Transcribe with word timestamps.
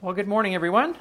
Well, 0.00 0.14
good 0.14 0.28
morning, 0.28 0.54
everyone. 0.54 0.96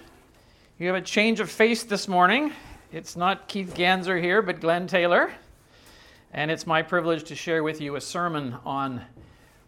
You 0.80 0.88
have 0.88 0.96
a 0.96 1.02
change 1.02 1.40
of 1.40 1.52
face 1.52 1.84
this 1.84 2.08
morning. 2.08 2.52
It's 2.92 3.16
not 3.16 3.48
Keith 3.48 3.76
Ganser 3.76 4.20
here, 4.20 4.42
but 4.42 4.60
Glenn 4.60 4.88
Taylor. 4.88 5.32
And 6.34 6.50
it's 6.50 6.66
my 6.66 6.82
privilege 6.82 7.24
to 7.26 7.36
share 7.36 7.62
with 7.62 7.80
you 7.80 7.98
a 7.98 8.02
sermon 8.02 8.56
on 8.66 9.04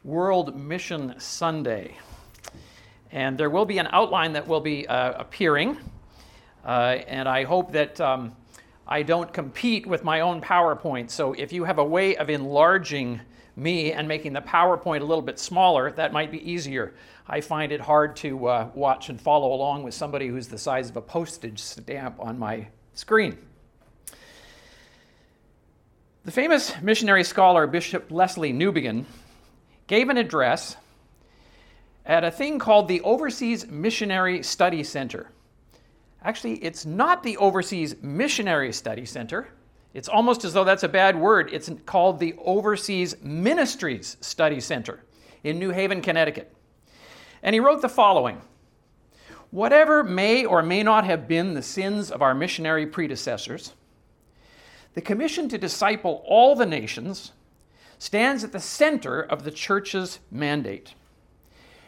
World 0.04 0.60
Mission 0.60 1.14
Sunday. 1.20 1.96
And 3.12 3.38
there 3.38 3.52
will 3.52 3.66
be 3.66 3.78
an 3.78 3.88
outline 3.92 4.34
that 4.34 4.48
will 4.48 4.62
be 4.62 4.88
uh, 4.88 5.12
appearing. 5.22 5.78
Uh, 6.66 6.98
and 7.08 7.30
I 7.30 7.44
hope 7.44 7.72
that 7.74 8.02
um, 8.02 8.36
I 8.88 9.04
don't 9.04 9.32
compete 9.32 9.86
with 9.86 10.04
my 10.04 10.22
own 10.22 10.42
PowerPoint. 10.42 11.12
So 11.12 11.34
if 11.34 11.54
you 11.54 11.66
have 11.66 11.78
a 11.78 11.86
way 11.86 12.16
of 12.16 12.32
enlarging 12.32 13.22
me 13.60 13.92
and 13.92 14.08
making 14.08 14.34
the 14.34 14.42
PowerPoint 14.42 15.02
a 15.02 15.06
little 15.06 15.22
bit 15.22 15.38
smaller, 15.38 15.92
that 15.92 16.14
might 16.14 16.32
be 16.32 16.52
easier. 16.52 16.94
I 17.28 17.42
find 17.42 17.72
it 17.72 17.82
hard 17.82 18.16
to 18.18 18.48
uh, 18.48 18.70
watch 18.74 19.10
and 19.10 19.20
follow 19.20 19.54
along 19.54 19.84
with 19.84 19.94
somebody 19.94 20.28
who's 20.28 20.48
the 20.48 20.58
size 20.58 20.90
of 20.90 20.98
a 20.98 21.02
postage 21.02 21.60
stamp 21.60 22.16
on 22.20 22.40
my 22.40 22.68
screen. 22.94 23.38
The 26.26 26.32
famous 26.32 26.74
missionary 26.82 27.24
scholar 27.24 27.68
Bishop 27.68 28.10
Lesslie 28.10 28.54
Newbigin 28.54 29.06
gave 29.88 30.10
an 30.10 30.18
address 30.18 30.76
at 32.06 32.24
a 32.24 32.32
thing 32.32 32.60
called 32.60 32.88
the 32.88 33.02
Overseas 33.02 33.68
Missionary 33.68 34.44
Study 34.44 34.84
Center. 34.84 35.32
Actually, 36.24 36.56
it's 36.64 36.86
not 36.86 37.24
the 37.24 37.38
Overseas 37.38 37.96
Missionary 38.02 38.74
Study 38.74 39.06
Center. 39.06 39.48
It's 39.94 40.10
almost 40.10 40.46
as 40.46 40.54
though 40.54 40.64
that's 40.64 40.84
a 40.84 40.90
bad 40.90 41.16
word. 41.16 41.50
It's 41.52 41.70
called 41.86 42.20
the 42.20 42.36
Overseas 42.38 43.16
Ministries 43.24 44.18
Study 44.22 44.60
Center 44.60 45.04
in 45.44 45.58
New 45.58 45.72
Haven, 45.72 46.02
Connecticut. 46.02 46.54
And 47.42 47.54
he 47.54 47.60
wrote 47.60 47.82
the 47.82 47.90
following 47.90 48.42
Whatever 49.52 50.04
may 50.04 50.46
or 50.46 50.62
may 50.62 50.84
not 50.84 51.06
have 51.06 51.28
been 51.28 51.56
the 51.56 51.64
sins 51.64 52.12
of 52.12 52.22
our 52.22 52.36
missionary 52.36 52.86
predecessors, 52.86 53.74
the 54.94 55.02
commission 55.02 55.50
to 55.50 55.58
disciple 55.58 56.24
all 56.28 56.56
the 56.56 56.68
nations 56.68 57.32
stands 57.98 58.44
at 58.44 58.52
the 58.52 58.60
center 58.60 59.22
of 59.22 59.44
the 59.44 59.52
church's 59.52 60.20
mandate. 60.30 60.94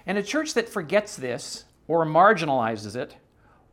And 0.06 0.18
a 0.18 0.24
church 0.24 0.56
that 0.56 0.70
forgets 0.70 1.16
this 1.16 1.66
or 1.88 2.06
marginalizes 2.06 2.96
it 2.96 3.16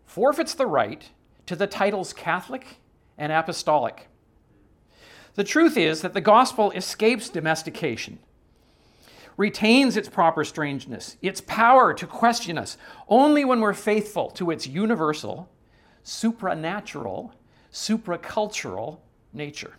forfeits 0.04 0.54
the 0.54 0.66
right 0.66 1.10
to 1.46 1.56
the 1.56 1.66
titles 1.66 2.12
Catholic 2.12 2.78
and 3.16 3.32
Apostolic. 3.32 4.08
The 5.38 5.44
truth 5.44 5.76
is 5.76 6.02
that 6.02 6.14
the 6.14 6.20
gospel 6.20 6.72
escapes 6.72 7.28
domestication 7.28 8.18
retains 9.36 9.96
its 9.96 10.08
proper 10.08 10.42
strangeness, 10.42 11.16
its 11.22 11.40
power 11.40 11.94
to 11.94 12.08
question 12.08 12.58
us, 12.58 12.76
only 13.08 13.44
when 13.44 13.60
we're 13.60 13.72
faithful 13.72 14.30
to 14.30 14.50
its 14.50 14.66
universal, 14.66 15.48
supranatural, 16.04 17.30
supracultural 17.72 18.98
nature. 19.32 19.74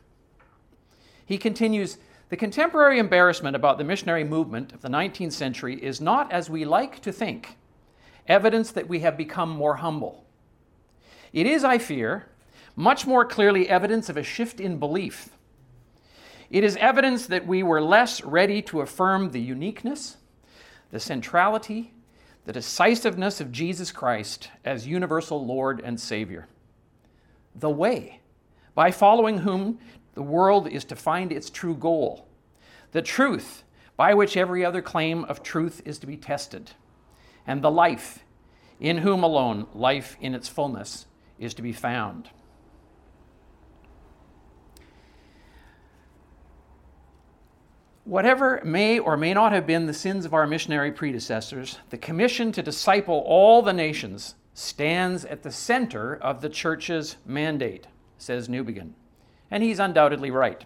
He 1.26 1.38
continues 1.38 1.98
The 2.30 2.38
contemporary 2.38 2.98
embarrassment 2.98 3.58
about 3.58 3.78
the 3.78 3.84
missionary 3.84 4.24
movement 4.24 4.72
of 4.72 4.80
the 4.80 4.88
19th 4.88 5.34
century 5.34 5.76
is 5.84 6.00
not, 6.00 6.32
as 6.32 6.50
we 6.50 6.64
like 6.64 7.02
to 7.02 7.12
think, 7.12 7.58
evidence 8.30 8.72
that 8.72 8.88
we 8.88 9.02
have 9.02 9.18
become 9.18 9.50
more 9.50 9.76
humble. 9.76 10.24
It 11.34 11.46
is, 11.46 11.66
I 11.66 11.80
fear, 11.80 12.30
much 12.78 13.06
more 13.06 13.26
clearly 13.26 13.68
evidence 13.68 14.08
of 14.08 14.16
a 14.16 14.24
shift 14.24 14.62
in 14.62 14.80
belief 14.80 15.36
it 16.50 16.64
is 16.64 16.76
evidence 16.78 17.28
that 17.28 17.46
we 17.46 17.62
were 17.62 17.82
less 17.82 18.24
ready 18.24 18.62
to 18.64 18.82
affirm 18.82 19.32
the 19.32 19.42
uniqueness, 19.42 20.18
the 20.92 21.00
centrality, 21.00 21.94
the 22.46 22.54
decisiveness 22.54 23.40
of 23.40 23.52
Jesus 23.52 23.92
Christ 23.92 24.50
as 24.66 24.88
universal 24.88 25.46
Lord 25.46 25.82
and 25.84 26.00
Savior. 26.00 26.48
The 27.56 27.70
way, 27.70 28.22
by 28.74 28.92
following 28.92 29.40
whom 29.40 29.80
the 30.16 30.24
world 30.24 30.68
is 30.68 30.86
to 30.86 30.96
find 30.96 31.32
its 31.32 31.50
true 31.50 31.76
goal. 31.76 32.28
The 32.92 33.02
truth, 33.02 33.64
by 33.96 34.14
which 34.14 34.36
every 34.36 34.66
other 34.66 34.82
claim 34.82 35.26
of 35.26 35.44
truth 35.44 35.82
is 35.86 36.00
to 36.00 36.08
be 36.08 36.18
tested. 36.18 36.72
And 37.46 37.62
the 37.62 37.70
life, 37.70 38.24
in 38.80 39.00
whom 39.00 39.24
alone 39.24 39.68
life 39.74 40.18
in 40.20 40.34
its 40.34 40.48
fullness 40.48 41.06
is 41.38 41.54
to 41.56 41.62
be 41.62 41.74
found. 41.74 42.30
Whatever 48.10 48.60
may 48.64 48.98
or 48.98 49.16
may 49.18 49.36
not 49.36 49.52
have 49.52 49.68
been 49.68 49.86
the 49.86 49.94
sins 49.94 50.26
of 50.26 50.34
our 50.34 50.48
missionary 50.48 50.92
predecessors, 50.92 51.78
the 51.92 51.98
commission 52.00 52.52
to 52.54 52.64
disciple 52.64 53.24
all 53.28 53.62
the 53.62 53.72
nations 53.72 54.34
stands 54.56 55.26
at 55.26 55.44
the 55.44 55.52
center 55.52 56.16
of 56.16 56.42
the 56.42 56.50
church's 56.50 57.18
mandate, 57.24 57.86
says 58.18 58.48
Newbigin. 58.48 58.94
And 59.52 59.62
he's 59.62 59.78
undoubtedly 59.78 60.32
right. 60.32 60.66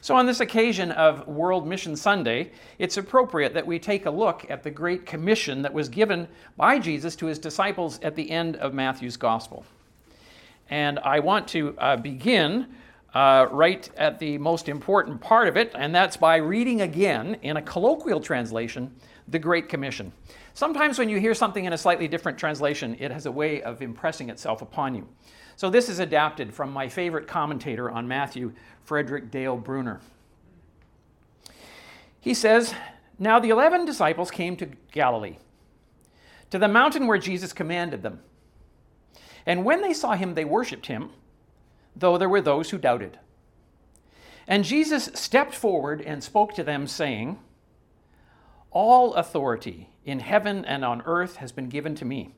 So, 0.00 0.14
on 0.14 0.26
this 0.26 0.38
occasion 0.38 0.92
of 0.92 1.26
World 1.26 1.66
Mission 1.66 1.96
Sunday, 1.96 2.52
it's 2.78 2.96
appropriate 2.96 3.52
that 3.54 3.66
we 3.66 3.80
take 3.80 4.06
a 4.06 4.10
look 4.12 4.48
at 4.48 4.62
the 4.62 4.70
great 4.70 5.06
commission 5.06 5.62
that 5.62 5.74
was 5.74 5.88
given 5.88 6.28
by 6.56 6.78
Jesus 6.78 7.16
to 7.16 7.26
his 7.26 7.40
disciples 7.40 7.98
at 8.04 8.14
the 8.14 8.30
end 8.30 8.54
of 8.54 8.72
Matthew's 8.72 9.16
Gospel. 9.16 9.64
And 10.70 11.00
I 11.00 11.18
want 11.18 11.48
to 11.48 11.76
uh, 11.76 11.96
begin 11.96 12.68
uh, 13.14 13.46
right 13.50 13.88
at 13.96 14.18
the 14.18 14.36
most 14.38 14.68
important 14.68 15.20
part 15.20 15.48
of 15.48 15.56
it, 15.56 15.72
and 15.74 15.94
that's 15.94 16.16
by 16.16 16.36
reading 16.36 16.80
again, 16.80 17.36
in 17.42 17.56
a 17.56 17.62
colloquial 17.62 18.20
translation, 18.20 18.94
the 19.28 19.38
Great 19.38 19.68
Commission. 19.68 20.12
Sometimes 20.52 20.98
when 20.98 21.08
you 21.08 21.18
hear 21.18 21.34
something 21.34 21.64
in 21.64 21.72
a 21.72 21.78
slightly 21.78 22.08
different 22.08 22.38
translation, 22.38 22.96
it 22.98 23.10
has 23.10 23.26
a 23.26 23.32
way 23.32 23.62
of 23.62 23.82
impressing 23.82 24.30
itself 24.30 24.62
upon 24.62 24.94
you. 24.94 25.08
So 25.56 25.70
this 25.70 25.88
is 25.88 26.00
adapted 26.00 26.52
from 26.52 26.72
my 26.72 26.88
favorite 26.88 27.28
commentator 27.28 27.90
on 27.90 28.08
Matthew, 28.08 28.52
Frederick 28.82 29.30
Dale 29.30 29.56
Bruner. 29.56 30.00
He 32.20 32.34
says, 32.34 32.74
Now 33.18 33.38
the 33.38 33.50
eleven 33.50 33.84
disciples 33.84 34.30
came 34.30 34.56
to 34.56 34.68
Galilee, 34.90 35.36
to 36.50 36.58
the 36.58 36.68
mountain 36.68 37.06
where 37.06 37.18
Jesus 37.18 37.52
commanded 37.52 38.02
them. 38.02 38.20
And 39.46 39.64
when 39.64 39.82
they 39.82 39.92
saw 39.92 40.14
him, 40.14 40.34
they 40.34 40.44
worshipped 40.44 40.86
him 40.86 41.10
though 41.96 42.18
there 42.18 42.28
were 42.28 42.40
those 42.40 42.70
who 42.70 42.78
doubted. 42.78 43.18
And 44.46 44.64
Jesus 44.64 45.10
stepped 45.14 45.54
forward 45.54 46.02
and 46.02 46.22
spoke 46.22 46.54
to 46.54 46.64
them, 46.64 46.86
saying, 46.86 47.38
All 48.70 49.14
authority 49.14 49.90
in 50.04 50.20
heaven 50.20 50.64
and 50.64 50.84
on 50.84 51.02
earth 51.06 51.36
has 51.36 51.52
been 51.52 51.68
given 51.68 51.94
to 51.96 52.04
me. 52.04 52.34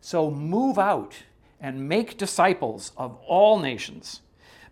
So 0.00 0.30
move 0.30 0.78
out 0.78 1.14
and 1.60 1.88
make 1.88 2.18
disciples 2.18 2.92
of 2.96 3.16
all 3.26 3.58
nations, 3.58 4.22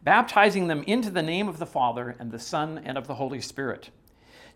baptizing 0.03 0.67
them 0.67 0.83
into 0.87 1.11
the 1.11 1.23
name 1.23 1.49
of 1.49 1.59
the 1.59 1.67
Father 1.67 2.17
and 2.19 2.33
the 2.33 2.39
Son 2.39 2.81
and 2.85 2.99
of 2.99 3.07
the 3.07 3.15
Holy 3.15 3.41
Spirit, 3.41 3.91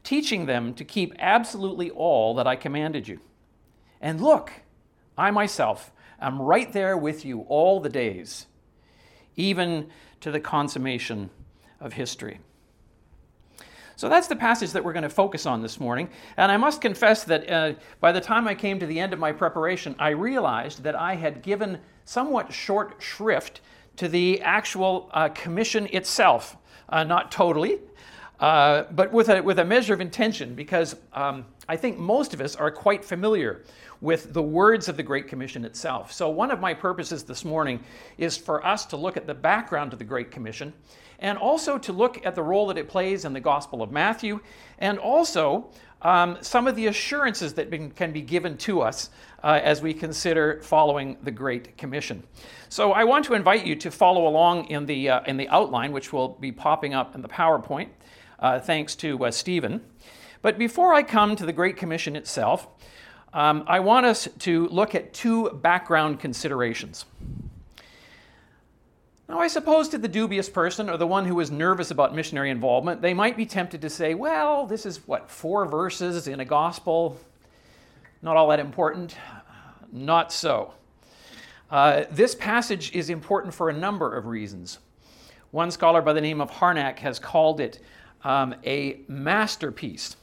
teaching 0.02 0.46
them 0.46 0.75
to 0.75 0.84
keep 0.84 1.14
absolutely 1.19 1.91
all 1.91 2.34
that 2.34 2.46
I 2.46 2.56
commanded 2.56 3.06
you. 3.06 3.20
And 4.00 4.20
look, 4.20 4.52
I 5.16 5.30
myself 5.30 5.92
am 6.20 6.42
right 6.42 6.70
there 6.72 6.96
with 6.96 7.25
you 7.25 7.42
all 7.42 7.80
the 7.80 7.88
days 7.88 8.46
even 9.36 9.88
to 10.20 10.30
the 10.30 10.41
consummation 10.41 11.30
of 11.80 11.92
history. 11.92 12.41
So 13.97 14.10
that's 14.10 14.26
the 14.26 14.36
passage 14.36 14.72
that 14.72 14.84
we're 14.84 14.92
going 14.92 15.04
to 15.04 15.08
focus 15.08 15.47
on 15.47 15.62
this 15.62 15.80
morning. 15.80 16.10
And 16.36 16.52
I 16.52 16.58
must 16.58 16.82
confess 16.82 17.24
that 17.24 17.50
uh, 17.50 17.72
by 17.98 18.12
the 18.12 18.20
time 18.20 18.46
I 18.46 18.54
came 18.54 18.78
to 18.78 18.86
the 18.86 19.00
end 19.00 19.14
of 19.14 19.19
my 19.19 19.32
preparation, 19.32 19.94
I 19.98 20.10
realized 20.10 20.82
that 20.82 20.94
I 20.94 21.14
had 21.14 21.41
given 21.42 21.78
somewhat 22.04 22.52
short 22.52 22.96
shrift 22.98 23.62
to 23.96 24.08
the 24.08 24.42
actual 24.42 25.08
uh, 25.12 25.30
commission 25.30 25.88
itself. 25.92 26.58
Uh, 26.88 27.04
not 27.04 27.32
totally, 27.32 27.80
uh, 28.38 28.84
but 28.92 29.12
with 29.12 29.28
a, 29.28 29.41
with 29.41 29.58
a 29.58 29.64
measure 29.64 29.94
of 29.94 30.00
intention, 30.00 30.54
because 30.54 30.94
um, 31.14 31.44
I 31.69 31.76
think 31.76 31.98
most 31.98 32.34
of 32.34 32.41
us 32.41 32.54
are 32.54 32.70
quite 32.70 33.04
familiar 33.04 33.62
with 34.00 34.32
the 34.32 34.43
words 34.43 34.88
of 34.88 34.96
the 34.96 35.02
Great 35.02 35.28
Commission 35.28 35.64
itself. 35.64 36.12
So, 36.12 36.28
one 36.28 36.50
of 36.50 36.60
my 36.60 36.75
purposes 36.75 37.25
this 37.25 37.44
morning 37.44 37.81
is 38.19 38.37
for 38.37 38.64
us 38.64 38.87
to 38.87 38.96
look 38.96 39.16
at 39.16 39.26
the 39.26 39.34
background 39.34 39.93
of 39.93 39.98
the 39.98 40.04
Great 40.04 40.31
Commission 40.31 40.72
and 41.19 41.38
also 41.38 41.78
to 41.78 41.93
look 41.93 42.25
at 42.26 42.34
the 42.34 42.43
role 42.43 42.66
that 42.66 42.76
it 42.76 42.88
plays 42.88 43.25
in 43.25 43.32
the 43.32 43.40
Gospel 43.40 43.82
of 43.82 43.90
Matthew 43.90 44.40
and 44.78 44.98
also 44.98 45.70
um, 46.02 46.37
some 46.43 46.66
of 46.66 46.76
the 46.76 46.88
assurances 46.88 47.54
that 47.54 47.70
been, 47.70 47.90
can 47.90 48.12
be 48.12 48.20
given 48.20 48.58
to 48.58 48.82
us 48.82 49.08
uh, 49.43 49.58
as 49.62 49.81
we 49.81 49.94
consider 49.94 50.60
following 50.62 51.16
the 51.22 51.31
Great 51.31 51.78
Commission. 51.78 52.22
So, 52.69 52.92
I 52.92 53.04
want 53.04 53.25
to 53.26 53.34
invite 53.34 53.66
you 53.66 53.76
to 53.76 53.90
follow 53.90 54.26
along 54.26 54.66
in 54.66 54.87
the, 54.87 55.08
uh, 55.08 55.20
in 55.26 55.37
the 55.37 55.49
outline, 55.49 55.92
which 55.92 56.12
will 56.12 56.28
be 56.28 56.52
popping 56.52 56.92
up 56.92 57.14
in 57.14 57.22
the 57.22 57.28
PowerPoint, 57.28 57.88
uh, 58.38 58.60
thanks 58.60 58.94
to 58.96 59.25
uh, 59.25 59.31
Stephen. 59.31 59.81
But 60.42 60.58
before 60.58 60.94
I 60.94 61.02
come 61.02 61.34
to 61.37 61.46
the 61.46 61.52
Great 61.52 61.76
Commission 61.76 62.14
itself, 62.14 62.69
um, 63.37 63.65
I 63.67 63.81
want 63.81 64.06
us 64.06 64.29
to 64.41 64.67
look 64.69 64.94
at 64.94 65.12
two 65.12 65.50
background 65.50 66.21
considerations. 66.21 67.05
Now, 69.29 69.41
I 69.41 69.49
suppose 69.49 69.91
to 69.91 69.99
the 69.99 70.09
dubious 70.09 70.49
person 70.49 70.88
or 70.88 70.97
the 70.97 71.06
one 71.06 71.27
who 71.27 71.38
is 71.41 71.50
nervous 71.50 71.91
about 71.91 72.15
missionary 72.15 72.49
involvement, 72.49 73.03
they 73.03 73.12
might 73.12 73.37
be 73.37 73.44
tempted 73.44 73.83
to 73.83 73.91
say, 73.91 74.15
well, 74.15 74.67
this 74.67 74.87
is 74.87 75.06
what, 75.06 75.31
four 75.31 75.67
verses 75.67 76.29
in 76.29 76.41
a 76.41 76.47
gospel? 76.47 77.21
Not 78.23 78.38
all 78.38 78.49
that 78.49 78.59
important? 78.59 79.17
Not 79.93 80.33
so. 80.33 80.73
Uh, 81.71 82.05
this 82.11 82.35
passage 82.35 82.94
is 82.94 83.11
important 83.11 83.53
for 83.53 83.69
a 83.69 83.73
number 83.75 84.17
of 84.17 84.25
reasons. 84.25 84.79
One 85.50 85.71
scholar 85.71 86.00
by 86.00 86.15
the 86.15 86.23
name 86.23 86.41
of 86.41 86.50
Harnack 86.50 87.00
has 87.00 87.19
called 87.19 87.61
it 87.61 87.81
um, 88.25 88.55
a 88.65 89.00
masterpiece. 89.09 90.17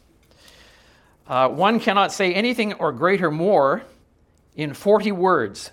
Uh, 1.27 1.47
one 1.47 1.79
cannot 1.79 2.11
say 2.11 2.33
anything 2.33 2.73
or 2.73 2.91
greater 2.91 3.31
more 3.31 3.83
in 4.55 4.73
40 4.73 5.11
words 5.13 5.71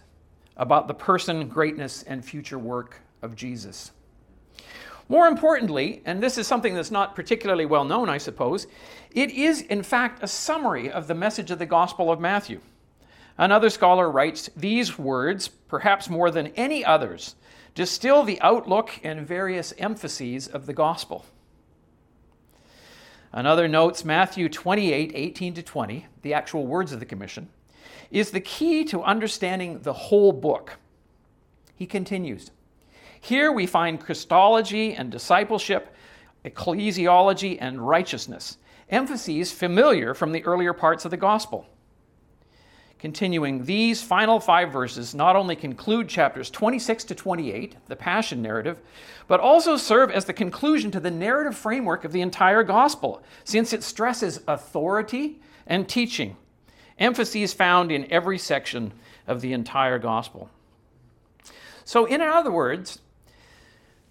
about 0.57 0.87
the 0.87 0.95
person, 0.95 1.49
greatness, 1.49 2.03
and 2.05 2.25
future 2.25 2.59
work 2.59 3.01
of 3.23 3.35
Jesus. 3.35 3.91
More 5.09 5.27
importantly, 5.27 6.03
and 6.05 6.23
this 6.23 6.39
is 6.39 6.47
something 6.47 6.75
that's 6.75 6.93
not 6.93 7.17
particularly 7.17 7.67
well 7.67 7.85
known, 7.85 8.09
I 8.09 8.19
suppose, 8.19 8.69
it 9.11 9.33
is 9.33 9.63
in 9.63 9.83
fact 9.83 10.23
a 10.23 10.29
summary 10.29 10.89
of 10.89 11.09
the 11.09 11.15
message 11.15 11.51
of 11.51 11.59
the 11.59 11.67
Gospel 11.67 12.13
of 12.13 12.21
Matthew. 12.21 12.61
Another 13.37 13.71
scholar 13.71 14.09
writes 14.09 14.51
these 14.57 14.99
words, 14.99 15.49
perhaps 15.49 16.09
more 16.09 16.31
than 16.31 16.49
any 16.49 16.85
others, 16.85 17.35
distill 17.75 18.23
the 18.23 18.41
outlook 18.41 19.01
and 19.03 19.27
various 19.27 19.73
emphases 19.79 20.47
of 20.47 20.67
the 20.67 20.75
Gospel. 20.75 21.25
Another 23.33 23.69
notes 23.69 24.05
Matthew 24.05 24.49
28 24.49 25.13
18 25.15 25.55
to 25.55 25.63
20, 25.63 26.07
the 26.23 26.35
actual 26.35 26.67
words 26.67 26.93
of 26.93 27.01
the 27.01 27.07
commission, 27.07 27.49
is 28.11 28.31
the 28.31 28.41
key 28.41 28.85
to 28.87 29.03
understanding 29.03 29.81
the 29.81 29.93
whole 29.93 30.33
book. 30.33 30.79
He 31.75 31.87
continues 31.87 32.51
Here 33.21 33.53
we 33.53 33.67
find 33.67 34.01
Christology 34.01 34.95
and 34.95 35.13
discipleship, 35.13 35.95
ecclesiology 36.45 37.57
and 37.61 37.87
righteousness, 37.87 38.59
emphases 38.89 39.53
familiar 39.53 40.13
from 40.13 40.33
the 40.33 40.45
earlier 40.45 40.73
parts 40.73 41.05
of 41.05 41.13
the 41.13 41.17
gospel. 41.17 41.67
Continuing, 43.01 43.65
these 43.65 44.03
final 44.03 44.39
five 44.39 44.71
verses 44.71 45.15
not 45.15 45.35
only 45.35 45.57
conclude 45.57 46.07
chapters 46.07 46.51
26 46.51 47.05
to 47.05 47.15
28, 47.15 47.77
the 47.87 47.97
Passion 47.97 48.43
narrative, 48.43 48.79
but 49.27 49.41
also 49.41 49.79
serve 49.79 50.11
as 50.11 50.27
the 50.27 50.35
conclusion 50.35 50.91
to 50.91 51.01
the 51.01 51.11
narrative 51.11 51.57
framework 51.57 52.05
of 52.05 52.13
the 52.13 52.21
entire 52.21 52.63
gospel, 52.63 53.23
since 53.43 53.73
it 53.73 53.83
stresses 53.83 54.41
authority 54.47 55.41
and 55.67 55.89
teaching, 55.89 56.37
emphases 56.99 57.55
found 57.55 57.91
in 57.91 58.11
every 58.13 58.37
section 58.37 58.93
of 59.27 59.41
the 59.41 59.55
entire 59.55 59.99
gospel. 59.99 60.51
So, 61.87 62.05
in 62.05 62.21
other 62.21 62.53
words, 62.53 62.99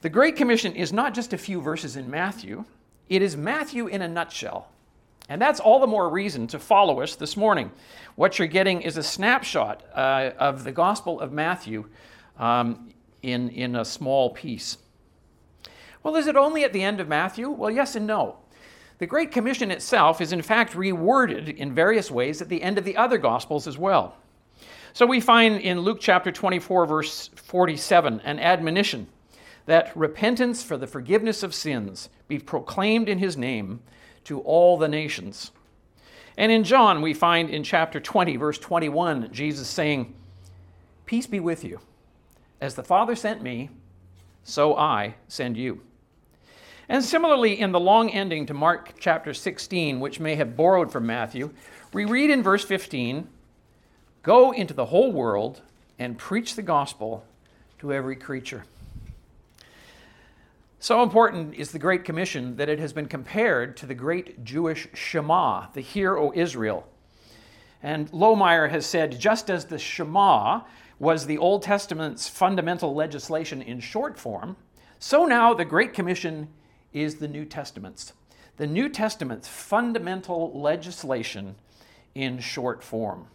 the 0.01 0.09
Great 0.09 0.35
Commission 0.35 0.73
is 0.75 0.91
not 0.91 1.13
just 1.13 1.31
a 1.31 1.37
few 1.37 1.61
verses 1.61 1.95
in 1.95 2.09
Matthew, 2.09 2.65
it 3.07 3.21
is 3.21 3.37
Matthew 3.37 3.85
in 3.85 4.01
a 4.01 4.07
nutshell. 4.07 4.71
And 5.29 5.39
that's 5.39 5.59
all 5.59 5.79
the 5.79 5.87
more 5.87 6.09
reason 6.09 6.47
to 6.47 6.59
follow 6.59 7.01
us 7.01 7.15
this 7.15 7.37
morning. 7.37 7.71
What 8.15 8.39
you're 8.39 8.47
getting 8.47 8.81
is 8.81 8.97
a 8.97 9.03
snapshot 9.03 9.83
uh, 9.93 10.31
of 10.39 10.63
the 10.63 10.71
Gospel 10.71 11.21
of 11.21 11.31
Matthew 11.31 11.87
um, 12.39 12.89
in, 13.21 13.49
in 13.49 13.75
a 13.75 13.85
small 13.85 14.31
piece. 14.31 14.77
Well, 16.01 16.15
is 16.15 16.25
it 16.25 16.35
only 16.35 16.63
at 16.63 16.73
the 16.73 16.81
end 16.81 16.99
of 16.99 17.07
Matthew? 17.07 17.49
Well, 17.49 17.69
yes 17.69 17.95
and 17.95 18.07
no. 18.07 18.37
The 18.97 19.05
Great 19.05 19.31
Commission 19.31 19.69
itself 19.69 20.19
is 20.19 20.33
in 20.33 20.41
fact 20.41 20.73
reworded 20.73 21.55
in 21.55 21.75
various 21.75 22.09
ways 22.09 22.41
at 22.41 22.49
the 22.49 22.61
end 22.63 22.79
of 22.79 22.83
the 22.83 22.97
other 22.97 23.19
Gospels 23.19 23.67
as 23.67 23.77
well. 23.77 24.17
So 24.93 25.05
we 25.05 25.21
find 25.21 25.61
in 25.61 25.81
Luke 25.81 25.99
chapter 26.01 26.31
24, 26.31 26.87
verse 26.87 27.29
47, 27.35 28.21
an 28.23 28.39
admonition 28.39 29.07
that 29.67 29.95
repentance 29.95 30.63
for 30.63 30.75
the 30.75 30.87
forgiveness 30.87 31.43
of 31.43 31.53
sins 31.53 32.09
be 32.27 32.39
proclaimed 32.39 33.07
in 33.07 33.19
his 33.19 33.37
name 33.37 33.81
to 34.29 34.41
all 34.41 34.77
the 34.77 34.87
nations. 34.87 35.49
And 36.37 36.51
in 36.51 36.63
John, 36.63 37.01
we 37.01 37.15
find 37.15 37.49
in 37.49 37.63
chapter 37.63 37.99
20, 37.99 38.37
verse 38.37 38.59
21, 38.59 39.33
Jesus 39.33 39.67
saying, 39.67 40.13
Peace 41.07 41.25
be 41.25 41.39
with 41.39 41.63
you. 41.63 41.79
As 42.61 42.75
the 42.75 42.83
Father 42.83 43.15
sent 43.15 43.41
me, 43.41 43.71
so 44.43 44.77
I 44.77 45.15
send 45.27 45.57
you. 45.57 45.81
And 46.87 47.03
similarly, 47.03 47.59
in 47.59 47.71
the 47.71 47.79
long 47.79 48.11
ending 48.11 48.45
to 48.45 48.53
Mark 48.53 48.93
chapter 48.99 49.33
16, 49.33 49.99
which 49.99 50.19
may 50.19 50.35
have 50.35 50.55
borrowed 50.55 50.91
from 50.91 51.07
Matthew, 51.07 51.49
we 51.91 52.05
read 52.05 52.29
in 52.29 52.43
verse 52.43 52.63
15 52.63 53.27
Go 54.21 54.51
into 54.51 54.75
the 54.75 54.85
whole 54.85 55.11
world 55.11 55.61
and 55.97 56.19
preach 56.19 56.55
the 56.55 56.61
gospel 56.61 57.25
to 57.79 57.91
every 57.91 58.15
creature. 58.15 58.63
So 60.81 61.03
important 61.03 61.55
is 61.55 61.71
the 61.71 61.79
Great 61.79 62.05
Commission 62.05 62.55
that 62.55 62.69
it 62.69 62.79
has 62.79 62.93
been 62.93 63.07
compared 63.07 63.75
to 63.77 63.85
the 63.85 63.93
great 63.93 64.45
Jewish 64.45 64.87
Shema, 64.93 65.67
the 65.73 65.81
Hear, 65.81 66.17
O 66.17 66.31
Israel. 66.33 66.87
And 67.83 68.09
Lohmeyer 68.11 68.69
has 68.69 68.85
said 68.85 69.19
just 69.19 69.49
as 69.49 69.65
the 69.65 69.77
Shema 69.77 70.61
was 70.97 71.25
the 71.25 71.37
Old 71.37 71.63
Testament's 71.63 72.29
fundamental 72.29 72.95
legislation 72.95 73.61
in 73.61 73.81
short 73.81 74.17
form, 74.17 74.55
so 74.99 75.25
now 75.25 75.53
the 75.53 75.65
Great 75.65 75.93
Commission 75.93 76.47
is 76.93 77.15
the 77.15 77.27
New 77.27 77.43
Testament's. 77.43 78.13
The 78.55 78.67
New 78.67 78.87
Testament's 78.87 79.49
fundamental 79.49 80.57
legislation 80.57 81.55
in 82.15 82.39
short 82.39 82.83
form. 82.83 83.27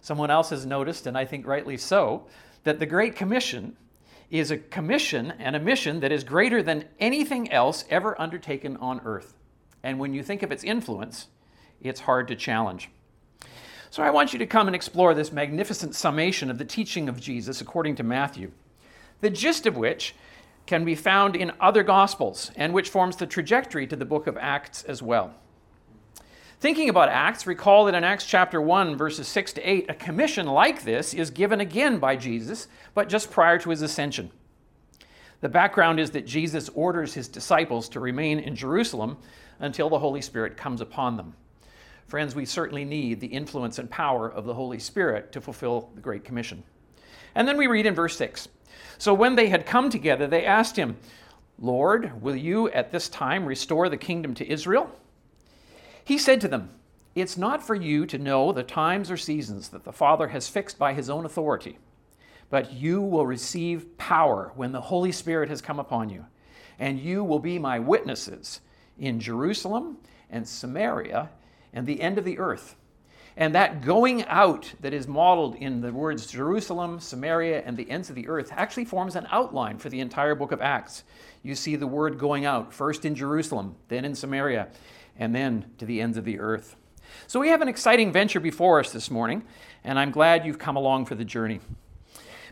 Someone 0.00 0.30
else 0.30 0.50
has 0.50 0.64
noticed, 0.64 1.08
and 1.08 1.18
I 1.18 1.24
think 1.24 1.44
rightly 1.44 1.76
so, 1.76 2.26
that 2.62 2.78
the 2.78 2.86
Great 2.86 3.16
Commission 3.16 3.76
is 4.30 4.50
a 4.50 4.58
commission 4.58 5.32
and 5.38 5.56
a 5.56 5.60
mission 5.60 6.00
that 6.00 6.12
is 6.12 6.24
greater 6.24 6.62
than 6.62 6.84
anything 6.98 7.50
else 7.50 7.84
ever 7.88 8.20
undertaken 8.20 8.76
on 8.76 9.00
earth. 9.04 9.34
And 9.82 9.98
when 9.98 10.12
you 10.12 10.22
think 10.22 10.42
of 10.42 10.52
its 10.52 10.64
influence, 10.64 11.28
it's 11.80 12.00
hard 12.00 12.28
to 12.28 12.36
challenge. 12.36 12.90
So 13.90 14.02
I 14.02 14.10
want 14.10 14.32
you 14.32 14.38
to 14.38 14.46
come 14.46 14.66
and 14.66 14.76
explore 14.76 15.14
this 15.14 15.32
magnificent 15.32 15.94
summation 15.94 16.50
of 16.50 16.58
the 16.58 16.64
teaching 16.64 17.08
of 17.08 17.20
Jesus 17.20 17.60
according 17.60 17.96
to 17.96 18.02
Matthew, 18.02 18.50
the 19.20 19.30
gist 19.30 19.66
of 19.66 19.76
which 19.76 20.14
can 20.66 20.84
be 20.84 20.94
found 20.94 21.34
in 21.34 21.52
other 21.58 21.82
Gospels 21.82 22.50
and 22.54 22.74
which 22.74 22.90
forms 22.90 23.16
the 23.16 23.26
trajectory 23.26 23.86
to 23.86 23.96
the 23.96 24.04
book 24.04 24.26
of 24.26 24.36
Acts 24.36 24.84
as 24.84 25.02
well. 25.02 25.34
Thinking 26.60 26.88
about 26.88 27.08
Acts, 27.08 27.46
recall 27.46 27.84
that 27.84 27.94
in 27.94 28.02
Acts 28.02 28.24
chapter 28.24 28.60
1, 28.60 28.96
verses 28.96 29.28
6 29.28 29.52
to 29.54 29.62
8, 29.62 29.90
a 29.90 29.94
commission 29.94 30.46
like 30.46 30.82
this 30.82 31.14
is 31.14 31.30
given 31.30 31.60
again 31.60 31.98
by 31.98 32.16
Jesus, 32.16 32.66
but 32.94 33.08
just 33.08 33.30
prior 33.30 33.58
to 33.60 33.70
his 33.70 33.80
ascension. 33.80 34.32
The 35.40 35.48
background 35.48 36.00
is 36.00 36.10
that 36.10 36.26
Jesus 36.26 36.68
orders 36.70 37.14
his 37.14 37.28
disciples 37.28 37.88
to 37.90 38.00
remain 38.00 38.40
in 38.40 38.56
Jerusalem 38.56 39.18
until 39.60 39.88
the 39.88 40.00
Holy 40.00 40.20
Spirit 40.20 40.56
comes 40.56 40.80
upon 40.80 41.16
them. 41.16 41.34
Friends, 42.08 42.34
we 42.34 42.44
certainly 42.44 42.84
need 42.84 43.20
the 43.20 43.28
influence 43.28 43.78
and 43.78 43.88
power 43.88 44.28
of 44.28 44.44
the 44.44 44.54
Holy 44.54 44.80
Spirit 44.80 45.30
to 45.30 45.40
fulfill 45.40 45.90
the 45.94 46.00
Great 46.00 46.24
Commission. 46.24 46.64
And 47.36 47.46
then 47.46 47.56
we 47.56 47.68
read 47.68 47.86
in 47.86 47.94
verse 47.94 48.16
6 48.16 48.48
So 48.98 49.14
when 49.14 49.36
they 49.36 49.48
had 49.48 49.64
come 49.64 49.90
together, 49.90 50.26
they 50.26 50.44
asked 50.44 50.74
him, 50.74 50.96
Lord, 51.56 52.20
will 52.20 52.34
you 52.34 52.68
at 52.70 52.90
this 52.90 53.08
time 53.08 53.46
restore 53.46 53.88
the 53.88 53.96
kingdom 53.96 54.34
to 54.34 54.50
Israel? 54.50 54.90
He 56.08 56.16
said 56.16 56.40
to 56.40 56.48
them, 56.48 56.70
It's 57.14 57.36
not 57.36 57.62
for 57.62 57.74
you 57.74 58.06
to 58.06 58.16
know 58.16 58.50
the 58.50 58.62
times 58.62 59.10
or 59.10 59.18
seasons 59.18 59.68
that 59.68 59.84
the 59.84 59.92
Father 59.92 60.28
has 60.28 60.48
fixed 60.48 60.78
by 60.78 60.94
his 60.94 61.10
own 61.10 61.26
authority, 61.26 61.76
but 62.48 62.72
you 62.72 63.02
will 63.02 63.26
receive 63.26 63.98
power 63.98 64.50
when 64.56 64.72
the 64.72 64.80
Holy 64.80 65.12
Spirit 65.12 65.50
has 65.50 65.60
come 65.60 65.78
upon 65.78 66.08
you, 66.08 66.24
and 66.78 66.98
you 66.98 67.22
will 67.22 67.40
be 67.40 67.58
my 67.58 67.78
witnesses 67.78 68.62
in 68.98 69.20
Jerusalem 69.20 69.98
and 70.30 70.48
Samaria 70.48 71.28
and 71.74 71.86
the 71.86 72.00
end 72.00 72.16
of 72.16 72.24
the 72.24 72.38
earth. 72.38 72.76
And 73.36 73.54
that 73.54 73.82
going 73.82 74.24
out 74.24 74.72
that 74.80 74.94
is 74.94 75.06
modeled 75.06 75.56
in 75.56 75.82
the 75.82 75.92
words 75.92 76.26
Jerusalem, 76.26 77.00
Samaria, 77.00 77.62
and 77.66 77.76
the 77.76 77.90
ends 77.90 78.08
of 78.08 78.16
the 78.16 78.28
earth 78.28 78.48
actually 78.52 78.86
forms 78.86 79.14
an 79.14 79.28
outline 79.30 79.76
for 79.76 79.90
the 79.90 80.00
entire 80.00 80.34
book 80.34 80.52
of 80.52 80.62
Acts. 80.62 81.04
You 81.42 81.54
see 81.54 81.76
the 81.76 81.86
word 81.86 82.18
going 82.18 82.46
out, 82.46 82.72
first 82.72 83.04
in 83.04 83.14
Jerusalem, 83.14 83.76
then 83.88 84.06
in 84.06 84.14
Samaria, 84.14 84.68
and 85.18 85.34
then 85.34 85.66
to 85.78 85.84
the 85.84 86.00
ends 86.00 86.16
of 86.16 86.24
the 86.24 86.38
earth. 86.38 86.76
So 87.26 87.40
we 87.40 87.48
have 87.48 87.62
an 87.62 87.68
exciting 87.68 88.12
venture 88.12 88.40
before 88.40 88.80
us 88.80 88.92
this 88.92 89.10
morning, 89.10 89.42
and 89.84 89.98
I'm 89.98 90.10
glad 90.10 90.44
you've 90.44 90.58
come 90.58 90.76
along 90.76 91.06
for 91.06 91.14
the 91.14 91.24
journey. 91.24 91.60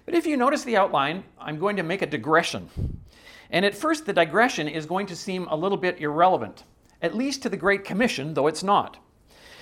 But 0.05 0.15
if 0.15 0.27
you 0.27 0.37
notice 0.37 0.65
the 0.65 0.77
outline, 0.77 1.25
I'm 1.39 1.59
going 1.59 1.77
to 1.77 1.83
make 1.83 2.03
a 2.03 2.07
digression. 2.07 2.69
And 3.51 3.65
at 3.65 3.75
first, 3.75 4.07
the 4.07 4.13
digression 4.13 4.69
is 4.69 4.87
going 4.87 5.07
to 5.07 5.17
seem 5.17 5.47
a 5.49 5.57
little 5.57 5.79
bit 5.79 6.01
irrelevant, 6.01 6.65
at 7.03 7.15
least 7.15 7.43
to 7.43 7.49
the 7.49 7.57
Great 7.57 7.85
Commission, 7.85 8.35
though 8.35 8.47
it's 8.47 8.63
not. 8.63 8.99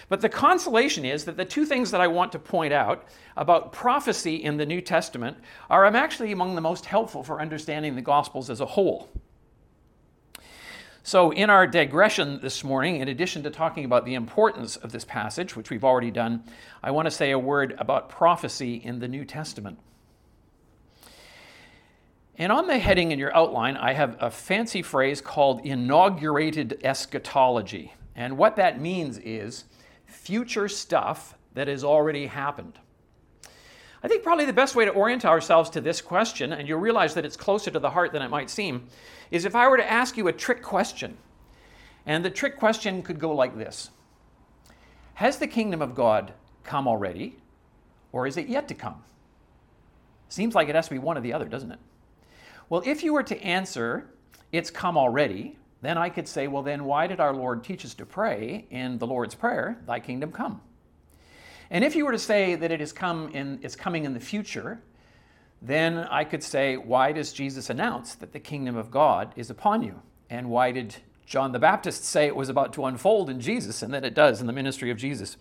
But 0.08 0.20
the 0.20 0.28
consolation 0.28 1.04
is 1.04 1.25
that 1.25 1.37
the 1.37 1.44
two 1.44 1.64
things 1.64 1.90
that 1.90 2.00
I 2.00 2.08
want 2.08 2.32
to 2.32 2.38
point 2.38 2.73
out 2.73 3.06
about 3.37 3.73
prophecy 3.73 4.37
in 4.37 4.58
the 4.58 4.66
New 4.66 4.80
Testament 4.80 5.38
are 5.70 5.87
actually 5.87 6.32
among 6.32 6.54
the 6.54 6.61
most 6.61 6.84
helpful 6.84 7.23
for 7.23 7.40
understanding 7.40 7.94
the 7.94 8.02
Gospels 8.02 8.50
as 8.50 8.61
a 8.61 8.66
whole. 8.66 9.08
So, 11.06 11.32
in 11.32 11.50
our 11.50 11.66
digression 11.66 12.40
this 12.40 12.64
morning, 12.64 12.96
in 12.96 13.08
addition 13.08 13.42
to 13.42 13.50
talking 13.50 13.84
about 13.84 14.06
the 14.06 14.14
importance 14.14 14.76
of 14.76 14.90
this 14.90 15.04
passage, 15.04 15.54
which 15.54 15.68
we've 15.68 15.84
already 15.84 16.11
done, 16.11 16.44
I 16.82 16.92
want 16.92 17.04
to 17.04 17.11
say 17.11 17.30
a 17.30 17.38
word 17.38 17.75
about 17.78 18.08
prophecy 18.08 18.76
in 18.76 19.00
the 19.00 19.06
New 19.06 19.26
Testament. 19.26 19.78
And 22.38 22.50
on 22.50 22.68
the 22.68 22.78
heading 22.78 23.12
in 23.12 23.18
your 23.18 23.37
outline, 23.37 23.76
I 23.76 23.92
have 23.92 24.16
a 24.18 24.30
fancy 24.30 24.80
phrase 24.80 25.20
called 25.20 25.61
inaugurated 25.66 26.80
eschatology. 26.82 27.92
And 28.16 28.38
what 28.38 28.56
that 28.56 28.80
means 28.80 29.18
is 29.18 29.64
future 30.06 30.68
stuff 30.68 31.34
that 31.52 31.68
has 31.68 31.84
already 31.84 32.28
happened? 32.28 32.78
I 34.04 34.08
think 34.08 34.23
probably 34.23 34.44
the 34.44 34.52
best 34.52 34.75
way 34.75 34.84
to 34.84 34.90
orient 34.90 35.25
ourselves 35.25 35.70
to 35.70 35.80
this 35.80 36.02
question, 36.02 36.52
and 36.52 36.68
you'll 36.68 36.78
realize 36.78 37.14
that 37.14 37.25
it's 37.25 37.38
closer 37.38 37.70
to 37.70 37.78
the 37.78 37.88
heart 37.88 38.12
than 38.12 38.20
it 38.20 38.28
might 38.28 38.50
seem, 38.50 38.87
is 39.30 39.46
if 39.46 39.56
I 39.56 39.66
were 39.66 39.78
to 39.78 39.90
ask 39.90 40.18
you 40.18 40.28
a 40.28 40.32
trick 40.32 40.62
question. 40.62 41.16
And 42.04 42.23
the 42.23 42.28
trick 42.28 42.58
question 42.58 43.02
could 43.02 43.18
go 43.18 43.34
like 43.34 43.56
this 43.56 43.88
Has 45.14 45.38
the 45.38 45.46
kingdom 45.46 45.80
of 45.80 45.94
God 45.94 46.34
come 46.64 46.87
already, 46.87 47.37
or 48.12 48.26
is 48.26 48.37
it 48.37 48.46
yet 48.46 48.68
to 48.68 48.75
come? 48.75 49.02
Seems 50.28 50.54
like 50.54 50.68
it 50.68 50.75
has 50.75 50.88
to 50.88 50.94
be 50.94 50.99
one 50.99 51.16
or 51.16 51.23
the 51.23 51.32
other, 51.32 51.46
doesn't 51.46 51.73
it? 51.73 51.78
Well, 52.68 52.82
if 52.84 53.02
you 53.02 53.14
were 53.14 53.23
to 53.23 53.42
answer, 53.42 54.11
it's 54.52 54.70
come 54.70 54.99
already, 54.99 55.56
then 55.80 55.96
I 55.96 56.11
could 56.11 56.28
say, 56.28 56.46
well, 56.46 56.62
then 56.62 56.84
why 56.84 57.06
did 57.06 57.20
our 57.20 57.32
Lord 57.32 57.64
teach 57.64 57.87
us 57.87 57.94
to 57.94 58.04
pray 58.04 58.66
in 58.68 58.99
the 58.99 59.06
Lord's 59.06 59.34
Prayer, 59.34 59.78
Thy 59.87 59.99
kingdom 59.99 60.30
come? 60.30 60.61
And 61.71 61.85
if 61.85 61.97
you 61.97 62.04
were 62.04 62.12
to 62.12 62.18
say 62.18 62.54
that 62.54 62.71
it 62.71 62.80
is 62.80 62.92
come 62.92 63.28
in, 63.30 63.59
it's 63.62 63.76
coming 63.76 64.04
in 64.04 64.14
the 64.14 64.21
future, 64.21 64.80
then 65.62 65.99
I 65.99 66.25
could 66.25 66.42
say, 66.42 66.76
why 66.76 67.12
does 67.12 67.33
Jesus 67.33 67.71
announce 67.71 68.14
that 68.16 68.33
the 68.33 68.40
kingdom 68.40 68.76
of 68.76 68.90
God 68.90 69.33
is 69.35 69.50
upon 69.50 69.83
you? 69.83 70.00
And 70.28 70.50
why 70.50 70.73
did 70.73 70.97
John 71.26 71.52
the 71.52 71.59
Baptist 71.59 72.04
say 72.04 72.26
it 72.26 72.37
was 72.37 72.50
about 72.50 72.75
to 72.75 72.85
unfold 72.85 73.30
in 73.30 73.40
Jesus, 73.40 73.83
and 73.83 73.94
that 73.94 74.04
it 74.04 74.14
does 74.14 74.40
in 74.40 74.47
the 74.47 74.52
ministry 74.52 74.90
of 74.90 74.99
Jesus? 74.99 75.38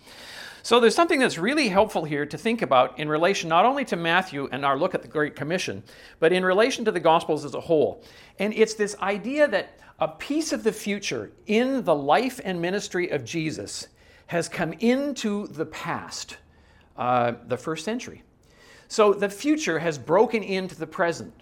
So 0.61 0.79
there's 0.79 0.95
something 0.95 1.19
that's 1.19 1.37
really 1.37 1.67
helpful 1.67 2.05
here 2.05 2.25
to 2.25 2.37
think 2.37 2.61
about 2.61 2.97
in 2.97 3.09
relation 3.09 3.49
not 3.49 3.65
only 3.65 3.83
to 3.83 3.97
Matthew 3.97 4.47
and 4.49 4.63
our 4.63 4.77
look 4.77 4.95
at 4.95 5.01
the 5.01 5.09
Great 5.09 5.35
Commission, 5.35 5.83
but 6.21 6.31
in 6.31 6.45
relation 6.45 6.85
to 6.85 6.91
the 6.91 7.01
Gospels 7.01 7.43
as 7.43 7.53
a 7.53 7.59
whole. 7.59 8.01
And 8.39 8.53
it's 8.53 8.75
this 8.75 8.95
idea 8.99 9.45
that 9.49 9.77
a 9.99 10.07
piece 10.07 10.53
of 10.53 10.63
the 10.63 10.71
future 10.71 11.31
in 11.47 11.83
the 11.83 11.93
life 11.93 12.39
and 12.45 12.61
ministry 12.61 13.09
of 13.09 13.25
Jesus 13.25 13.89
has 14.27 14.49
come 14.49 14.73
into 14.73 15.47
the 15.47 15.65
past, 15.65 16.37
uh, 16.97 17.33
the 17.47 17.57
first 17.57 17.85
century. 17.85 18.23
So 18.87 19.13
the 19.13 19.29
future 19.29 19.79
has 19.79 19.97
broken 19.97 20.43
into 20.43 20.75
the 20.75 20.87
present. 20.87 21.33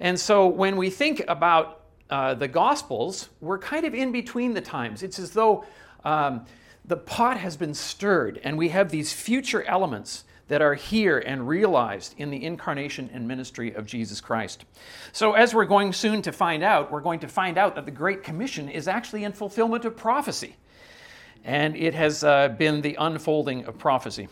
And 0.00 0.18
so 0.18 0.46
when 0.46 0.76
we 0.76 0.90
think 0.90 1.22
about 1.28 1.82
uh, 2.08 2.34
the 2.34 2.48
Gospels, 2.48 3.28
we're 3.40 3.58
kind 3.58 3.84
of 3.84 3.94
in 3.94 4.12
between 4.12 4.54
the 4.54 4.60
times. 4.60 5.02
It's 5.02 5.18
as 5.18 5.30
though 5.30 5.64
um, 6.04 6.46
the 6.84 6.96
pot 6.96 7.36
has 7.36 7.56
been 7.56 7.74
stirred 7.74 8.40
and 8.42 8.58
we 8.58 8.70
have 8.70 8.90
these 8.90 9.12
future 9.12 9.62
elements 9.64 10.24
that 10.48 10.60
are 10.60 10.74
here 10.74 11.18
and 11.18 11.46
realized 11.46 12.16
in 12.18 12.30
the 12.30 12.44
incarnation 12.44 13.08
and 13.12 13.28
ministry 13.28 13.72
of 13.72 13.86
Jesus 13.86 14.20
Christ. 14.20 14.64
So, 15.12 15.34
as 15.34 15.54
we're 15.54 15.64
going 15.64 15.92
soon 15.92 16.22
to 16.22 16.32
find 16.32 16.64
out, 16.64 16.90
we're 16.90 17.02
going 17.02 17.20
to 17.20 17.28
find 17.28 17.56
out 17.56 17.76
that 17.76 17.84
the 17.84 17.92
Great 17.92 18.24
Commission 18.24 18.68
is 18.68 18.88
actually 18.88 19.22
in 19.22 19.32
fulfillment 19.32 19.84
of 19.84 19.96
prophecy 19.96 20.56
and 21.44 21.76
it 21.76 21.94
has 21.94 22.24
uh, 22.24 22.48
been 22.48 22.80
the 22.80 22.96
unfolding 22.98 23.64
of 23.64 23.78
prophecy. 23.78 24.28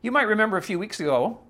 You 0.00 0.10
might 0.10 0.26
remember 0.28 0.56
a 0.56 0.62
few 0.62 0.78
weeks 0.78 1.00
ago, 1.00 1.40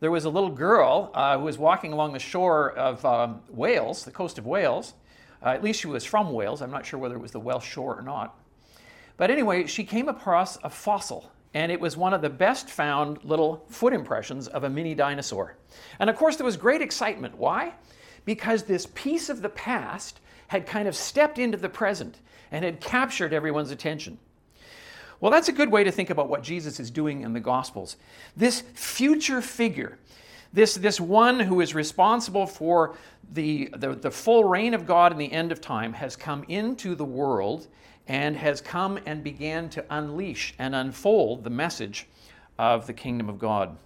there 0.00 0.10
was 0.10 0.24
a 0.24 0.30
little 0.30 0.50
girl 0.50 1.10
uh, 1.14 1.38
who 1.38 1.44
was 1.44 1.58
walking 1.58 1.92
along 1.92 2.12
the 2.12 2.18
shore 2.18 2.72
of 2.72 3.04
um, 3.04 3.40
Wales, 3.48 4.04
the 4.04 4.10
coast 4.10 4.36
of 4.36 4.46
Wales. 4.46 4.94
Uh, 5.44 5.50
at 5.50 5.62
least 5.62 5.80
she 5.80 5.86
was 5.86 6.04
from 6.04 6.32
Wales. 6.32 6.60
I'm 6.60 6.70
not 6.70 6.84
sure 6.84 6.98
whether 6.98 7.14
it 7.14 7.20
was 7.20 7.30
the 7.30 7.40
Welsh 7.40 7.66
shore 7.66 7.98
or 7.98 8.02
not. 8.02 8.38
But 9.16 9.30
anyway, 9.30 9.66
she 9.66 9.84
came 9.84 10.08
across 10.08 10.56
a 10.64 10.70
fossil, 10.70 11.30
and 11.54 11.70
it 11.70 11.80
was 11.80 11.96
one 11.96 12.12
of 12.12 12.22
the 12.22 12.30
best 12.30 12.68
found 12.68 13.22
little 13.24 13.64
foot 13.68 13.92
impressions 13.92 14.48
of 14.48 14.64
a 14.64 14.70
mini 14.70 14.94
dinosaur. 14.94 15.56
And 16.00 16.10
of 16.10 16.16
course, 16.16 16.36
there 16.36 16.46
was 16.46 16.56
great 16.56 16.82
excitement. 16.82 17.36
Why? 17.36 17.74
Because 18.24 18.64
this 18.64 18.86
piece 18.94 19.28
of 19.28 19.42
the 19.42 19.48
past 19.48 20.20
had 20.48 20.66
kind 20.66 20.88
of 20.88 20.96
stepped 20.96 21.38
into 21.38 21.56
the 21.56 21.68
present 21.68 22.18
and 22.52 22.64
had 22.64 22.80
captured 22.80 23.32
everyone's 23.32 23.72
attention. 23.72 24.18
Well, 25.20 25.32
that's 25.32 25.48
a 25.48 25.52
good 25.52 25.70
way 25.70 25.82
to 25.84 25.90
think 25.90 26.10
about 26.10 26.28
what 26.28 26.42
Jesus 26.42 26.78
is 26.78 26.90
doing 26.90 27.22
in 27.22 27.32
the 27.32 27.40
Gospels. 27.40 27.96
This 28.36 28.62
future 28.74 29.40
figure, 29.40 29.98
this, 30.52 30.74
this 30.74 31.00
one 31.00 31.40
who 31.40 31.60
is 31.60 31.74
responsible 31.74 32.46
for 32.46 32.96
the, 33.32 33.70
the, 33.76 33.94
the 33.94 34.10
full 34.10 34.44
reign 34.44 34.74
of 34.74 34.86
God 34.86 35.12
in 35.12 35.18
the 35.18 35.32
end 35.32 35.50
of 35.50 35.60
time, 35.60 35.92
has 35.94 36.14
come 36.14 36.44
into 36.48 36.94
the 36.94 37.04
world 37.04 37.68
and 38.08 38.36
has 38.36 38.60
come 38.60 38.98
and 39.06 39.22
began 39.22 39.70
to 39.70 39.84
unleash 39.90 40.54
and 40.58 40.74
unfold 40.74 41.44
the 41.44 41.50
message 41.50 42.06
of 42.58 42.86
the 42.86 42.92
kingdom 42.92 43.28
of 43.28 43.38
God. 43.38 43.76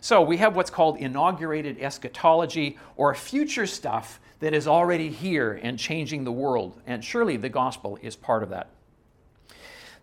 So 0.00 0.22
we 0.22 0.36
have 0.36 0.54
what's 0.54 0.70
called 0.70 0.98
inaugurated 0.98 1.78
eschatology 1.80 2.78
or 2.96 3.14
future 3.14 3.66
stuff 3.66 4.20
that 4.40 4.54
is 4.54 4.68
already 4.68 5.10
here 5.10 5.58
and 5.62 5.78
changing 5.78 6.24
the 6.24 6.32
world. 6.32 6.80
And 6.86 7.04
surely 7.04 7.36
the 7.36 7.48
gospel 7.48 7.98
is 8.02 8.16
part 8.16 8.42
of 8.42 8.50
that. 8.50 8.70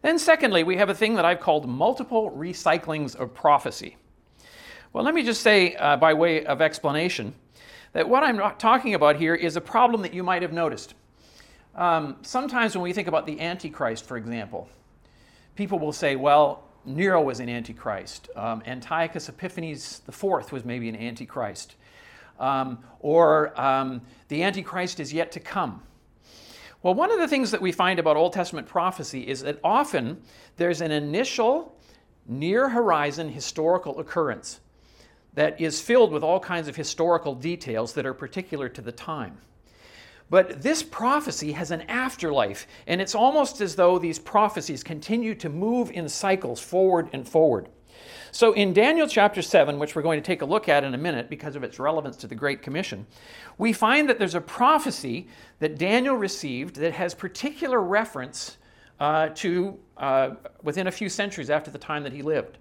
Then, 0.02 0.20
secondly, 0.20 0.64
we 0.64 0.78
have 0.78 0.90
a 0.90 0.94
thing 0.94 1.16
that 1.16 1.26
I've 1.26 1.40
called 1.40 1.68
multiple 1.68 2.30
recyclings 2.32 3.16
of 3.16 3.34
prophecy. 3.34 3.98
Well, 4.94 5.04
let 5.04 5.16
me 5.16 5.24
just 5.24 5.42
say, 5.42 5.76
uh, 5.76 5.98
by 5.98 6.14
way 6.14 6.46
of 6.46 6.62
explanation, 6.62 7.34
that 7.94 8.08
what 8.08 8.24
I'm 8.24 8.40
talking 8.58 8.94
about 8.94 9.16
here 9.16 9.36
is 9.36 9.56
a 9.56 9.62
problem 9.62 10.02
that 10.04 10.14
you 10.14 10.22
might 10.22 10.42
have 10.42 10.54
noticed. 10.54 10.94
Um, 11.76 12.18
sometimes 12.22 12.76
when 12.76 12.84
we 12.84 12.94
think 12.94 13.08
about 13.08 13.26
the 13.26 13.40
Antichrist, 13.40 14.06
for 14.06 14.18
example, 14.18 14.70
people 15.56 15.80
will 15.80 15.92
say, 15.92 16.16
well, 16.16 16.64
Nero 16.86 17.22
was 17.22 17.40
an 17.40 17.50
Antichrist. 17.50 18.30
Um, 18.36 18.62
Antiochus 18.68 19.28
Epiphanes 19.28 20.02
IV 20.08 20.52
was 20.52 20.64
maybe 20.66 20.88
an 20.88 20.96
Antichrist 20.96 21.76
um, 22.40 22.80
or 23.00 23.60
um, 23.60 24.02
the 24.28 24.44
Antichrist 24.44 25.00
is 25.00 25.14
yet 25.14 25.32
to 25.34 25.40
come. 25.40 25.82
Well, 26.84 26.94
one 26.94 27.12
of 27.12 27.20
the 27.20 27.28
things 27.28 27.52
that 27.52 27.62
we 27.62 27.72
find 27.72 27.98
about 27.98 28.16
Old 28.16 28.34
Testament 28.34 28.68
prophecy 28.68 29.28
is 29.28 29.42
that 29.42 29.60
often 29.64 30.22
there's 30.58 30.82
an 30.82 30.92
initial 30.92 31.76
near 32.28 32.70
horizon 32.70 33.30
historical 33.30 34.00
occurrence 34.00 34.60
that 35.34 35.60
is 35.60 35.82
filled 35.82 36.12
with 36.12 36.24
all 36.24 36.40
kinds 36.40 36.68
of 36.68 36.76
historical 36.76 37.36
details 37.36 37.94
that 37.94 38.06
are 38.06 38.14
particular 38.14 38.70
to 38.70 38.82
the 38.82 38.92
time. 38.92 39.38
But 40.30 40.62
this 40.64 40.82
prophecy 40.82 41.52
has 41.52 41.72
an 41.72 41.82
afterlife, 41.84 42.68
and 42.88 43.00
it's 43.00 43.14
almost 43.14 43.62
as 43.62 43.76
though 43.76 44.00
these 44.00 44.18
prophecies 44.18 44.84
continue 44.84 45.36
to 45.36 45.50
move 45.50 45.92
in 45.92 46.10
cycles 46.10 46.60
forward 46.60 47.10
and 47.14 47.28
forward. 47.28 47.70
So 48.36 48.52
in 48.52 48.74
Daniel 48.74 49.08
chapter 49.08 49.42
7, 49.42 49.80
which 49.80 49.96
we're 49.96 50.02
going 50.02 50.22
to 50.22 50.26
take 50.26 50.42
a 50.42 50.46
look 50.46 50.68
at 50.68 50.84
in 50.84 50.94
a 50.94 50.98
minute 50.98 51.30
because 51.30 51.56
of 51.56 51.64
its 51.64 51.80
relevance 51.80 52.18
to 52.18 52.28
the 52.28 52.36
Great 52.36 52.62
Commission, 52.62 53.08
we 53.58 53.72
find 53.72 54.10
that 54.10 54.20
there's 54.20 54.36
a 54.36 54.42
prophecy 54.42 55.30
that 55.60 55.78
Daniel 55.78 56.16
received 56.18 56.76
that 56.76 56.92
has 56.92 57.14
particular 57.14 57.80
reference 57.82 58.58
uh, 59.00 59.30
to 59.36 59.80
uh, 59.96 60.32
within 60.64 60.88
a 60.88 60.92
few 60.92 61.08
centuries 61.08 61.50
after 61.50 61.72
the 61.72 61.78
time 61.78 62.04
that 62.04 62.12
he 62.12 62.22
lived. 62.22 62.58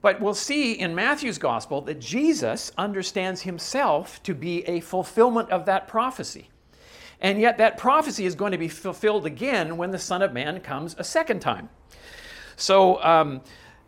But 0.00 0.20
we'll 0.20 0.32
see 0.32 0.74
in 0.74 0.94
Matthew's 0.94 1.38
gospel 1.38 1.80
that 1.80 1.98
Jesus 1.98 2.70
understands 2.78 3.40
himself 3.42 4.22
to 4.22 4.32
be 4.32 4.62
a 4.68 4.78
fulfillment 4.78 5.50
of 5.50 5.66
that 5.66 5.88
prophecy. 5.88 6.50
And 7.20 7.40
yet, 7.40 7.58
that 7.58 7.78
prophecy 7.78 8.26
is 8.26 8.36
going 8.36 8.52
to 8.52 8.58
be 8.58 8.68
fulfilled 8.68 9.26
again 9.26 9.76
when 9.76 9.90
the 9.90 9.98
Son 9.98 10.22
of 10.22 10.32
Man 10.32 10.60
comes 10.60 10.94
a 10.98 11.02
second 11.02 11.40
time. 11.40 11.68
So, 12.54 13.02
um, 13.02 13.40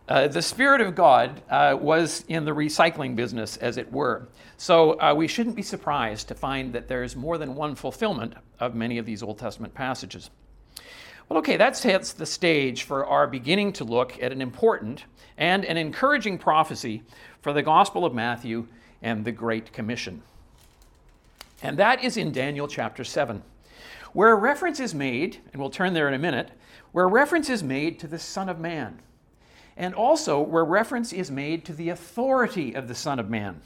uh, 0.09 0.27
the 0.27 0.41
Spirit 0.41 0.81
of 0.81 0.95
God 0.95 1.43
uh, 1.51 1.77
was 1.79 2.25
in 2.29 2.47
the 2.47 2.51
recycling 2.53 3.15
business, 3.15 3.59
as 3.59 3.77
it 3.77 3.93
were. 3.93 4.27
So 4.57 4.99
uh, 5.01 5.15
we 5.15 5.29
shouldn't 5.29 5.55
be 5.55 5.63
surprised 5.63 6.29
to 6.29 6.35
find 6.35 6.73
that 6.73 6.89
there's 6.89 7.15
more 7.15 7.37
than 7.37 7.55
one 7.55 7.75
fulfillment 7.75 8.35
of 8.59 8.75
many 8.75 8.97
of 8.97 9.05
these 9.05 9.23
Old 9.23 9.39
Testament 9.39 9.75
passages. 9.75 10.31
Well, 11.29 11.39
okay, 11.41 11.59
that 11.59 11.77
sets 11.77 12.15
the 12.15 12.25
stage 12.25 12.85
for 12.85 13.05
our 13.05 13.27
beginning 13.27 13.75
to 13.75 13.85
look 13.85 14.21
at 14.23 14.33
an 14.33 14.41
important 14.41 15.05
and 15.37 15.63
an 15.67 15.77
encouraging 15.77 16.39
prophecy 16.39 17.03
for 17.43 17.53
the 17.53 17.63
Gospel 17.63 18.07
of 18.07 18.15
Matthew 18.15 18.67
and 19.03 19.27
the 19.27 19.33
Great 19.33 19.75
Commission. 19.75 20.23
And 21.63 21.77
that 21.77 22.03
is 22.03 22.17
in 22.17 22.33
Daniel 22.33 22.67
chapter 22.67 23.05
7, 23.05 23.43
where 24.15 24.33
a 24.33 24.37
reference 24.37 24.81
is 24.81 24.95
made, 24.95 25.39
and 25.53 25.61
we'll 25.61 25.71
turn 25.71 25.93
there 25.93 26.09
in 26.09 26.15
a 26.15 26.19
minute, 26.19 26.51
where 26.93 27.07
reference 27.07 27.51
is 27.51 27.63
made 27.63 27.99
to 27.99 28.07
the 28.07 28.19
Son 28.19 28.49
of 28.49 28.59
Man 28.59 29.01
and 29.79 29.95
also 29.95 30.41
where 30.41 30.65
reference 30.65 31.13
is 31.13 31.31
made 31.31 31.65
to 31.65 31.73
the 31.73 31.89
authority 31.89 32.75
of 32.75 32.89
the 32.89 32.95
Son 32.95 33.19
of 33.19 33.31
Man. 33.31 33.63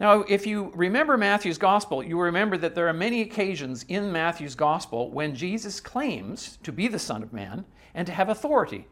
Now, 0.00 0.20
if 0.22 0.46
you 0.46 0.72
remember 0.74 1.16
Matthew's 1.16 1.58
gospel, 1.58 2.02
you 2.02 2.18
remember 2.18 2.56
that 2.56 2.74
there 2.74 2.88
are 2.88 2.94
many 2.94 3.20
occasions 3.20 3.84
in 3.88 4.10
Matthew's 4.10 4.54
gospel 4.54 5.10
when 5.10 5.34
Jesus 5.34 5.78
claims 5.78 6.58
to 6.62 6.72
be 6.72 6.88
the 6.88 6.98
Son 6.98 7.22
of 7.22 7.32
Man 7.32 7.64
and 7.94 8.06
to 8.06 8.12
have 8.12 8.28
authority. 8.28 8.86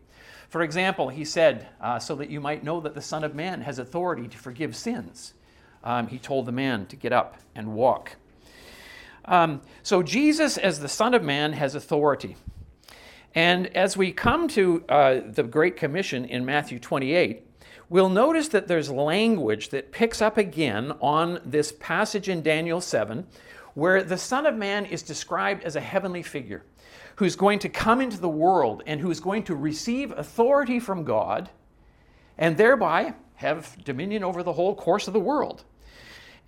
For 0.49 0.62
example, 0.62 1.09
he 1.09 1.25
said, 1.25 1.67
uh, 1.81 1.99
so 1.99 2.15
that 2.17 2.29
you 2.29 2.41
might 2.41 2.62
know 2.62 2.81
that 2.81 2.95
the 2.95 3.00
Son 3.00 3.25
of 3.25 3.35
Man 3.35 3.62
has 3.62 3.79
authority 3.79 4.29
to 4.29 4.37
forgive 4.37 4.76
sins. 4.76 5.33
Um, 5.83 6.09
he 6.09 6.19
told 6.19 6.47
the 6.47 6.53
man 6.53 6.87
to 6.87 6.97
get 6.97 7.12
up 7.12 7.38
and 7.55 7.75
walk. 7.75 8.17
Um, 9.25 9.62
so, 9.83 10.03
Jesus, 10.03 10.59
as 10.59 10.81
the 10.81 10.88
Son 10.88 11.15
of 11.15 11.23
Man, 11.23 11.53
has 11.55 11.75
authority. 11.75 12.37
And 13.37 13.66
as 13.76 13.99
we 13.99 14.12
come 14.12 14.49
to 14.49 14.83
uh, 14.88 15.21
the 15.26 15.43
Great 15.43 15.76
Commission 15.76 16.25
in 16.25 16.47
Matthew 16.47 16.78
28, 16.78 17.47
we'll 17.90 18.09
notice 18.09 18.49
that 18.49 18.66
there's 18.66 18.90
language 18.90 19.69
that 19.69 19.93
picks 19.93 20.23
up 20.23 20.38
again 20.38 20.95
on 21.02 21.40
this 21.45 21.71
passage 21.78 22.31
in 22.31 22.40
Daniel 22.40 22.81
7 22.81 23.26
where 23.75 24.02
the 24.02 24.16
Son 24.16 24.47
of 24.47 24.57
Man 24.57 24.87
is 24.87 25.02
described 25.02 25.62
as 25.64 25.76
a 25.76 25.81
heavenly 25.81 26.23
figure 26.23 26.64
who's 27.16 27.37
going 27.37 27.59
to 27.59 27.69
come 27.69 28.00
into 28.00 28.19
the 28.19 28.28
world 28.28 28.83
and 28.87 29.02
who's 29.02 29.21
going 29.21 29.43
to 29.43 29.55
receive 29.55 30.12
authority 30.12 30.81
from 30.81 31.05
God 31.05 31.50
and 32.38 32.57
thereby 32.57 33.12
have 33.35 33.76
dominion 33.85 34.25
over 34.25 34.43
the 34.43 34.55
whole 34.55 34.75
course 34.75 35.09
of 35.09 35.12
the 35.12 35.21
world. 35.21 35.62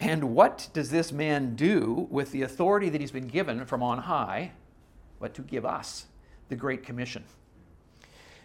And 0.00 0.34
what 0.34 0.70
does 0.72 0.88
this 0.88 1.12
man 1.12 1.54
do 1.54 2.06
with 2.08 2.32
the 2.32 2.40
authority 2.40 2.88
that 2.88 3.00
he's 3.02 3.10
been 3.10 3.28
given 3.28 3.66
from 3.66 3.82
on 3.82 3.98
high? 3.98 4.52
But 5.20 5.34
to 5.34 5.42
give 5.42 5.66
us 5.66 6.06
the 6.48 6.56
Great 6.56 6.82
Commission. 6.82 7.24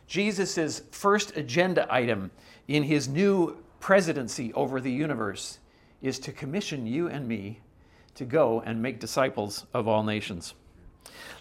Jesus' 0.07 0.81
first 0.91 1.36
agenda 1.38 1.88
item 1.89 2.31
in 2.67 2.83
his 2.83 3.07
new 3.07 3.57
presidency 3.79 4.53
over 4.53 4.79
the 4.79 4.91
universe 4.91 5.60
is 6.01 6.19
to 6.19 6.31
commission 6.31 6.86
you 6.86 7.07
and 7.07 7.27
me 7.27 7.60
to 8.15 8.25
go 8.25 8.62
and 8.65 8.81
make 8.81 9.00
disciples 9.00 9.65
of 9.74 9.88
all 9.88 10.03
nations. 10.03 10.53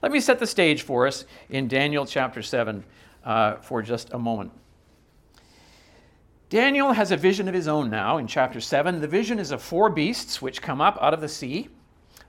Let 0.02 0.12
me 0.12 0.21
set 0.21 0.38
the 0.38 0.47
stage 0.47 0.83
for 0.83 1.07
us 1.07 1.25
in 1.50 1.69
Daniel 1.69 2.07
chapter 2.07 2.42
7 2.42 2.85
uh, 3.25 3.57
for 3.57 3.83
just 3.83 4.12
a 4.12 4.19
moment. 4.19 4.52
Daniel 6.49 6.92
has 6.92 7.11
a 7.11 7.16
vision 7.16 7.49
of 7.49 7.54
his 7.54 7.66
own 7.66 7.88
now 7.88 8.19
in 8.19 8.26
chapter 8.26 8.61
7. 8.61 9.00
The 9.00 9.09
vision 9.09 9.38
is 9.38 9.52
of 9.52 9.62
four 9.62 9.88
beasts 9.88 10.42
which 10.42 10.61
come 10.61 10.81
up 10.81 10.99
out 11.00 11.14
of 11.14 11.21
the 11.21 11.28
sea. 11.28 11.69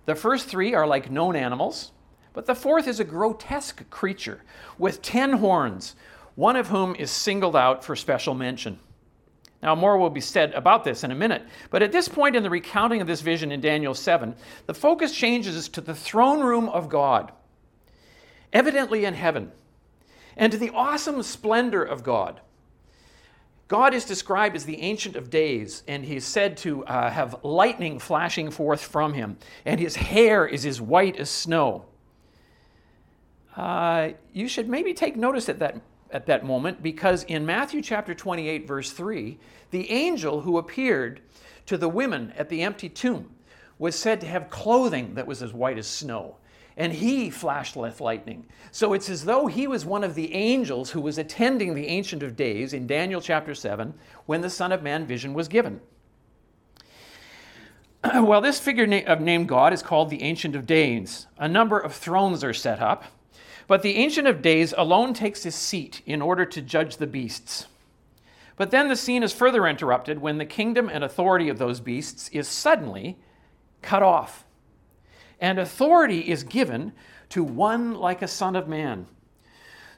The 0.06 0.16
first 0.16 0.48
three 0.48 0.74
are 0.74 0.88
like 0.88 1.12
known 1.12 1.36
animals, 1.36 1.92
but 2.34 2.46
the 2.46 2.56
fourth 2.56 2.88
is 2.88 3.00
a 3.00 3.06
grotesque 3.06 3.90
creature 3.90 4.42
with 4.78 5.02
ten 5.02 5.34
horns, 5.34 5.96
one 6.36 6.56
of 6.56 6.68
whom 6.68 6.96
is 6.96 7.12
singled 7.12 7.56
out 7.56 7.84
for 7.84 7.96
special 7.96 8.34
mention. 8.34 8.80
Now, 9.62 9.76
more 9.76 9.98
will 9.98 10.10
be 10.10 10.20
said 10.20 10.54
about 10.54 10.84
this 10.84 11.04
in 11.04 11.12
a 11.12 11.16
minute, 11.16 11.44
but 11.70 11.82
at 11.82 11.94
this 11.94 12.10
point 12.10 12.36
in 12.36 12.44
the 12.44 12.50
recounting 12.50 13.00
of 13.00 13.08
this 13.08 13.22
vision 13.22 13.52
in 13.52 13.62
Daniel 13.62 13.94
7, 13.94 14.36
the 14.66 14.74
focus 14.74 15.16
changes 15.16 15.70
to 15.70 15.80
the 15.80 15.96
throne 15.96 16.42
room 16.42 16.68
of 16.68 16.90
God, 16.90 17.32
evidently 18.52 19.06
in 19.06 19.14
heaven, 19.14 19.54
and 20.36 20.52
to 20.52 20.58
the 20.58 20.72
awesome 20.72 21.24
splendor 21.24 21.82
of 21.82 22.04
God 22.04 22.42
God 23.74 23.96
is 23.96 24.06
described 24.06 24.56
as 24.56 24.66
the 24.66 24.82
Ancient 24.82 25.16
of 25.16 25.32
Days, 25.32 25.82
and 25.88 26.06
he's 26.06 26.26
said 26.26 26.58
to 26.58 26.86
uh, 26.86 27.10
have 27.10 27.44
lightning 27.44 27.98
flashing 27.98 28.52
forth 28.52 28.82
from 28.82 29.14
him, 29.14 29.38
and 29.66 29.80
his 29.80 29.96
hair 29.96 30.46
is 30.46 30.64
as 30.64 30.80
white 30.80 31.18
as 31.18 31.30
snow. 31.30 31.86
Uh, 33.56 34.10
you 34.32 34.48
should 34.48 34.68
maybe 34.68 34.94
take 34.94 35.16
notice 35.16 35.50
at 35.50 35.60
that, 35.60 35.80
at 36.12 36.26
that 36.26 36.46
moment 36.46 36.82
because 36.82 37.24
in 37.26 37.46
Matthew 37.46 37.82
chapter 37.82 38.14
28, 38.14 38.68
verse 38.68 38.92
3, 38.92 39.38
the 39.72 39.90
angel 39.92 40.42
who 40.42 40.58
appeared 40.58 41.22
to 41.66 41.78
the 41.78 41.90
women 41.90 42.34
at 42.38 42.50
the 42.50 42.62
empty 42.62 42.90
tomb 42.90 43.30
was 43.78 43.96
said 43.98 44.22
to 44.22 44.28
have 44.28 44.50
clothing 44.50 45.16
that 45.16 45.28
was 45.28 45.44
as 45.44 45.54
white 45.54 45.78
as 45.78 45.88
snow 45.88 46.38
and 46.78 46.94
he 46.94 47.30
flashed 47.30 47.76
with 47.76 48.02
lightning. 48.02 48.46
So 48.72 48.94
it's 48.94 49.10
as 49.10 49.26
though 49.26 49.48
he 49.48 49.68
was 49.68 49.86
one 49.86 50.04
of 50.04 50.16
the 50.16 50.34
angels 50.34 50.90
who 50.92 51.02
was 51.02 51.18
attending 51.18 51.76
the 51.76 51.88
Ancient 51.88 52.24
of 52.24 52.36
Days 52.36 52.74
in 52.74 52.88
Daniel 52.88 53.22
chapter 53.22 53.54
7 53.54 53.94
when 54.26 54.42
the 54.42 54.50
Son 54.50 54.72
of 54.72 54.82
Man 54.82 55.06
vision 55.06 55.34
was 55.34 55.48
given. 55.48 55.82
well, 58.04 58.42
this 58.42 58.60
figure 58.60 59.04
of 59.06 59.22
named 59.22 59.48
God 59.48 59.74
is 59.74 59.84
called 59.84 60.10
the 60.10 60.24
Ancient 60.24 60.56
of 60.56 60.66
Days. 60.66 61.28
A 61.38 61.48
number 61.48 61.80
of 61.80 61.94
thrones 61.94 62.44
are 62.44 62.54
set 62.54 62.80
up, 62.80 63.06
but 63.68 63.82
the 63.82 63.96
Ancient 63.96 64.28
of 64.28 64.42
Days 64.42 64.74
alone 64.78 65.14
takes 65.14 65.44
his 65.44 65.56
seat 65.56 66.02
in 66.06 66.22
order 66.22 66.46
to 66.46 66.62
judge 66.62 66.98
the 66.98 67.08
beasts. 67.08 67.68
But 68.56 68.72
then 68.72 68.88
the 68.88 68.96
scene 68.96 69.24
is 69.24 69.34
further 69.34 69.68
interrupted 69.68 70.20
when 70.20 70.38
the 70.38 70.46
kingdom 70.46 70.90
and 70.90 71.04
authority 71.04 71.50
of 71.50 71.58
those 71.58 71.80
beasts 71.80 72.30
is 72.30 72.48
suddenly 72.48 73.18
cut 73.82 74.04
off 74.04 74.46
and 75.44 75.60
authority 75.60 76.20
is 76.20 76.44
given 76.44 76.94
to 77.30 77.44
one 77.44 77.96
like 77.96 78.22
a 78.22 78.28
son 78.28 78.56
of 78.56 78.68
man. 78.68 79.06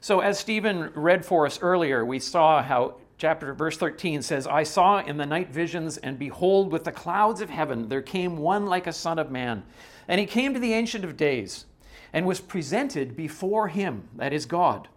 So, 0.00 0.20
as 0.20 0.38
Stephen 0.38 0.90
read 0.94 1.24
for 1.24 1.46
us 1.46 1.60
earlier, 1.62 2.04
we 2.04 2.18
saw 2.18 2.62
how 2.62 2.96
chapter 3.16 3.54
verse 3.54 3.76
13 3.76 4.22
says, 4.22 4.46
I 4.46 4.64
saw 4.64 4.98
in 4.98 5.16
the 5.16 5.24
night 5.24 5.50
visions, 5.50 5.98
and 5.98 6.18
behold, 6.18 6.72
with 6.72 6.82
the 6.84 6.92
clouds 6.92 7.40
of 7.40 7.48
heaven 7.48 7.88
there 7.88 8.02
came 8.02 8.38
one 8.38 8.66
like 8.66 8.86
a 8.86 8.92
son 8.92 9.18
of 9.18 9.30
man. 9.30 9.62
And 10.08 10.20
he 10.20 10.26
came 10.26 10.52
to 10.52 10.60
the 10.60 10.72
Ancient 10.74 11.04
of 11.04 11.16
Days 11.16 11.64
and 12.16 12.24
was 12.24 12.40
presented 12.40 13.14
before 13.14 13.68
him, 13.68 14.08
that 14.16 14.32
is 14.32 14.46
God. 14.46 14.88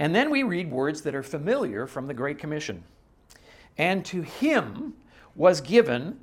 And 0.00 0.12
then 0.12 0.30
we 0.30 0.42
read 0.42 0.68
words 0.68 1.02
that 1.02 1.14
are 1.14 1.22
familiar 1.22 1.86
from 1.86 2.08
the 2.08 2.12
Great 2.14 2.40
Commission. 2.40 2.82
And 3.78 4.04
to 4.06 4.22
him 4.22 4.94
was 5.36 5.60
given 5.60 6.18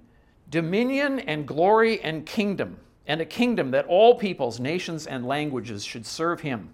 dominion 0.49 1.21
and 1.21 1.47
glory 1.47 2.01
and 2.01 2.25
kingdom 2.25 2.75
and 3.08 3.21
a 3.21 3.25
kingdom 3.25 3.71
that 3.71 3.86
all 3.86 4.15
peoples, 4.15 4.60
nations, 4.60 5.08
and 5.08 5.25
languages 5.25 5.86
should 5.86 6.05
serve 6.05 6.41
him. 6.41 6.73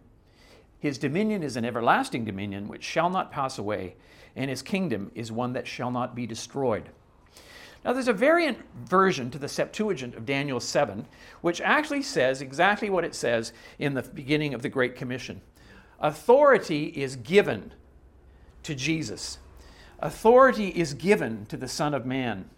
His 0.80 0.98
dominion 0.98 1.44
is 1.44 1.58
an 1.58 1.64
everlasting 1.64 2.26
dominion 2.26 2.68
which 2.68 2.84
shall 2.84 3.12
not 3.12 3.32
pass 3.32 3.60
away, 3.60 3.98
and 4.36 4.50
his 4.50 4.64
kingdom 4.64 5.12
is 5.14 5.32
one 5.32 5.54
that 5.54 5.68
shall 5.68 5.92
not 5.92 6.16
be 6.16 6.26
destroyed. 6.26 6.90
Now, 7.84 7.94
there's 7.94 8.08
a 8.08 8.14
variant 8.14 8.60
version 8.76 9.32
to 9.32 9.40
the 9.40 9.48
Septuagint 9.48 10.16
of 10.16 10.26
Daniel 10.26 10.60
7, 10.60 11.08
which 11.42 11.62
actually 11.62 12.04
says 12.04 12.42
exactly 12.42 12.90
what 12.92 13.04
it 13.04 13.16
says 13.16 13.54
in 13.80 13.96
the 13.96 14.04
beginning 14.04 14.54
of 14.54 14.62
the 14.62 14.70
Great 14.70 14.96
Commission 14.96 15.42
Authority 16.00 16.86
is 16.88 17.16
given 17.16 17.74
to 18.64 18.76
Jesus, 18.76 19.40
authority 20.00 20.70
is 20.70 20.94
given 20.94 21.46
to 21.48 21.58
the 21.58 21.68
Son 21.68 21.94
of 21.94 22.06
Man. 22.06 22.50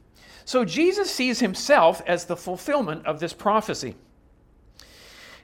So 0.46 0.66
Jesus 0.66 1.10
sees 1.10 1.40
himself 1.40 2.02
as 2.06 2.26
the 2.26 2.36
fulfillment 2.36 3.06
of 3.06 3.20
this 3.20 3.34
prophecy. 3.34 3.96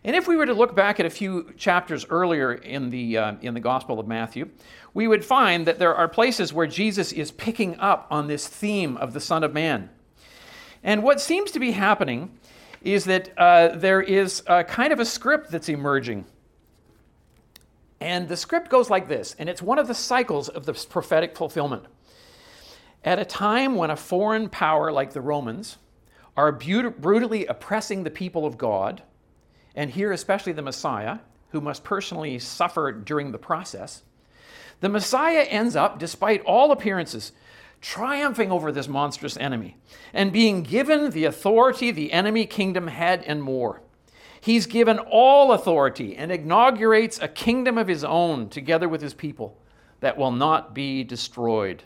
And 0.03 0.15
if 0.15 0.27
we 0.27 0.37
were 0.37 0.45
to 0.45 0.53
look 0.53 0.75
back 0.75 0.99
at 0.99 1.05
a 1.05 1.09
few 1.09 1.53
chapters 1.57 2.05
earlier 2.09 2.53
in 2.53 2.89
the, 2.89 3.17
uh, 3.17 3.35
in 3.41 3.53
the 3.53 3.59
Gospel 3.59 3.99
of 3.99 4.07
Matthew, 4.07 4.49
we 4.93 5.07
would 5.07 5.23
find 5.23 5.67
that 5.67 5.79
there 5.79 5.95
are 5.95 6.07
places 6.07 6.53
where 6.53 6.67
Jesus 6.67 7.11
is 7.11 7.31
picking 7.31 7.79
up 7.79 8.07
on 8.09 8.27
this 8.27 8.47
theme 8.47 8.97
of 8.97 9.13
the 9.13 9.19
Son 9.19 9.43
of 9.43 9.53
Man. 9.53 9.89
And 10.83 11.03
what 11.03 11.21
seems 11.21 11.51
to 11.51 11.59
be 11.59 11.71
happening 11.71 12.37
is 12.81 13.05
that 13.05 13.37
uh, 13.37 13.75
there 13.75 14.01
is 14.01 14.41
a 14.47 14.63
kind 14.63 14.93
of 14.93 14.99
a 14.99 15.05
script 15.05 15.51
that's 15.51 15.69
emerging. 15.69 16.25
And 17.99 18.29
the 18.29 18.37
script 18.37 18.69
goes 18.69 18.89
like 18.89 19.09
this, 19.09 19.35
and 19.37 19.49
it's 19.49 19.61
one 19.61 19.77
of 19.77 19.87
the 19.87 19.93
cycles 19.93 20.47
of 20.47 20.65
this 20.65 20.85
prophetic 20.85 21.35
fulfillment. 21.35 21.83
At 23.03 23.19
a 23.19 23.25
time 23.25 23.75
when 23.75 23.89
a 23.89 23.97
foreign 23.97 24.49
power 24.49 24.91
like 24.91 25.11
the 25.11 25.21
Romans 25.21 25.77
are 26.37 26.51
brutally 26.51 27.45
oppressing 27.45 28.03
the 28.03 28.09
people 28.09 28.45
of 28.45 28.57
God, 28.57 29.03
and 29.75 29.91
here 29.91 30.13
especially 30.13 30.53
the 30.53 30.61
Messiah, 30.61 31.19
who 31.49 31.59
must 31.59 31.83
personally 31.83 32.39
suffer 32.39 32.91
during 32.91 33.31
the 33.31 33.37
process, 33.37 34.03
the 34.81 34.89
Messiah 34.89 35.43
ends 35.43 35.75
up, 35.75 35.99
despite 35.99 36.41
all 36.43 36.71
appearances, 36.71 37.31
triumphing 37.81 38.51
over 38.51 38.71
this 38.71 38.87
monstrous 38.87 39.37
enemy 39.37 39.77
and 40.13 40.33
being 40.33 40.63
given 40.63 41.11
the 41.11 41.25
authority 41.25 41.91
the 41.91 42.11
enemy 42.11 42.45
kingdom 42.45 42.87
had 42.87 43.23
and 43.23 43.41
more. 43.41 43.81
He's 44.41 44.65
given 44.65 44.99
all 44.99 45.51
authority 45.51 46.15
and 46.15 46.31
inaugurates 46.31 47.19
a 47.21 47.27
kingdom 47.27 47.77
of 47.77 47.87
his 47.87 48.03
own 48.03 48.49
together 48.49 48.87
with 48.87 49.01
his 49.01 49.13
people 49.13 49.57
that 49.99 50.17
will 50.17 50.31
not 50.31 50.73
be 50.73 51.03
destroyed. 51.03 51.83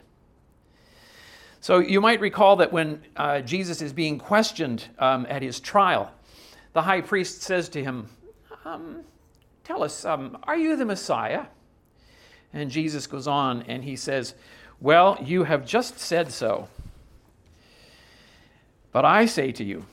So 1.60 1.78
you 1.78 2.00
might 2.00 2.20
recall 2.20 2.56
that 2.56 2.72
when 2.72 3.02
uh, 3.16 3.40
Jesus 3.40 3.82
is 3.82 3.92
being 3.92 4.18
questioned 4.18 4.84
um, 4.98 5.26
at 5.28 5.42
his 5.42 5.58
trial, 5.58 6.12
the 6.74 6.82
high 6.82 7.00
priest 7.00 7.42
says 7.42 7.68
to 7.70 7.82
him, 7.82 8.08
um, 8.64 9.00
Tell 9.64 9.82
us, 9.82 10.04
um, 10.04 10.36
are 10.44 10.58
you 10.58 10.76
the 10.76 10.84
Messiah? 10.84 11.46
And 12.54 12.70
Jesus 12.70 13.06
goes 13.06 13.26
on 13.26 13.62
and 13.62 13.84
he 13.84 13.96
says, 13.96 14.34
Well, 14.80 15.18
you 15.22 15.44
have 15.44 15.66
just 15.66 15.98
said 15.98 16.32
so. 16.32 16.68
But 18.92 19.04
I 19.04 19.26
say 19.26 19.50
to 19.52 19.64
you, 19.64 19.84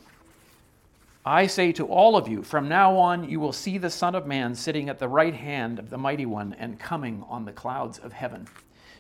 I 1.26 1.48
say 1.48 1.72
to 1.74 1.86
all 1.86 2.16
of 2.16 2.28
you, 2.28 2.44
from 2.44 2.70
now 2.70 2.96
on 2.98 3.28
you 3.28 3.40
will 3.40 3.52
see 3.52 3.80
the 3.80 3.90
Son 3.90 4.16
of 4.16 4.28
Man 4.28 4.54
sitting 4.56 4.90
at 4.90 5.00
the 5.00 5.08
right 5.08 5.34
hand 5.34 5.80
of 5.80 5.90
the 5.90 5.98
Mighty 5.98 6.26
One 6.26 6.56
and 6.60 6.80
coming 6.80 7.24
on 7.28 7.46
the 7.46 7.52
clouds 7.52 7.98
of 7.98 8.14
heaven. 8.14 8.48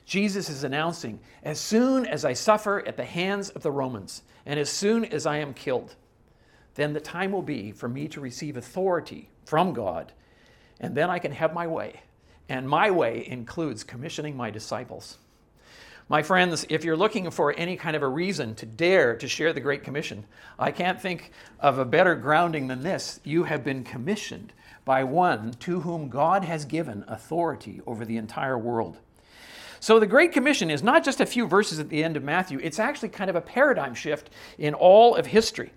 Jesus 0.05 0.49
is 0.49 0.63
announcing 0.63 1.19
as 1.43 1.59
soon 1.59 2.05
as 2.07 2.25
I 2.25 2.33
suffer 2.33 2.85
at 2.87 2.97
the 2.97 3.05
hands 3.05 3.49
of 3.51 3.61
the 3.61 3.71
Romans, 3.71 4.23
and 4.45 4.59
as 4.59 4.69
soon 4.69 5.05
as 5.05 5.25
I 5.25 5.37
am 5.37 5.53
killed, 5.53 5.95
then 6.75 6.93
the 6.93 6.99
time 6.99 7.31
will 7.31 7.41
be 7.41 7.71
for 7.71 7.87
me 7.87 8.07
to 8.09 8.21
receive 8.21 8.57
authority 8.57 9.29
from 9.45 9.73
God, 9.73 10.11
and 10.79 10.95
then 10.95 11.09
I 11.09 11.19
can 11.19 11.31
have 11.31 11.53
my 11.53 11.67
way. 11.67 12.01
And 12.51 12.67
my 12.67 12.91
way 12.91 13.25
includes 13.25 13.85
commissioning 13.85 14.35
my 14.35 14.49
disciples. 14.49 15.17
My 16.09 16.21
friends, 16.21 16.65
if 16.67 16.83
you're 16.83 16.97
looking 16.97 17.31
for 17.31 17.53
any 17.57 17.77
kind 17.77 17.95
of 17.95 18.01
a 18.01 18.07
reason 18.09 18.55
to 18.55 18.65
dare 18.65 19.15
to 19.15 19.27
share 19.29 19.53
the 19.53 19.61
Great 19.61 19.85
Commission, 19.85 20.25
I 20.59 20.71
can't 20.71 21.01
think 21.01 21.31
of 21.61 21.77
a 21.77 21.85
better 21.85 22.13
grounding 22.13 22.67
than 22.67 22.83
this. 22.83 23.21
You 23.23 23.45
have 23.45 23.63
been 23.63 23.85
commissioned 23.85 24.51
by 24.83 25.05
one 25.05 25.51
to 25.61 25.79
whom 25.79 26.09
God 26.09 26.43
has 26.43 26.65
given 26.65 27.05
authority 27.07 27.79
over 27.87 28.03
the 28.03 28.17
entire 28.17 28.57
world. 28.57 28.97
So 29.79 29.97
the 29.97 30.05
Great 30.05 30.33
Commission 30.33 30.69
is 30.69 30.83
not 30.83 31.05
just 31.05 31.21
a 31.21 31.25
few 31.25 31.47
verses 31.47 31.79
at 31.79 31.87
the 31.87 32.03
end 32.03 32.17
of 32.17 32.23
Matthew, 32.23 32.59
it's 32.61 32.79
actually 32.79 33.09
kind 33.09 33.29
of 33.29 33.37
a 33.37 33.41
paradigm 33.41 33.95
shift 33.95 34.29
in 34.57 34.73
all 34.73 35.15
of 35.15 35.25
history. 35.25 35.71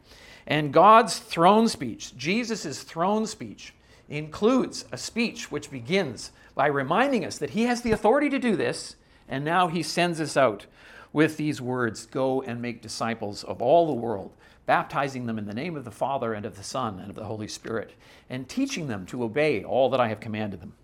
And 0.44 0.72
God's 0.72 1.20
throne 1.20 1.68
speech, 1.68 2.16
Jesus' 2.16 2.82
throne 2.82 3.28
speech, 3.28 3.74
includes 4.08 4.84
a 4.92 4.98
speech 4.98 5.50
which 5.50 5.70
begins 5.70 6.32
by 6.54 6.66
reminding 6.66 7.24
us 7.24 7.38
that 7.38 7.50
He 7.50 7.64
has 7.64 7.82
the 7.82 7.92
authority 7.92 8.28
to 8.30 8.38
do 8.38 8.56
this, 8.56 8.96
and 9.28 9.44
now 9.44 9.68
He 9.68 9.82
sends 9.82 10.20
us 10.20 10.36
out 10.36 10.66
with 11.12 11.36
these 11.36 11.60
words 11.60 12.06
Go 12.06 12.42
and 12.42 12.60
make 12.60 12.82
disciples 12.82 13.44
of 13.44 13.62
all 13.62 13.86
the 13.86 13.92
world, 13.92 14.32
baptizing 14.66 15.26
them 15.26 15.38
in 15.38 15.46
the 15.46 15.54
name 15.54 15.76
of 15.76 15.84
the 15.84 15.90
Father 15.90 16.34
and 16.34 16.44
of 16.44 16.56
the 16.56 16.62
Son 16.62 16.98
and 16.98 17.10
of 17.10 17.16
the 17.16 17.24
Holy 17.24 17.48
Spirit, 17.48 17.94
and 18.28 18.48
teaching 18.48 18.88
them 18.88 19.06
to 19.06 19.22
obey 19.22 19.64
all 19.64 19.88
that 19.90 20.00
I 20.00 20.08
have 20.08 20.20
commanded 20.20 20.60
them. 20.60 20.74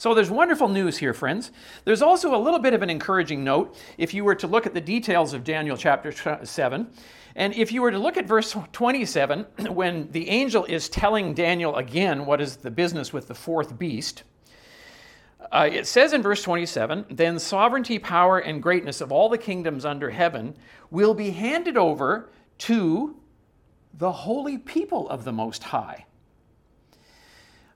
So 0.00 0.14
there's 0.14 0.30
wonderful 0.30 0.68
news 0.68 0.96
here, 0.96 1.12
friends. 1.12 1.52
There's 1.84 2.00
also 2.00 2.34
a 2.34 2.40
little 2.40 2.58
bit 2.58 2.72
of 2.72 2.80
an 2.80 2.88
encouraging 2.88 3.44
note 3.44 3.76
if 3.98 4.14
you 4.14 4.24
were 4.24 4.34
to 4.36 4.46
look 4.46 4.64
at 4.64 4.72
the 4.72 4.80
details 4.80 5.34
of 5.34 5.44
Daniel 5.44 5.76
chapter 5.76 6.10
7. 6.42 6.90
And 7.36 7.54
if 7.54 7.70
you 7.70 7.82
were 7.82 7.90
to 7.90 7.98
look 7.98 8.16
at 8.16 8.24
verse 8.24 8.56
27, 8.72 9.40
when 9.68 10.10
the 10.10 10.30
angel 10.30 10.64
is 10.64 10.88
telling 10.88 11.34
Daniel 11.34 11.76
again 11.76 12.24
what 12.24 12.40
is 12.40 12.56
the 12.56 12.70
business 12.70 13.12
with 13.12 13.28
the 13.28 13.34
fourth 13.34 13.78
beast, 13.78 14.22
uh, 15.52 15.68
it 15.70 15.86
says 15.86 16.14
in 16.14 16.22
verse 16.22 16.42
27 16.44 17.04
Then 17.10 17.38
sovereignty, 17.38 17.98
power, 17.98 18.38
and 18.38 18.62
greatness 18.62 19.02
of 19.02 19.12
all 19.12 19.28
the 19.28 19.36
kingdoms 19.36 19.84
under 19.84 20.08
heaven 20.08 20.56
will 20.90 21.12
be 21.12 21.28
handed 21.28 21.76
over 21.76 22.30
to 22.56 23.16
the 23.92 24.12
holy 24.12 24.56
people 24.56 25.10
of 25.10 25.24
the 25.24 25.32
Most 25.32 25.62
High 25.62 26.06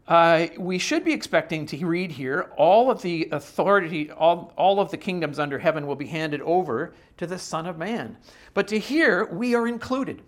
uh, 0.06 0.48
we 0.58 0.78
should 0.78 1.04
be 1.04 1.12
expecting 1.12 1.64
to 1.66 1.86
read 1.86 2.12
here 2.12 2.50
all 2.56 2.90
of 2.90 3.00
the 3.00 3.28
authority, 3.32 4.10
all, 4.10 4.52
all 4.56 4.78
of 4.78 4.90
the 4.90 4.96
kingdoms 4.98 5.38
under 5.38 5.58
heaven 5.58 5.86
will 5.86 5.96
be 5.96 6.06
handed 6.06 6.42
over 6.42 6.94
to 7.16 7.26
the 7.26 7.38
Son 7.38 7.66
of 7.66 7.78
Man. 7.78 8.18
But 8.52 8.68
to 8.68 8.78
hear, 8.78 9.24
we 9.26 9.54
are 9.54 9.66
included. 9.66 10.22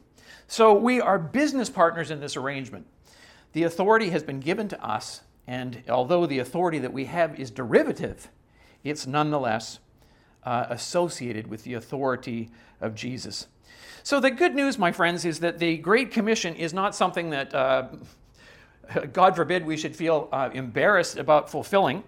So 0.49 0.73
we 0.73 1.01
are 1.01 1.19
business 1.19 1.69
partners 1.69 2.11
in 2.11 2.21
this 2.21 2.37
arrangement. 2.37 2.87
The 3.53 3.65
authority 3.65 4.11
has 4.11 4.23
been 4.23 4.41
given 4.41 4.69
to 4.69 4.83
us, 4.83 5.23
and 5.47 5.83
although 5.89 6.25
the 6.25 6.39
authority 6.39 6.79
that 6.79 6.93
we 6.93 7.07
have 7.07 7.39
is 7.39 7.51
derivative, 7.51 8.29
it's 8.83 9.07
nonetheless 9.07 9.81
uh, 10.45 10.67
associated 10.71 11.49
with 11.49 11.65
the 11.65 11.75
authority 11.75 12.51
of 12.81 12.95
Jesus. 12.95 13.49
So, 14.05 14.21
the 14.21 14.31
good 14.31 14.55
news, 14.55 14.79
my 14.79 14.93
friends, 14.93 15.25
is 15.25 15.41
that 15.41 15.59
the 15.59 15.79
Great 15.79 16.13
Commission 16.13 16.55
is 16.55 16.73
not 16.73 16.95
something 16.95 17.31
that 17.31 17.53
uh, 17.53 17.89
God 19.13 19.37
forbid 19.37 19.65
we 19.65 19.77
should 19.77 19.97
feel 19.97 20.29
uh, 20.33 20.51
embarrassed 20.53 21.19
about 21.19 21.51
fulfilling, 21.51 22.05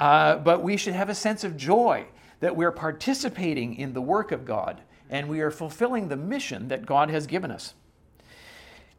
uh, 0.00 0.36
but 0.36 0.62
we 0.62 0.76
should 0.76 0.94
have 0.94 1.08
a 1.08 1.14
sense 1.14 1.44
of 1.44 1.56
joy 1.56 2.06
that 2.40 2.54
we're 2.54 2.72
participating 2.72 3.74
in 3.76 3.92
the 3.92 4.00
work 4.00 4.32
of 4.32 4.44
God 4.44 4.80
and 5.10 5.28
we 5.28 5.40
are 5.40 5.50
fulfilling 5.50 6.08
the 6.08 6.16
mission 6.16 6.68
that 6.68 6.86
God 6.86 7.10
has 7.10 7.26
given 7.26 7.50
us. 7.50 7.74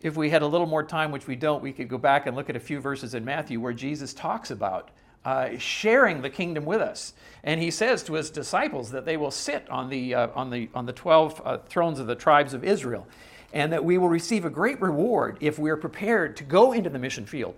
If 0.01 0.15
we 0.15 0.29
had 0.29 0.41
a 0.41 0.47
little 0.47 0.67
more 0.67 0.84
time, 0.84 1.12
which 1.12 1.27
we 1.27 1.36
don't, 1.36 1.62
we 1.62 1.73
could 1.73 1.89
go 1.89 1.97
back 1.97 2.25
and 2.25 2.36
look 2.36 2.49
at 2.49 2.55
a 2.55 2.60
few 2.60 2.79
verses 2.79 3.13
in 3.13 3.25
Matthew 3.25 3.60
where 3.60 3.73
Jesus 3.73 4.13
talks 4.13 4.49
about 4.49 4.91
uh, 5.25 5.49
sharing 5.58 6.21
the 6.21 6.29
kingdom 6.29 6.65
with 6.65 6.82
us. 6.82 7.13
And 7.43 7.62
he 7.62 7.69
says 7.69 8.01
to 8.03 8.13
his 8.13 8.29
disciples 8.29 8.91
that 8.91 9.05
they 9.05 9.17
will 9.17 9.32
sit 9.32 9.69
on 9.69 9.89
the, 9.89 10.15
uh, 10.15 10.27
on 10.34 10.49
the, 10.49 10.69
on 10.73 10.86
the 10.86 10.93
12 10.93 11.41
uh, 11.43 11.58
thrones 11.58 11.99
of 11.99 12.08
the 12.08 12.15
tribes 12.15 12.53
of 12.53 12.63
Israel 12.63 13.05
and 13.53 13.73
that 13.73 13.83
we 13.83 13.97
will 13.97 14.09
receive 14.09 14.45
a 14.45 14.49
great 14.49 14.81
reward 14.81 15.38
if 15.41 15.57
we 15.57 15.69
are 15.69 15.77
prepared 15.77 16.38
to 16.38 16.43
go 16.43 16.71
into 16.71 16.89
the 16.89 16.99
mission 16.99 17.25
field. 17.25 17.55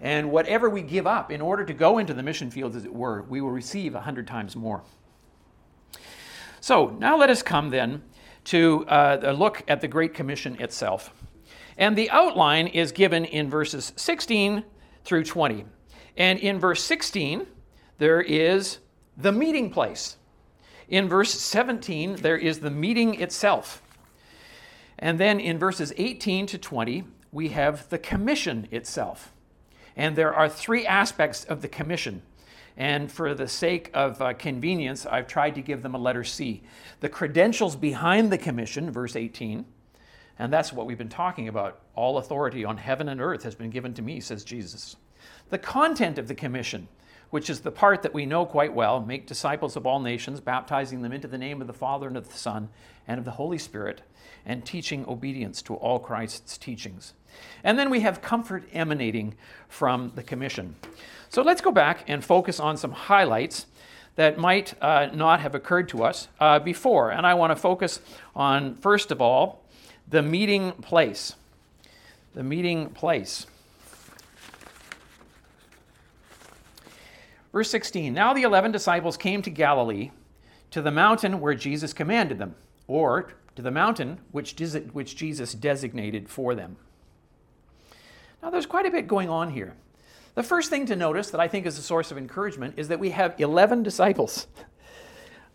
And 0.00 0.30
whatever 0.30 0.68
we 0.68 0.82
give 0.82 1.06
up 1.06 1.30
in 1.30 1.40
order 1.40 1.64
to 1.64 1.72
go 1.72 1.98
into 1.98 2.14
the 2.14 2.22
mission 2.22 2.50
field, 2.50 2.76
as 2.76 2.84
it 2.84 2.94
were, 2.94 3.22
we 3.22 3.40
will 3.40 3.50
receive 3.50 3.94
a 3.94 4.00
hundred 4.00 4.26
times 4.26 4.54
more. 4.56 4.82
So 6.60 6.96
now 6.98 7.16
let 7.16 7.30
us 7.30 7.42
come 7.42 7.70
then 7.70 8.02
to 8.44 8.86
uh, 8.86 9.18
a 9.22 9.32
look 9.32 9.62
at 9.68 9.80
the 9.80 9.88
Great 9.88 10.14
Commission 10.14 10.60
itself. 10.60 11.12
And 11.76 11.96
the 11.96 12.10
outline 12.10 12.66
is 12.68 12.92
given 12.92 13.24
in 13.24 13.50
verses 13.50 13.92
16 13.96 14.64
through 15.04 15.24
20. 15.24 15.64
And 16.16 16.38
in 16.38 16.60
verse 16.60 16.82
16, 16.82 17.46
there 17.98 18.20
is 18.20 18.78
the 19.16 19.32
meeting 19.32 19.70
place. 19.70 20.16
In 20.88 21.08
verse 21.08 21.32
17, 21.32 22.16
there 22.16 22.36
is 22.36 22.60
the 22.60 22.70
meeting 22.70 23.20
itself. 23.20 23.82
And 24.98 25.18
then 25.18 25.40
in 25.40 25.58
verses 25.58 25.92
18 25.96 26.46
to 26.46 26.58
20, 26.58 27.04
we 27.32 27.48
have 27.48 27.88
the 27.88 27.98
commission 27.98 28.68
itself. 28.70 29.32
And 29.96 30.16
there 30.16 30.34
are 30.34 30.48
three 30.48 30.86
aspects 30.86 31.44
of 31.44 31.62
the 31.62 31.68
commission. 31.68 32.22
And 32.76 33.10
for 33.10 33.34
the 33.34 33.46
sake 33.46 33.90
of 33.94 34.20
uh, 34.20 34.34
convenience, 34.34 35.06
I've 35.06 35.28
tried 35.28 35.54
to 35.54 35.62
give 35.62 35.82
them 35.82 35.94
a 35.94 35.98
letter 35.98 36.24
C. 36.24 36.62
The 37.00 37.08
credentials 37.08 37.76
behind 37.76 38.32
the 38.32 38.38
commission, 38.38 38.90
verse 38.90 39.14
18, 39.14 39.64
and 40.38 40.52
that's 40.52 40.72
what 40.72 40.86
we've 40.86 40.98
been 40.98 41.08
talking 41.08 41.46
about. 41.46 41.80
All 41.94 42.18
authority 42.18 42.64
on 42.64 42.76
heaven 42.76 43.08
and 43.08 43.20
earth 43.20 43.44
has 43.44 43.54
been 43.54 43.70
given 43.70 43.94
to 43.94 44.02
me, 44.02 44.18
says 44.18 44.44
Jesus. 44.44 44.96
The 45.50 45.58
content 45.58 46.18
of 46.18 46.26
the 46.26 46.34
commission, 46.34 46.88
which 47.30 47.48
is 47.48 47.60
the 47.60 47.70
part 47.70 48.02
that 48.02 48.14
we 48.14 48.26
know 48.26 48.44
quite 48.44 48.74
well 48.74 49.00
make 49.00 49.26
disciples 49.26 49.76
of 49.76 49.86
all 49.86 50.00
nations, 50.00 50.40
baptizing 50.40 51.02
them 51.02 51.12
into 51.12 51.28
the 51.28 51.38
name 51.38 51.60
of 51.60 51.68
the 51.68 51.72
Father 51.72 52.08
and 52.08 52.16
of 52.16 52.28
the 52.28 52.38
Son 52.38 52.68
and 53.06 53.18
of 53.18 53.24
the 53.24 53.32
Holy 53.32 53.58
Spirit, 53.58 54.02
and 54.46 54.64
teaching 54.64 55.04
obedience 55.08 55.62
to 55.62 55.74
all 55.74 55.98
Christ's 55.98 56.58
teachings. 56.58 57.14
And 57.62 57.78
then 57.78 57.90
we 57.90 58.00
have 58.00 58.22
comfort 58.22 58.64
emanating 58.72 59.34
from 59.68 60.12
the 60.14 60.22
commission. 60.22 60.76
So 61.28 61.42
let's 61.42 61.60
go 61.60 61.72
back 61.72 62.04
and 62.06 62.24
focus 62.24 62.60
on 62.60 62.76
some 62.76 62.92
highlights 62.92 63.66
that 64.16 64.38
might 64.38 64.74
uh, 64.80 65.10
not 65.12 65.40
have 65.40 65.54
occurred 65.54 65.88
to 65.88 66.04
us 66.04 66.28
uh, 66.38 66.58
before. 66.58 67.10
And 67.10 67.26
I 67.26 67.34
want 67.34 67.50
to 67.50 67.56
focus 67.56 68.00
on, 68.36 68.76
first 68.76 69.10
of 69.10 69.20
all, 69.20 69.64
the 70.08 70.22
meeting 70.22 70.72
place. 70.72 71.34
The 72.34 72.44
meeting 72.44 72.90
place. 72.90 73.46
Verse 77.52 77.70
16 77.70 78.12
Now 78.12 78.34
the 78.34 78.42
eleven 78.42 78.72
disciples 78.72 79.16
came 79.16 79.40
to 79.42 79.50
Galilee, 79.50 80.10
to 80.72 80.82
the 80.82 80.90
mountain 80.90 81.40
where 81.40 81.54
Jesus 81.54 81.92
commanded 81.92 82.38
them, 82.38 82.54
or 82.86 83.32
to 83.56 83.62
the 83.62 83.70
mountain 83.70 84.20
which, 84.32 84.54
which 84.92 85.16
Jesus 85.16 85.54
designated 85.54 86.28
for 86.28 86.54
them. 86.54 86.76
Now 88.42 88.50
there's 88.50 88.66
quite 88.66 88.86
a 88.86 88.90
bit 88.90 89.06
going 89.06 89.28
on 89.28 89.50
here. 89.50 89.74
The 90.34 90.42
first 90.42 90.68
thing 90.68 90.86
to 90.86 90.96
notice 90.96 91.30
that 91.30 91.40
I 91.40 91.48
think 91.48 91.64
is 91.64 91.78
a 91.78 91.82
source 91.82 92.10
of 92.10 92.18
encouragement 92.18 92.74
is 92.76 92.88
that 92.88 92.98
we 92.98 93.10
have 93.10 93.34
11 93.38 93.82
disciples. 93.82 94.46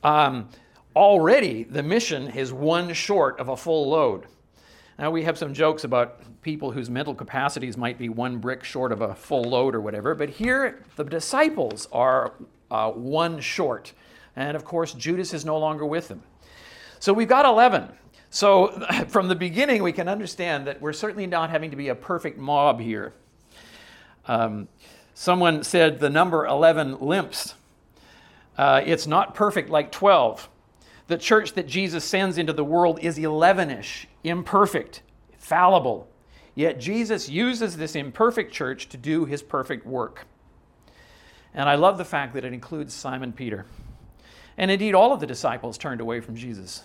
Um, 0.02 0.48
already, 0.96 1.64
the 1.64 1.84
mission 1.84 2.30
is 2.30 2.54
one 2.54 2.94
short 2.94 3.38
of 3.38 3.50
a 3.50 3.58
full 3.58 3.90
load. 3.90 4.28
Now, 4.98 5.12
we 5.12 5.24
have 5.24 5.38
some 5.38 5.54
jokes 5.54 5.84
about 5.84 6.42
people 6.42 6.72
whose 6.72 6.90
mental 6.90 7.14
capacities 7.14 7.78
might 7.78 7.98
be 7.98 8.10
one 8.10 8.38
brick 8.38 8.64
short 8.64 8.92
of 8.92 9.02
a 9.02 9.16
full 9.16 9.44
load 9.44 9.76
or 9.76 9.82
whatever, 9.82 10.16
but 10.16 10.30
here 10.30 10.84
the 10.96 11.04
disciples 11.04 11.88
are 11.92 12.34
uh, 12.72 12.92
one 12.92 13.40
short. 13.40 13.94
And 14.36 14.56
of 14.56 14.64
course, 14.64 14.94
Judas 14.94 15.34
is 15.34 15.44
no 15.46 15.58
longer 15.58 15.86
with 15.86 16.08
them. 16.08 16.24
So 17.00 17.14
we've 17.14 17.28
got 17.28 17.46
11. 17.46 17.90
So 18.30 18.68
from 19.08 19.28
the 19.28 19.36
beginning, 19.36 19.84
we 19.84 19.92
can 19.92 20.08
understand 20.08 20.68
that 20.68 20.82
we're 20.82 20.94
certainly 20.94 21.28
not 21.28 21.50
having 21.50 21.72
to 21.72 21.78
be 21.78 21.90
a 21.90 21.96
perfect 21.96 22.38
mob 22.38 22.80
here. 22.80 23.14
Um, 24.28 24.68
someone 25.14 25.64
said 25.64 26.00
the 26.00 26.10
number 26.10 26.46
11 26.46 27.00
limps. 27.00 27.56
Uh, 28.58 28.82
it's 28.86 29.08
not 29.08 29.34
perfect 29.34 29.70
like 29.70 29.92
12 29.92 30.50
the 31.10 31.18
church 31.18 31.54
that 31.54 31.68
Jesus 31.68 32.06
sends 32.06 32.38
into 32.38 32.54
the 32.54 32.64
world 32.64 33.00
is 33.02 33.18
11 33.18 33.72
ish, 33.72 34.08
imperfect, 34.24 35.02
fallible. 35.40 36.08
Yet 36.54 36.80
Jesus 36.80 37.28
uses 37.28 37.78
this 37.78 37.96
imperfect 37.96 38.54
church 38.54 38.90
to 38.90 38.98
do 38.98 39.26
his 39.26 39.42
perfect 39.42 39.88
work. 39.88 40.28
And 41.52 41.68
I 41.68 41.76
love 41.76 41.98
the 41.98 42.06
fact 42.06 42.36
that 42.36 42.46
it 42.46 42.54
includes 42.54 42.94
Simon 42.94 43.34
Peter. 43.34 43.66
And 44.56 44.70
indeed, 44.70 44.94
all 44.94 45.12
of 45.12 45.20
the 45.20 45.26
disciples 45.26 45.80
turned 45.80 46.00
away 46.00 46.20
from 46.20 46.36
Jesus. 46.36 46.84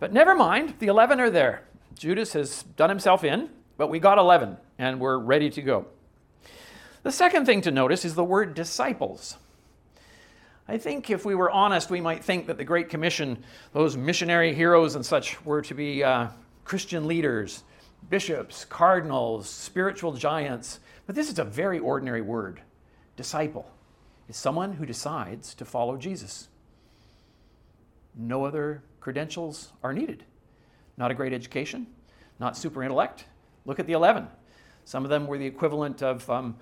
But 0.00 0.14
never 0.14 0.34
mind, 0.34 0.74
the 0.78 0.86
11 0.86 1.20
are 1.20 1.30
there. 1.30 1.62
Judas 1.94 2.32
has 2.32 2.62
done 2.62 2.88
himself 2.88 3.22
in, 3.22 3.50
but 3.76 3.88
we 3.88 3.98
got 4.00 4.16
11, 4.18 4.56
and 4.78 4.98
we're 4.98 5.18
ready 5.18 5.50
to 5.50 5.62
go. 5.62 5.86
The 7.02 7.12
second 7.12 7.44
thing 7.44 7.60
to 7.62 7.70
notice 7.70 8.04
is 8.04 8.14
the 8.14 8.24
word 8.24 8.54
disciples. 8.54 9.36
I 10.66 10.78
think 10.78 11.10
if 11.10 11.24
we 11.24 11.34
were 11.34 11.50
honest, 11.50 11.90
we 11.90 12.00
might 12.00 12.24
think 12.24 12.46
that 12.46 12.56
the 12.56 12.64
Great 12.64 12.88
Commission, 12.88 13.44
those 13.72 13.96
missionary 13.96 14.54
heroes 14.54 14.94
and 14.94 15.04
such, 15.04 15.44
were 15.44 15.60
to 15.62 15.74
be 15.74 16.02
uh, 16.02 16.28
Christian 16.64 17.06
leaders, 17.06 17.62
bishops, 18.08 18.64
cardinals, 18.64 19.50
spiritual 19.50 20.12
giants. 20.12 20.80
But 21.06 21.14
this 21.14 21.30
is 21.30 21.38
a 21.38 21.44
very 21.44 21.78
ordinary 21.78 22.22
word. 22.22 22.62
Disciple 23.16 23.70
is 24.28 24.36
someone 24.36 24.72
who 24.72 24.86
decides 24.86 25.54
to 25.56 25.64
follow 25.64 25.96
Jesus. 25.96 26.48
No 28.14 28.44
other 28.44 28.82
credentials 29.00 29.72
are 29.82 29.92
needed. 29.92 30.24
Not 30.96 31.10
a 31.10 31.14
great 31.14 31.32
education, 31.32 31.86
not 32.38 32.56
super 32.56 32.82
intellect. 32.82 33.24
Look 33.64 33.78
at 33.80 33.86
the 33.86 33.94
11. 33.94 34.28
Some 34.84 35.04
of 35.04 35.10
them 35.10 35.26
were 35.26 35.38
the 35.38 35.46
equivalent 35.46 36.02
of 36.02 36.28
um, 36.28 36.56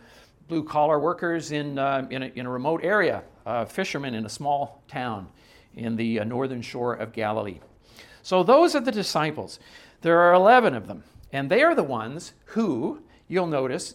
blue 0.48 0.64
collar 0.64 0.98
workers 0.98 1.52
in, 1.52 1.78
uh, 1.78 2.06
in, 2.10 2.22
a, 2.22 2.26
in, 2.34 2.46
a, 2.46 2.50
remote 2.50 2.82
area, 2.82 3.22
uh, 3.46 3.64
fishermen 3.64 4.14
in 4.14 4.26
a 4.26 4.28
small 4.28 4.82
town 4.88 5.28
in 5.74 5.96
the 5.96 6.20
uh, 6.20 6.24
northern 6.24 6.62
shore 6.62 6.94
of 6.94 7.12
Galilee. 7.12 7.60
So 8.22 8.42
those 8.42 8.74
are 8.74 8.80
the 8.80 8.92
disciples. 8.92 9.60
There 10.00 10.18
are 10.20 10.34
11 10.34 10.74
of 10.74 10.86
them, 10.86 11.04
and 11.32 11.50
they 11.50 11.62
are 11.62 11.74
the 11.74 11.82
ones 11.82 12.32
who, 12.46 13.02
you'll 13.28 13.46
notice, 13.46 13.94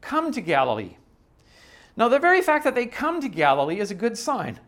come 0.00 0.32
to 0.32 0.40
Galilee. 0.40 0.96
Now, 1.96 2.08
the 2.08 2.18
very 2.18 2.42
fact 2.42 2.64
that 2.64 2.74
they 2.74 2.86
come 2.86 3.20
to 3.20 3.28
Galilee 3.28 3.80
is 3.80 3.90
a 3.90 3.94
good 3.94 4.18
sign. 4.18 4.60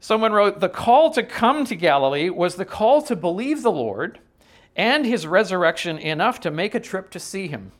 Someone 0.00 0.32
wrote, 0.32 0.60
The 0.60 0.68
call 0.68 1.10
to 1.10 1.22
come 1.22 1.64
to 1.64 1.74
Galilee 1.74 2.30
was 2.30 2.54
the 2.54 2.64
call 2.64 3.02
to 3.02 3.16
believe 3.16 3.62
the 3.62 3.72
Lord 3.72 4.20
and 4.76 5.04
his 5.04 5.26
resurrection 5.26 5.98
enough 5.98 6.40
to 6.40 6.50
make 6.50 6.74
a 6.74 6.80
trip 6.80 7.10
to 7.10 7.18
see 7.18 7.48
him. 7.48 7.72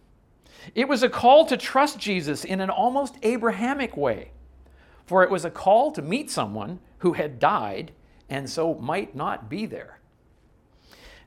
It 0.74 0.88
was 0.88 1.02
a 1.02 1.08
call 1.08 1.46
to 1.46 1.56
trust 1.56 1.98
Jesus 1.98 2.44
in 2.44 2.60
an 2.60 2.70
almost 2.70 3.16
Abrahamic 3.22 3.96
way, 3.96 4.32
for 5.06 5.22
it 5.22 5.30
was 5.30 5.44
a 5.44 5.50
call 5.50 5.92
to 5.92 6.02
meet 6.02 6.30
someone 6.30 6.80
who 6.98 7.12
had 7.12 7.38
died 7.38 7.92
and 8.28 8.50
so 8.50 8.74
might 8.74 9.14
not 9.14 9.48
be 9.48 9.64
there. 9.64 9.97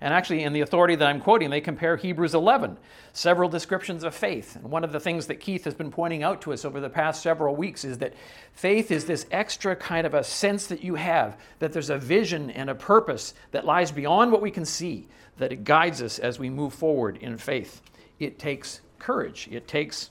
And 0.04 0.16
actually, 0.16 0.44
in 0.44 0.52
the 0.52 0.62
authority 0.62 0.96
that 0.96 1.08
I'm 1.08 1.22
quoting, 1.22 1.52
they 1.52 1.62
compare 1.62 1.96
Hebrews 1.96 2.34
11, 2.34 2.80
several 3.14 3.50
descriptions 3.50 4.04
of 4.04 4.16
faith. 4.16 4.56
And 4.56 4.72
one 4.72 4.84
of 4.84 4.92
the 4.92 5.00
things 5.00 5.28
that 5.28 5.36
Keith 5.36 5.64
has 5.66 5.76
been 5.76 5.92
pointing 5.92 6.24
out 6.24 6.42
to 6.42 6.54
us 6.54 6.66
over 6.66 6.80
the 6.80 6.90
past 6.90 7.22
several 7.22 7.56
weeks 7.56 7.86
is 7.86 8.00
that 8.00 8.16
faith 8.54 8.90
is 8.90 9.06
this 9.06 9.28
extra 9.30 9.76
kind 9.76 10.08
of 10.08 10.16
a 10.16 10.24
sense 10.24 10.66
that 10.68 10.84
you 10.84 10.96
have 10.96 11.38
that 11.60 11.72
there's 11.72 11.92
a 11.92 12.00
vision 12.00 12.50
and 12.50 12.68
a 12.68 12.76
purpose 12.76 13.36
that 13.52 13.64
lies 13.64 13.92
beyond 13.92 14.32
what 14.32 14.42
we 14.42 14.50
can 14.50 14.66
see, 14.66 15.08
that 15.38 15.52
it 15.52 15.64
guides 15.64 16.02
us 16.02 16.18
as 16.18 16.40
we 16.40 16.50
move 16.50 16.74
forward 16.74 17.18
in 17.18 17.38
faith. 17.38 17.84
It 18.20 18.40
takes 18.40 18.82
courage. 18.98 19.48
It 19.52 19.68
takes, 19.68 20.10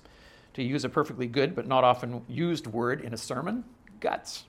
to 0.54 0.62
use 0.62 0.84
a 0.84 0.88
perfectly 0.88 1.26
good 1.26 1.56
but 1.56 1.66
not 1.66 1.82
often 1.82 2.22
used 2.28 2.68
word 2.68 3.00
in 3.00 3.12
a 3.12 3.16
sermon, 3.16 3.64
guts. 3.98 4.44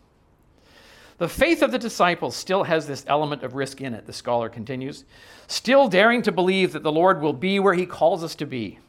The 1.22 1.30
faith 1.30 1.62
of 1.62 1.72
the 1.72 1.78
disciples 1.78 2.36
still 2.36 2.64
has 2.64 2.88
this 2.88 3.06
element 3.08 3.44
of 3.44 3.54
risk 3.54 3.80
in 3.80 3.94
it, 3.94 4.08
the 4.08 4.12
scholar 4.12 4.50
continues, 4.50 5.06
still 5.46 5.88
daring 5.88 6.24
to 6.24 6.32
believe 6.32 6.74
that 6.74 6.82
the 6.82 6.92
Lord 6.92 7.22
will 7.22 7.32
be 7.32 7.60
where 7.60 7.76
he 7.76 7.86
calls 7.86 8.24
us 8.24 8.34
to 8.38 8.48
be. 8.48 8.80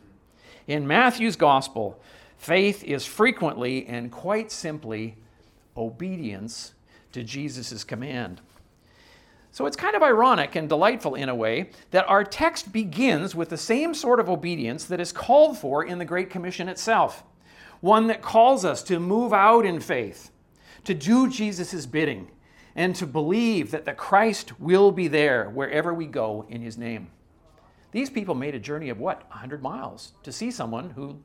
In 0.66 0.86
Matthew's 0.86 1.36
gospel, 1.36 2.00
faith 2.38 2.82
is 2.84 3.04
frequently 3.04 3.84
and 3.84 4.10
quite 4.10 4.50
simply 4.50 5.16
obedience 5.76 6.72
to 7.12 7.22
Jesus' 7.22 7.84
command. 7.84 8.40
So 9.50 9.66
it's 9.66 9.76
kind 9.76 9.94
of 9.94 10.02
ironic 10.02 10.56
and 10.56 10.70
delightful 10.70 11.14
in 11.14 11.28
a 11.28 11.34
way 11.34 11.68
that 11.90 12.08
our 12.08 12.24
text 12.24 12.72
begins 12.72 13.34
with 13.34 13.50
the 13.50 13.58
same 13.58 13.92
sort 13.92 14.20
of 14.20 14.30
obedience 14.30 14.86
that 14.86 15.00
is 15.00 15.12
called 15.12 15.58
for 15.58 15.84
in 15.84 15.98
the 15.98 16.06
Great 16.06 16.30
Commission 16.30 16.70
itself 16.70 17.24
one 17.82 18.06
that 18.06 18.22
calls 18.22 18.64
us 18.64 18.82
to 18.84 18.98
move 18.98 19.34
out 19.34 19.66
in 19.66 19.80
faith 19.80 20.31
to 20.84 20.94
do 20.94 21.28
Jesus' 21.28 21.86
bidding, 21.86 22.30
and 22.74 22.94
to 22.96 23.06
believe 23.06 23.70
that 23.70 23.84
the 23.84 23.92
Christ 23.92 24.58
will 24.60 24.90
be 24.90 25.08
there 25.08 25.50
wherever 25.50 25.92
we 25.92 26.06
go 26.06 26.46
in 26.48 26.62
his 26.62 26.78
name. 26.78 27.10
These 27.92 28.10
people 28.10 28.34
made 28.34 28.54
a 28.54 28.60
journey 28.60 28.88
of 28.88 28.98
what? 28.98 29.28
100 29.28 29.62
miles 29.62 30.12
to 30.22 30.32
see 30.32 30.50
someone 30.50 30.90
who, 30.90 31.18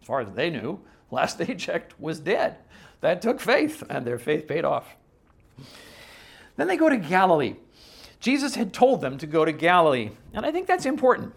as 0.00 0.06
far 0.06 0.20
as 0.20 0.28
they 0.34 0.50
knew, 0.50 0.80
last 1.10 1.38
they 1.38 1.54
checked, 1.54 1.98
was 1.98 2.20
dead. 2.20 2.58
That 3.00 3.22
took 3.22 3.40
faith, 3.40 3.82
and 3.88 4.06
their 4.06 4.18
faith 4.18 4.46
paid 4.46 4.64
off. 4.64 4.96
Then 6.56 6.68
they 6.68 6.76
go 6.76 6.88
to 6.88 6.96
Galilee. 6.96 7.56
Jesus 8.20 8.54
had 8.54 8.72
told 8.72 9.00
them 9.00 9.18
to 9.18 9.26
go 9.26 9.44
to 9.44 9.52
Galilee, 9.52 10.10
and 10.32 10.46
I 10.46 10.52
think 10.52 10.66
that's 10.66 10.86
important. 10.86 11.34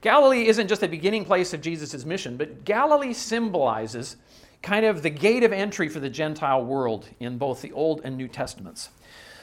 Galilee 0.00 0.46
isn't 0.46 0.68
just 0.68 0.80
the 0.80 0.88
beginning 0.88 1.24
place 1.24 1.52
of 1.52 1.60
Jesus' 1.60 2.04
mission, 2.04 2.36
but 2.36 2.64
Galilee 2.64 3.12
symbolizes 3.12 4.16
kind 4.66 4.84
of 4.84 5.00
the 5.00 5.10
gate 5.10 5.44
of 5.44 5.52
entry 5.52 5.88
for 5.88 6.00
the 6.00 6.10
Gentile 6.10 6.64
world 6.64 7.08
in 7.20 7.38
both 7.38 7.62
the 7.62 7.70
Old 7.70 8.00
and 8.02 8.16
New 8.16 8.26
Testaments. 8.26 8.88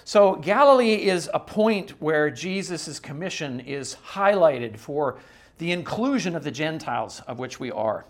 So, 0.04 0.36
Galilee 0.36 0.96
is 0.96 1.30
a 1.34 1.40
point 1.40 1.92
where 2.02 2.30
Jesus' 2.30 3.00
commission 3.00 3.62
is 3.62 3.96
highlighted 4.06 4.78
for 4.78 5.20
the 5.60 5.72
inclusion 5.72 6.36
of 6.36 6.44
the 6.44 6.52
Gentiles, 6.52 7.22
of 7.26 7.40
which 7.40 7.58
we 7.58 7.72
are. 7.72 8.04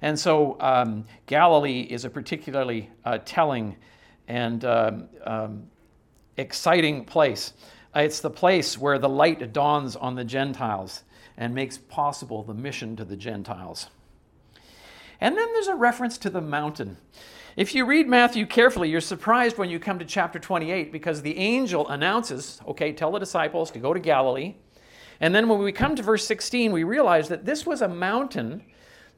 And 0.00 0.16
so, 0.16 0.56
um, 0.60 1.06
Galilee 1.26 1.80
is 1.80 2.04
a 2.04 2.10
particularly 2.10 2.88
uh, 3.04 3.18
telling 3.24 3.74
and 4.28 4.64
um, 4.64 5.08
um, 5.24 5.66
exciting 6.36 7.04
place. 7.04 7.52
Uh, 7.96 8.00
it's 8.02 8.20
the 8.20 8.30
place 8.30 8.78
where 8.78 9.00
the 9.00 9.08
light 9.08 9.52
dawns 9.52 9.96
on 9.96 10.14
the 10.14 10.24
Gentiles 10.24 11.02
and 11.36 11.52
makes 11.52 11.76
possible 11.76 12.44
the 12.44 12.54
mission 12.54 12.94
to 12.94 13.04
the 13.04 13.16
Gentiles. 13.16 13.88
And 15.20 15.36
then 15.36 15.52
there's 15.52 15.68
a 15.68 15.74
reference 15.74 16.18
to 16.18 16.30
the 16.30 16.40
mountain. 16.40 16.96
If 17.56 17.74
you 17.74 17.86
read 17.86 18.06
Matthew 18.06 18.44
carefully, 18.44 18.90
you're 18.90 19.00
surprised 19.00 19.56
when 19.56 19.70
you 19.70 19.78
come 19.78 19.98
to 19.98 20.04
chapter 20.04 20.38
28 20.38 20.92
because 20.92 21.22
the 21.22 21.38
angel 21.38 21.88
announces, 21.88 22.60
okay, 22.66 22.92
tell 22.92 23.12
the 23.12 23.18
disciples 23.18 23.70
to 23.70 23.78
go 23.78 23.94
to 23.94 24.00
Galilee. 24.00 24.56
And 25.20 25.34
then 25.34 25.48
when 25.48 25.60
we 25.60 25.72
come 25.72 25.96
to 25.96 26.02
verse 26.02 26.26
16, 26.26 26.70
we 26.70 26.84
realize 26.84 27.28
that 27.28 27.46
this 27.46 27.64
was 27.64 27.80
a 27.80 27.88
mountain 27.88 28.62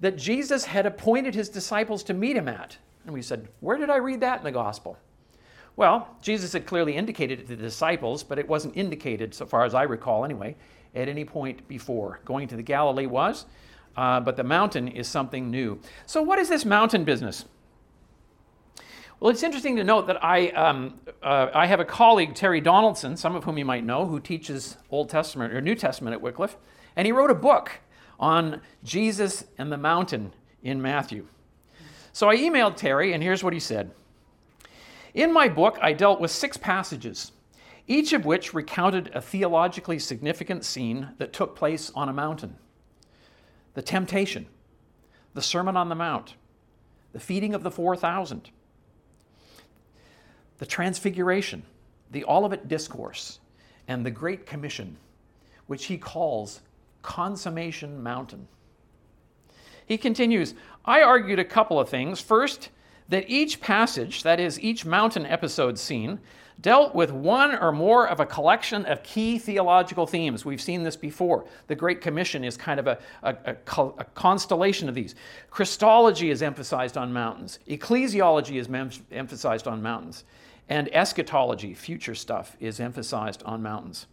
that 0.01 0.17
Jesus 0.17 0.65
had 0.65 0.87
appointed 0.87 1.35
his 1.35 1.49
disciples 1.49 2.05
to 2.05 2.15
meet 2.15 2.37
him 2.37 2.47
at. 2.47 2.77
And 3.05 3.13
we 3.13 3.23
said, 3.23 3.49
Where 3.59 3.77
did 3.77 3.91
I 3.91 3.97
read 3.97 4.21
that 4.21 4.39
in 4.39 4.45
the 4.45 4.53
gospel? 4.53 4.97
Well, 5.75 6.17
Jesus 6.23 6.53
had 6.53 6.67
clearly 6.67 6.95
indicated 6.95 7.41
it 7.41 7.49
to 7.49 7.57
the 7.57 7.63
disciples, 7.63 8.23
but 8.23 8.39
it 8.39 8.49
wasn't 8.49 8.77
indicated, 8.77 9.35
so 9.35 9.47
far 9.47 9.65
as 9.65 9.75
I 9.75 9.85
recall 9.85 10.25
anyway, 10.25 10.57
at 10.95 11.09
any 11.09 11.25
point 11.25 11.67
before. 11.67 12.21
Going 12.25 12.47
to 12.49 12.57
the 12.57 12.63
Galilee 12.63 13.07
was 13.07 13.47
uh, 13.99 14.21
but 14.21 14.37
the 14.37 14.45
mountain 14.45 14.87
is 14.87 15.09
something 15.09 15.51
new. 15.51 15.81
So, 16.07 16.23
what 16.23 16.39
is 16.39 16.49
this 16.49 16.65
mountain 16.65 17.03
business? 17.03 17.45
Well, 19.19 19.33
it's 19.33 19.43
interesting 19.43 19.75
to 19.75 19.83
note 19.83 20.07
that 20.07 20.25
I, 20.25 20.51
um, 20.51 21.01
uh, 21.21 21.49
I 21.53 21.67
have 21.67 21.81
a 21.81 21.85
colleague, 21.85 22.37
Terry 22.37 22.61
Donaldson, 22.61 23.17
some 23.17 23.35
of 23.35 23.43
whom 23.43 23.59
you 23.59 23.65
might 23.65 23.85
know, 23.85 24.07
who 24.07 24.21
teaches 24.21 24.77
Old 24.93 25.11
Testament 25.11 25.53
or 25.53 25.61
New 25.61 25.75
Testament 25.75 26.15
at 26.15 26.23
Wycliffe, 26.23 26.57
and 26.95 27.07
he 27.07 27.11
wrote 27.11 27.33
a 27.33 27.35
book 27.35 27.73
on 28.21 28.61
Jesus 28.85 29.45
and 29.59 29.73
the 29.73 29.77
mountain 29.77 30.33
in 30.63 30.81
Matthew. 30.81 31.27
So 32.13 32.31
I 32.31 32.37
emailed 32.37 32.77
Terry, 32.77 33.15
and 33.15 33.21
here's 33.21 33.43
what 33.43 33.53
he 33.53 33.59
said 33.59 33.91
In 35.13 35.33
my 35.33 35.49
book, 35.49 35.77
I 35.83 35.93
dealt 35.93 36.21
with 36.21 36.31
six 36.31 36.57
passages, 36.57 37.33
each 37.89 38.13
of 38.13 38.25
which 38.25 38.55
recounted 38.55 39.11
a 39.13 39.21
theologically 39.21 39.99
significant 39.99 40.65
scene 40.65 41.09
that 41.19 41.33
took 41.33 41.57
place 41.57 41.91
on 41.97 42.09
a 42.09 42.13
mountain 42.13 42.59
the 43.75 43.83
temptation, 43.83 44.47
the 45.35 45.43
Sermon 45.43 45.77
on 45.77 45.89
the 45.89 45.95
Mount, 45.95 46.35
the 47.13 47.21
feeding 47.21 47.55
of 47.55 47.63
the 47.63 47.71
4,000, 47.71 48.51
the 50.59 50.67
Transfiguration, 50.67 51.63
the 52.11 52.25
Olivet 52.25 52.69
Discourse, 52.69 53.41
and 53.87 54.05
the 54.05 54.11
Great 54.11 54.47
Commission, 54.47 54.97
which 55.67 55.87
he 55.87 55.97
calls 55.97 56.61
Consummation 57.03 58.03
Mountain. 58.03 58.49
He 59.87 59.97
continues 59.97 60.55
I 60.85 61.03
argued 61.03 61.39
a 61.39 61.45
couple 61.45 61.79
of 61.79 61.89
things. 61.89 62.21
First, 62.21 62.71
that 63.09 63.29
each 63.29 63.61
passage, 63.61 64.23
that 64.23 64.41
is, 64.41 64.61
each 64.61 64.85
mountain 64.85 65.27
episode 65.27 65.79
scene, 65.79 66.19
dealt 66.61 66.95
with 66.95 67.13
one 67.13 67.55
or 67.55 67.71
more 67.71 68.09
of 68.09 68.21
a 68.21 68.27
collection 68.27 68.85
of 68.87 69.03
key 69.03 69.39
theological 69.39 70.07
themes. 70.07 70.45
We've 70.45 70.61
seen 70.61 70.83
this 70.83 70.97
before. 70.97 71.45
The 71.69 71.77
Great 71.77 72.01
Commission 72.01 72.45
is 72.45 72.57
kind 72.57 72.81
of 72.81 72.87
a, 72.87 72.99
a, 73.23 73.37
a, 73.45 73.83
a 73.99 74.05
constellation 74.15 74.89
of 74.89 74.95
these. 74.95 75.15
Christology 75.51 76.31
is 76.31 76.43
emphasized 76.43 76.97
on 76.97 77.13
mountains, 77.13 77.59
ecclesiology 77.69 78.57
is 78.57 78.69
mem- 78.69 78.91
emphasized 79.13 79.69
on 79.69 79.83
mountains, 79.83 80.25
and 80.69 80.93
eschatology, 80.95 81.75
future 81.75 82.15
stuff, 82.15 82.57
is 82.61 82.81
emphasized 82.81 83.43
on 83.45 83.63
mountains. 83.63 84.07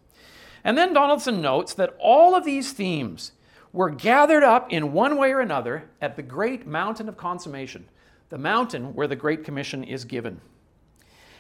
And 0.64 0.78
then 0.78 0.94
Donaldson 0.94 1.42
notes 1.42 1.74
that 1.76 1.96
all 2.00 2.36
of 2.36 2.44
these 2.44 2.72
themes 2.72 3.32
were 3.72 3.90
gathered 3.90 4.44
up 4.44 4.72
in 4.72 4.94
one 4.94 5.18
way 5.18 5.32
or 5.32 5.42
another 5.42 5.90
at 6.02 6.16
the 6.16 6.24
great 6.24 6.66
mountain 6.66 7.10
of 7.10 7.18
consummation, 7.18 7.86
the 8.30 8.38
mountain 8.38 8.96
where 8.96 9.08
the 9.08 9.16
Great 9.16 9.44
Commission 9.44 9.84
is 9.84 10.06
given. 10.06 10.40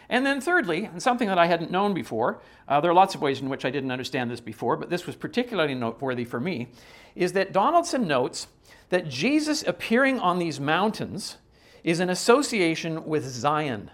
And 0.09 0.25
then, 0.25 0.39
thirdly, 0.41 0.85
and 0.85 1.01
something 1.01 1.27
that 1.27 1.39
I 1.39 1.47
hadn't 1.47 1.71
known 1.71 1.93
before, 1.93 2.41
uh, 2.67 2.79
there 2.81 2.91
are 2.91 2.95
lots 2.95 3.15
of 3.15 3.21
ways 3.21 3.41
in 3.41 3.49
which 3.49 3.65
I 3.65 3.71
didn't 3.71 3.91
understand 3.91 4.29
this 4.29 4.39
before, 4.39 4.77
but 4.77 4.89
this 4.89 5.05
was 5.07 5.15
particularly 5.15 5.75
noteworthy 5.75 6.25
for 6.25 6.39
me, 6.39 6.67
is 7.15 7.33
that 7.33 7.51
Donaldson 7.51 8.07
notes 8.07 8.47
that 8.89 9.09
Jesus 9.09 9.63
appearing 9.63 10.19
on 10.19 10.37
these 10.39 10.59
mountains 10.59 11.37
is 11.83 11.99
an 11.99 12.09
association 12.09 13.05
with 13.05 13.25
Zion. 13.25 13.91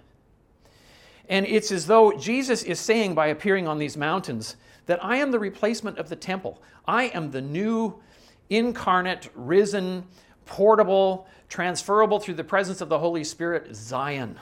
And 1.29 1.45
it's 1.45 1.71
as 1.71 1.87
though 1.87 2.11
Jesus 2.11 2.63
is 2.63 2.79
saying 2.79 3.15
by 3.15 3.27
appearing 3.27 3.67
on 3.67 3.79
these 3.79 3.95
mountains 3.95 4.57
that 4.85 5.03
I 5.03 5.17
am 5.17 5.31
the 5.31 5.39
replacement 5.39 5.97
of 5.97 6.09
the 6.09 6.15
temple. 6.15 6.61
I 6.85 7.05
am 7.05 7.31
the 7.31 7.41
new, 7.41 8.01
incarnate, 8.49 9.29
risen, 9.33 10.05
portable, 10.45 11.27
transferable 11.47 12.19
through 12.19 12.33
the 12.33 12.43
presence 12.43 12.81
of 12.81 12.89
the 12.89 12.99
Holy 12.99 13.23
Spirit 13.23 13.73
Zion. 13.73 14.37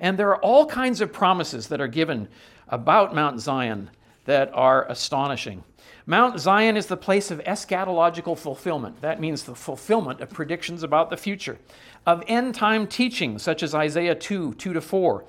And 0.00 0.18
there 0.18 0.28
are 0.28 0.42
all 0.42 0.66
kinds 0.66 1.00
of 1.00 1.12
promises 1.12 1.68
that 1.68 1.80
are 1.80 1.88
given 1.88 2.28
about 2.68 3.14
Mount 3.14 3.40
Zion 3.40 3.90
that 4.24 4.50
are 4.52 4.86
astonishing. 4.90 5.64
Mount 6.06 6.38
Zion 6.38 6.76
is 6.76 6.86
the 6.86 6.96
place 6.96 7.30
of 7.30 7.40
eschatological 7.40 8.36
fulfillment. 8.36 9.00
That 9.00 9.20
means 9.20 9.42
the 9.42 9.54
fulfillment 9.54 10.20
of 10.20 10.30
predictions 10.30 10.82
about 10.82 11.10
the 11.10 11.16
future, 11.16 11.58
of 12.06 12.22
end 12.26 12.54
time 12.54 12.86
teaching, 12.86 13.38
such 13.38 13.62
as 13.62 13.74
Isaiah 13.74 14.14
2 14.14 14.54
2 14.54 14.72
to 14.72 14.80
4, 14.80 15.24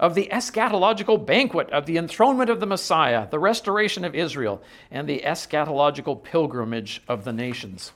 of 0.00 0.14
the 0.14 0.28
eschatological 0.30 1.24
banquet 1.24 1.70
of 1.70 1.86
the 1.86 1.96
enthronement 1.96 2.50
of 2.50 2.60
the 2.60 2.66
Messiah, 2.66 3.28
the 3.30 3.38
restoration 3.38 4.04
of 4.04 4.14
Israel, 4.14 4.62
and 4.90 5.08
the 5.08 5.22
eschatological 5.24 6.22
pilgrimage 6.22 7.02
of 7.08 7.24
the 7.24 7.32
nations. 7.32 7.92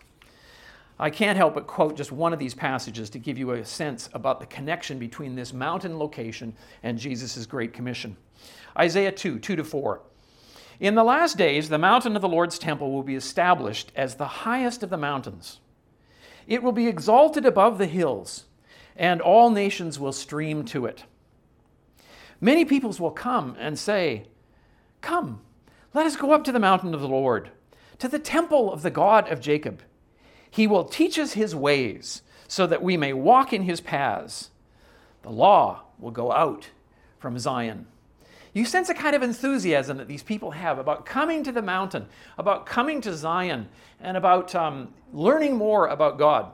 I 0.98 1.10
can't 1.10 1.36
help 1.36 1.54
but 1.54 1.66
quote 1.66 1.96
just 1.96 2.12
one 2.12 2.32
of 2.32 2.38
these 2.38 2.54
passages 2.54 3.10
to 3.10 3.18
give 3.18 3.38
you 3.38 3.52
a 3.52 3.64
sense 3.64 4.08
about 4.12 4.40
the 4.40 4.46
connection 4.46 4.98
between 4.98 5.34
this 5.34 5.52
mountain 5.52 5.98
location 5.98 6.54
and 6.82 6.98
Jesus' 6.98 7.46
Great 7.46 7.72
Commission. 7.72 8.16
Isaiah 8.78 9.12
2 9.12 9.38
2 9.38 9.56
to 9.56 9.64
4. 9.64 10.00
In 10.80 10.94
the 10.94 11.04
last 11.04 11.36
days, 11.36 11.68
the 11.68 11.78
mountain 11.78 12.16
of 12.16 12.22
the 12.22 12.28
Lord's 12.28 12.58
temple 12.58 12.92
will 12.92 13.02
be 13.02 13.14
established 13.14 13.92
as 13.94 14.14
the 14.14 14.26
highest 14.26 14.82
of 14.82 14.90
the 14.90 14.96
mountains. 14.96 15.60
It 16.46 16.62
will 16.62 16.72
be 16.72 16.88
exalted 16.88 17.46
above 17.46 17.78
the 17.78 17.86
hills, 17.86 18.46
and 18.96 19.20
all 19.20 19.50
nations 19.50 19.98
will 19.98 20.12
stream 20.12 20.64
to 20.66 20.86
it. 20.86 21.04
Many 22.40 22.64
peoples 22.64 23.00
will 23.00 23.12
come 23.12 23.56
and 23.60 23.78
say, 23.78 24.26
Come, 25.00 25.40
let 25.94 26.06
us 26.06 26.16
go 26.16 26.32
up 26.32 26.42
to 26.44 26.52
the 26.52 26.58
mountain 26.58 26.94
of 26.94 27.00
the 27.00 27.08
Lord, 27.08 27.50
to 27.98 28.08
the 28.08 28.18
temple 28.18 28.72
of 28.72 28.82
the 28.82 28.90
God 28.90 29.30
of 29.30 29.40
Jacob. 29.40 29.82
He 30.52 30.66
will 30.66 30.84
teach 30.84 31.18
us 31.18 31.32
his 31.32 31.56
ways, 31.56 32.20
so 32.46 32.66
that 32.66 32.82
we 32.82 32.98
may 32.98 33.14
walk 33.14 33.54
in 33.54 33.62
his 33.62 33.80
paths. 33.80 34.50
The 35.22 35.30
law 35.30 35.84
will 35.98 36.10
go 36.10 36.30
out 36.30 36.68
from 37.18 37.38
Zion. 37.38 37.86
You 38.52 38.66
sense 38.66 38.90
a 38.90 38.94
kind 38.94 39.16
of 39.16 39.22
enthusiasm 39.22 39.96
that 39.96 40.08
these 40.08 40.22
people 40.22 40.50
have 40.50 40.78
about 40.78 41.06
coming 41.06 41.42
to 41.44 41.52
the 41.52 41.62
mountain, 41.62 42.06
about 42.36 42.66
coming 42.66 43.00
to 43.00 43.16
Zion, 43.16 43.70
and 43.98 44.14
about 44.14 44.54
um, 44.54 44.92
learning 45.14 45.56
more 45.56 45.86
about 45.86 46.18
God. 46.18 46.52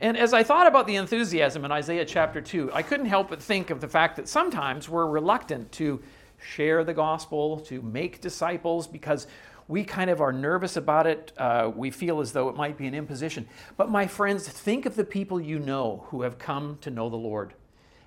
And 0.00 0.16
as 0.16 0.32
I 0.32 0.44
thought 0.44 0.68
about 0.68 0.86
the 0.86 0.94
enthusiasm 0.94 1.64
in 1.64 1.72
Isaiah 1.72 2.04
chapter 2.04 2.40
2, 2.40 2.70
I 2.72 2.82
couldn't 2.82 3.06
help 3.06 3.30
but 3.30 3.42
think 3.42 3.70
of 3.70 3.80
the 3.80 3.88
fact 3.88 4.14
that 4.14 4.28
sometimes 4.28 4.88
we're 4.88 5.06
reluctant 5.06 5.72
to 5.72 6.00
share 6.40 6.84
the 6.84 6.94
gospel, 6.94 7.58
to 7.62 7.82
make 7.82 8.20
disciples, 8.20 8.86
because 8.86 9.26
we 9.68 9.84
kind 9.84 10.10
of 10.10 10.20
are 10.20 10.32
nervous 10.32 10.76
about 10.76 11.06
it. 11.06 11.32
Uh, 11.36 11.70
we 11.74 11.90
feel 11.90 12.20
as 12.20 12.32
though 12.32 12.48
it 12.48 12.56
might 12.56 12.76
be 12.76 12.86
an 12.86 12.94
imposition. 12.94 13.48
But 13.76 13.90
my 13.90 14.06
friends, 14.06 14.46
think 14.46 14.86
of 14.86 14.96
the 14.96 15.04
people 15.04 15.40
you 15.40 15.58
know 15.58 16.04
who 16.08 16.22
have 16.22 16.38
come 16.38 16.78
to 16.82 16.90
know 16.90 17.08
the 17.08 17.16
Lord 17.16 17.54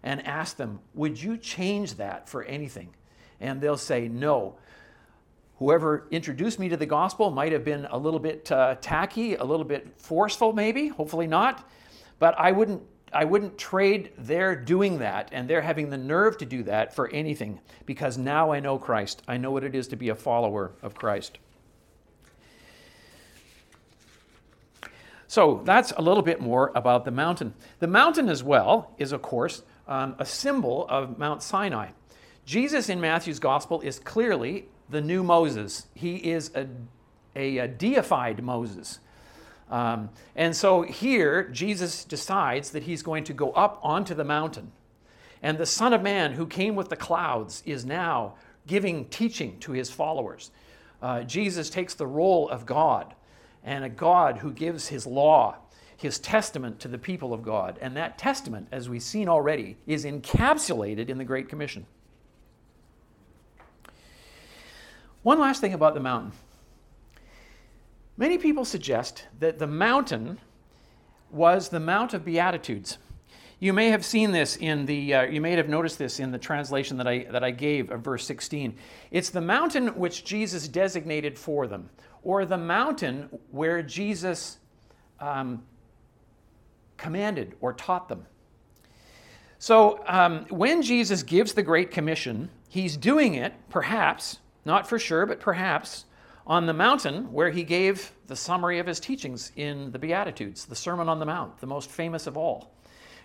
and 0.04 0.26
ask 0.26 0.58
them, 0.58 0.80
would 0.94 1.22
you 1.22 1.38
change 1.38 1.96
that 1.96 2.30
for 2.30 2.44
anything? 2.44 2.90
And 3.40 3.60
they'll 3.60 3.78
say, 3.78 4.08
no. 4.08 4.58
Whoever 5.58 6.08
introduced 6.12 6.60
me 6.60 6.70
to 6.70 6.78
the 6.78 6.86
gospel 6.86 7.32
might 7.32 7.52
have 7.52 7.66
been 7.66 7.88
a 7.90 7.98
little 7.98 8.20
bit 8.20 8.52
uh, 8.52 8.76
tacky, 8.80 9.36
a 9.36 9.44
little 9.44 9.66
bit 9.66 10.00
forceful, 10.00 10.54
maybe, 10.54 10.90
hopefully 10.90 11.26
not. 11.26 11.68
But 12.20 12.36
I 12.38 12.52
wouldn't 12.52 12.84
I 13.14 13.24
wouldn't 13.24 13.58
trade 13.58 14.12
their 14.18 14.54
doing 14.56 15.00
that 15.00 15.30
and 15.32 15.50
their 15.50 15.62
having 15.62 15.90
the 15.90 15.98
nerve 15.98 16.38
to 16.40 16.46
do 16.46 16.64
that 16.64 16.94
for 16.94 17.08
anything 17.10 17.60
because 17.86 18.18
now 18.18 18.52
I 18.52 18.60
know 18.60 18.78
Christ. 18.78 19.24
I 19.28 19.38
know 19.38 19.52
what 19.52 19.64
it 19.64 19.74
is 19.76 19.88
to 19.90 19.96
be 19.96 20.10
a 20.10 20.16
follower 20.16 20.74
of 20.82 20.94
Christ. 20.94 21.38
So 25.28 25.62
that's 25.66 25.92
a 25.92 26.02
little 26.02 26.24
bit 26.24 26.40
more 26.40 26.72
about 26.74 27.04
the 27.06 27.12
mountain. 27.12 27.54
The 27.80 27.88
mountain, 27.88 28.30
as 28.30 28.44
well, 28.44 28.94
is, 28.98 29.12
of 29.12 29.22
course, 29.22 29.64
um, 29.88 30.16
a 30.20 30.26
symbol 30.26 30.88
of 30.88 31.18
Mount 31.18 31.44
Sinai. 31.44 31.90
Jesus 32.46 32.88
in 32.88 33.02
Matthew's 33.02 33.40
gospel 33.40 33.82
is 33.82 34.00
clearly 34.00 34.66
the 34.90 35.02
new 35.02 35.22
Moses, 35.22 35.88
he 35.94 36.16
is 36.16 36.52
a, 36.56 36.66
a, 37.36 37.58
a 37.58 37.68
deified 37.68 38.42
Moses. 38.42 39.00
Um, 39.70 40.10
and 40.34 40.56
so 40.56 40.84
here, 40.84 41.50
Jesus 41.50 42.06
decides 42.06 42.72
that 42.72 42.84
he's 42.84 43.04
going 43.04 43.26
to 43.26 43.34
go 43.34 43.52
up 43.52 43.80
onto 43.84 44.16
the 44.16 44.24
mountain. 44.24 44.72
And 45.44 45.58
the 45.58 45.66
Son 45.66 45.92
of 45.92 46.02
Man, 46.02 46.34
who 46.34 46.48
came 46.48 46.76
with 46.76 46.88
the 46.88 46.96
clouds, 46.96 47.64
is 47.66 47.86
now 47.86 48.36
giving 48.66 49.06
teaching 49.06 49.60
to 49.60 49.74
his 49.74 49.90
followers. 49.90 50.52
Uh, 51.02 51.24
Jesus 51.24 51.70
takes 51.70 51.94
the 51.94 52.08
role 52.08 52.48
of 52.50 52.66
God 52.66 53.14
and 53.68 53.84
a 53.84 53.90
God 53.90 54.38
who 54.38 54.52
gives 54.52 54.88
his 54.88 55.06
law, 55.06 55.58
his 55.98 56.20
testament 56.20 56.80
to 56.80 56.88
the 56.88 56.98
people 56.98 57.34
of 57.34 57.44
God. 57.44 57.78
And 57.82 57.98
that 57.98 58.18
testament, 58.18 58.70
as 58.72 58.90
we've 58.90 59.04
seen 59.04 59.28
already, 59.28 59.76
is 59.86 60.06
encapsulated 60.06 61.10
in 61.10 61.18
the 61.18 61.26
Great 61.26 61.50
Commission. 61.50 61.86
One 65.22 65.38
last 65.38 65.60
thing 65.60 65.74
about 65.74 65.96
the 65.96 66.00
mountain. 66.00 66.32
Many 68.16 68.38
people 68.38 68.64
suggest 68.64 69.26
that 69.40 69.60
the 69.60 69.68
mountain 69.68 70.40
was 71.30 71.68
the 71.68 71.82
Mount 71.82 72.14
of 72.14 72.24
Beatitudes. 72.24 72.98
You 73.60 73.74
may 73.74 73.90
have 73.90 74.06
seen 74.06 74.32
this 74.32 74.56
in 74.56 74.86
the, 74.86 75.14
uh, 75.14 75.22
you 75.24 75.42
may 75.42 75.52
have 75.52 75.68
noticed 75.68 75.98
this 75.98 76.22
in 76.22 76.32
the 76.32 76.38
translation 76.38 76.96
that 76.98 77.08
I, 77.08 77.26
that 77.32 77.44
I 77.44 77.52
gave 77.52 77.92
of 77.92 78.02
verse 78.02 78.26
16. 78.26 78.78
It's 79.12 79.30
the 79.30 79.42
mountain 79.42 79.88
which 79.88 80.24
Jesus 80.24 80.70
designated 80.70 81.38
for 81.38 81.68
them, 81.68 81.90
or 82.24 82.46
the 82.46 82.58
mountain 82.58 83.30
where 83.52 83.82
Jesus 83.82 84.58
um, 85.20 85.64
commanded 86.98 87.56
or 87.62 87.74
taught 87.74 88.10
them. 88.10 88.26
So 89.60 90.04
um, 90.08 90.46
when 90.50 90.82
Jesus 90.82 91.24
gives 91.24 91.54
the 91.54 91.64
Great 91.64 91.92
Commission, 91.92 92.50
he's 92.70 92.96
doing 92.96 93.36
it, 93.36 93.54
perhaps, 93.70 94.40
not 94.66 94.88
for 94.88 95.00
sure, 95.00 95.26
but 95.26 95.40
perhaps, 95.40 96.06
on 96.46 96.66
the 96.66 96.74
mountain 96.74 97.32
where 97.34 97.50
he 97.50 97.64
gave 97.64 98.12
the 98.28 98.36
summary 98.36 98.80
of 98.80 98.88
his 98.88 99.00
teachings 99.00 99.52
in 99.56 99.92
the 99.92 100.00
Beatitudes, 100.00 100.66
the 100.66 100.76
Sermon 100.76 101.10
on 101.10 101.20
the 101.20 101.26
Mount, 101.26 101.60
the 101.60 101.68
most 101.68 101.90
famous 101.90 102.28
of 102.28 102.38
all. 102.38 102.74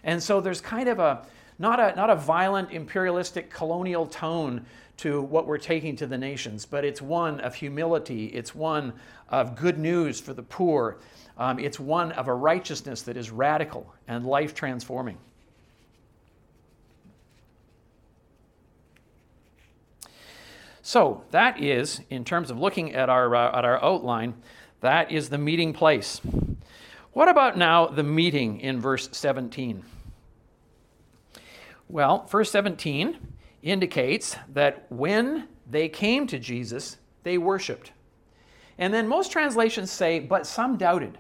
And 0.05 0.23
so 0.23 0.41
there's 0.41 0.61
kind 0.61 0.89
of 0.89 0.99
a 0.99 1.27
not 1.59 1.79
a, 1.79 1.95
not 1.95 2.11
a 2.11 2.17
violent 2.17 2.73
imperialistic 2.73 3.51
colonial 3.51 4.07
tone 4.07 4.65
to 5.03 5.21
what 5.21 5.49
we're 5.49 5.59
taking 5.59 5.97
to 5.97 6.07
the 6.07 6.17
nations, 6.17 6.65
but 6.65 6.85
it's 6.85 7.03
one 7.03 7.41
of 7.41 7.57
humility, 7.57 8.27
it's 8.27 8.55
one 8.55 8.93
of 9.31 9.57
good 9.57 9.77
news 9.77 10.21
for 10.21 10.33
the 10.33 10.45
poor, 10.45 10.97
um, 11.39 11.59
it's 11.59 11.81
one 11.81 12.13
of 12.13 12.29
a 12.29 12.35
righteousness 12.35 13.03
that 13.03 13.17
is 13.17 13.33
radical 13.33 13.93
and 14.07 14.25
life 14.25 14.55
transforming. 14.55 15.19
So 20.83 21.25
that 21.33 21.61
is, 21.61 22.01
in 22.09 22.25
terms 22.25 22.53
of 22.53 22.61
looking 22.61 22.95
at 22.95 23.09
our, 23.09 23.35
uh, 23.35 23.59
at 23.59 23.65
our 23.65 23.83
outline, 23.83 24.35
that 24.83 25.11
is 25.11 25.31
the 25.31 25.39
meeting 25.39 25.73
place. 25.73 26.21
What 27.13 27.29
about 27.29 27.59
now 27.59 27.87
the 27.89 28.05
meeting 28.05 28.61
in 28.61 28.81
verse 28.81 29.09
17? 29.11 29.85
Well, 31.89 32.25
verse 32.31 32.53
17 32.53 33.33
indicates 33.63 34.37
that 34.53 34.87
when 34.91 35.49
they 35.71 35.89
came 35.89 36.27
to 36.27 36.39
Jesus, 36.39 36.99
they 37.23 37.39
worshiped. 37.39 37.93
And 38.79 38.93
then 38.93 39.07
most 39.07 39.31
translations 39.31 39.91
say, 39.91 40.19
but 40.19 40.47
some 40.47 40.77
doubted. 40.77 41.19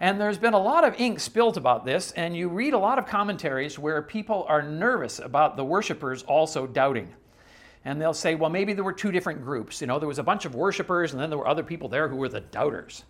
And 0.00 0.20
there's 0.20 0.38
been 0.38 0.54
a 0.54 0.62
lot 0.62 0.84
of 0.84 0.98
ink 0.98 1.20
spilt 1.20 1.56
about 1.56 1.84
this, 1.84 2.12
and 2.12 2.36
you 2.36 2.48
read 2.48 2.74
a 2.74 2.78
lot 2.78 2.98
of 2.98 3.06
commentaries 3.06 3.78
where 3.78 4.02
people 4.02 4.44
are 4.48 4.62
nervous 4.62 5.18
about 5.18 5.56
the 5.56 5.64
worshipers 5.64 6.22
also 6.24 6.66
doubting 6.66 7.14
and 7.84 8.00
they'll 8.00 8.14
say, 8.14 8.34
well, 8.34 8.50
maybe 8.50 8.72
there 8.72 8.84
were 8.84 8.92
two 8.92 9.12
different 9.12 9.42
groups. 9.42 9.80
You 9.80 9.86
know, 9.86 9.98
there 9.98 10.08
was 10.08 10.18
a 10.18 10.22
bunch 10.22 10.44
of 10.46 10.54
worshipers, 10.54 11.12
and 11.12 11.20
then 11.20 11.28
there 11.28 11.38
were 11.38 11.48
other 11.48 11.62
people 11.62 11.88
there 11.88 12.08
who 12.08 12.16
were 12.16 12.28
the 12.28 12.40
doubters. 12.40 13.04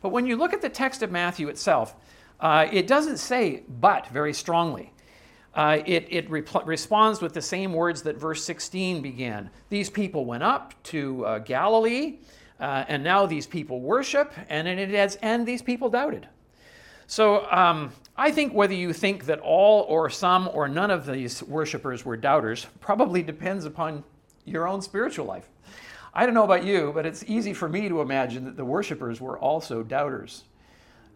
But 0.00 0.10
when 0.10 0.26
you 0.26 0.36
look 0.36 0.52
at 0.52 0.62
the 0.62 0.68
text 0.68 1.02
of 1.02 1.10
Matthew 1.10 1.48
itself, 1.48 1.96
uh, 2.38 2.68
it 2.70 2.86
doesn't 2.86 3.16
say 3.16 3.64
but 3.68 4.06
very 4.08 4.32
strongly. 4.32 4.92
Uh, 5.56 5.82
it, 5.86 6.06
it 6.10 6.28
responds 6.30 7.22
with 7.22 7.32
the 7.32 7.40
same 7.40 7.72
words 7.72 8.02
that 8.02 8.18
verse 8.18 8.44
16 8.44 9.00
began. 9.00 9.48
These 9.70 9.88
people 9.88 10.26
went 10.26 10.42
up 10.42 10.74
to 10.84 11.24
uh, 11.24 11.38
Galilee, 11.38 12.18
uh, 12.60 12.84
and 12.88 13.02
now 13.02 13.24
these 13.24 13.46
people 13.46 13.80
worship, 13.80 14.34
and 14.50 14.68
it 14.68 14.94
adds, 14.94 15.16
and 15.22 15.46
these 15.46 15.62
people 15.62 15.88
doubted. 15.88 16.28
So 17.06 17.50
um, 17.50 17.90
I 18.18 18.30
think 18.32 18.52
whether 18.52 18.74
you 18.74 18.92
think 18.92 19.24
that 19.24 19.38
all 19.40 19.86
or 19.88 20.10
some 20.10 20.50
or 20.52 20.68
none 20.68 20.90
of 20.90 21.06
these 21.06 21.42
worshipers 21.42 22.04
were 22.04 22.18
doubters 22.18 22.66
probably 22.80 23.22
depends 23.22 23.64
upon 23.64 24.04
your 24.44 24.68
own 24.68 24.82
spiritual 24.82 25.24
life. 25.24 25.48
I 26.12 26.26
don't 26.26 26.34
know 26.34 26.44
about 26.44 26.64
you, 26.64 26.92
but 26.94 27.06
it's 27.06 27.24
easy 27.26 27.54
for 27.54 27.68
me 27.68 27.88
to 27.88 28.02
imagine 28.02 28.44
that 28.44 28.58
the 28.58 28.64
worshipers 28.64 29.22
were 29.22 29.38
also 29.38 29.82
doubters. 29.82 30.44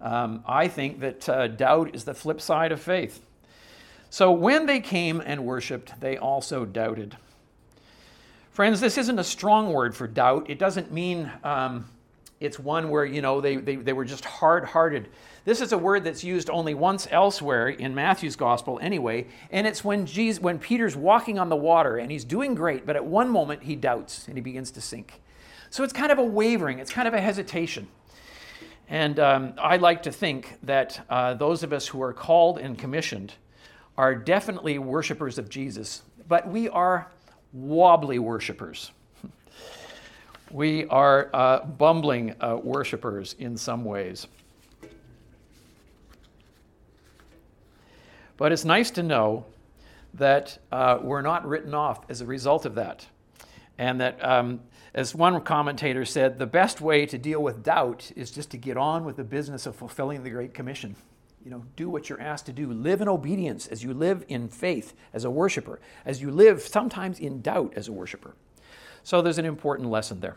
Um, 0.00 0.42
I 0.46 0.68
think 0.68 1.00
that 1.00 1.28
uh, 1.28 1.48
doubt 1.48 1.94
is 1.94 2.04
the 2.04 2.14
flip 2.14 2.40
side 2.40 2.72
of 2.72 2.80
faith. 2.80 3.20
So 4.10 4.32
when 4.32 4.66
they 4.66 4.80
came 4.80 5.22
and 5.24 5.46
worshiped, 5.46 6.00
they 6.00 6.18
also 6.18 6.64
doubted. 6.64 7.16
Friends, 8.50 8.80
this 8.80 8.98
isn't 8.98 9.18
a 9.18 9.24
strong 9.24 9.72
word 9.72 9.94
for 9.94 10.08
doubt. 10.08 10.50
It 10.50 10.58
doesn't 10.58 10.92
mean 10.92 11.30
um, 11.44 11.86
it's 12.40 12.58
one 12.58 12.90
where, 12.90 13.04
you 13.04 13.22
know, 13.22 13.40
they, 13.40 13.56
they, 13.56 13.76
they 13.76 13.92
were 13.92 14.04
just 14.04 14.24
hard 14.24 14.64
hearted. 14.64 15.08
This 15.44 15.60
is 15.60 15.72
a 15.72 15.78
word 15.78 16.04
that's 16.04 16.24
used 16.24 16.50
only 16.50 16.74
once 16.74 17.06
elsewhere 17.10 17.68
in 17.68 17.94
Matthew's 17.94 18.36
gospel, 18.36 18.78
anyway, 18.82 19.26
and 19.50 19.66
it's 19.66 19.84
when, 19.84 20.06
Jesus, 20.06 20.42
when 20.42 20.58
Peter's 20.58 20.96
walking 20.96 21.38
on 21.38 21.48
the 21.48 21.56
water 21.56 21.96
and 21.98 22.10
he's 22.10 22.24
doing 22.24 22.54
great, 22.54 22.84
but 22.84 22.96
at 22.96 23.04
one 23.04 23.30
moment 23.30 23.62
he 23.62 23.76
doubts 23.76 24.26
and 24.26 24.36
he 24.36 24.42
begins 24.42 24.70
to 24.72 24.80
sink. 24.80 25.20
So 25.70 25.84
it's 25.84 25.92
kind 25.92 26.10
of 26.10 26.18
a 26.18 26.24
wavering, 26.24 26.78
it's 26.78 26.92
kind 26.92 27.06
of 27.06 27.14
a 27.14 27.20
hesitation. 27.20 27.88
And 28.88 29.20
um, 29.20 29.54
I 29.56 29.76
like 29.76 30.02
to 30.02 30.12
think 30.12 30.58
that 30.64 31.06
uh, 31.08 31.34
those 31.34 31.62
of 31.62 31.72
us 31.72 31.86
who 31.86 32.02
are 32.02 32.12
called 32.12 32.58
and 32.58 32.76
commissioned 32.76 33.34
are 34.00 34.14
definitely 34.14 34.78
worshipers 34.78 35.36
of 35.36 35.50
Jesus, 35.50 36.00
but 36.26 36.48
we 36.48 36.70
are 36.70 37.12
wobbly 37.52 38.18
worshipers. 38.18 38.92
We 40.50 40.86
are 40.86 41.30
uh, 41.32 41.64
bumbling 41.64 42.34
uh, 42.40 42.58
worshipers 42.60 43.36
in 43.38 43.56
some 43.56 43.84
ways. 43.84 44.26
But 48.36 48.50
it's 48.50 48.64
nice 48.64 48.90
to 48.92 49.04
know 49.04 49.44
that 50.14 50.58
uh, 50.72 50.98
we're 51.02 51.22
not 51.22 51.46
written 51.46 51.72
off 51.72 52.00
as 52.10 52.20
a 52.20 52.26
result 52.26 52.66
of 52.66 52.74
that. 52.74 53.06
And 53.78 54.00
that, 54.00 54.18
um, 54.24 54.58
as 54.92 55.14
one 55.14 55.40
commentator 55.42 56.04
said, 56.04 56.40
the 56.40 56.46
best 56.46 56.80
way 56.80 57.06
to 57.06 57.16
deal 57.16 57.40
with 57.40 57.62
doubt 57.62 58.10
is 58.16 58.32
just 58.32 58.50
to 58.50 58.56
get 58.56 58.76
on 58.76 59.04
with 59.04 59.16
the 59.16 59.24
business 59.24 59.66
of 59.66 59.76
fulfilling 59.76 60.24
the 60.24 60.30
Great 60.30 60.52
Commission. 60.52 60.96
You 61.44 61.50
know, 61.50 61.64
do 61.74 61.88
what 61.88 62.08
you're 62.08 62.20
asked 62.20 62.46
to 62.46 62.52
do. 62.52 62.72
Live 62.72 63.00
in 63.00 63.08
obedience 63.08 63.66
as 63.66 63.82
you 63.82 63.94
live 63.94 64.24
in 64.28 64.48
faith 64.48 64.94
as 65.14 65.24
a 65.24 65.30
worshiper, 65.30 65.80
as 66.04 66.20
you 66.20 66.30
live 66.30 66.60
sometimes 66.62 67.18
in 67.18 67.40
doubt 67.40 67.72
as 67.76 67.88
a 67.88 67.92
worshiper. 67.92 68.34
So 69.02 69.22
there's 69.22 69.38
an 69.38 69.46
important 69.46 69.88
lesson 69.88 70.20
there. 70.20 70.36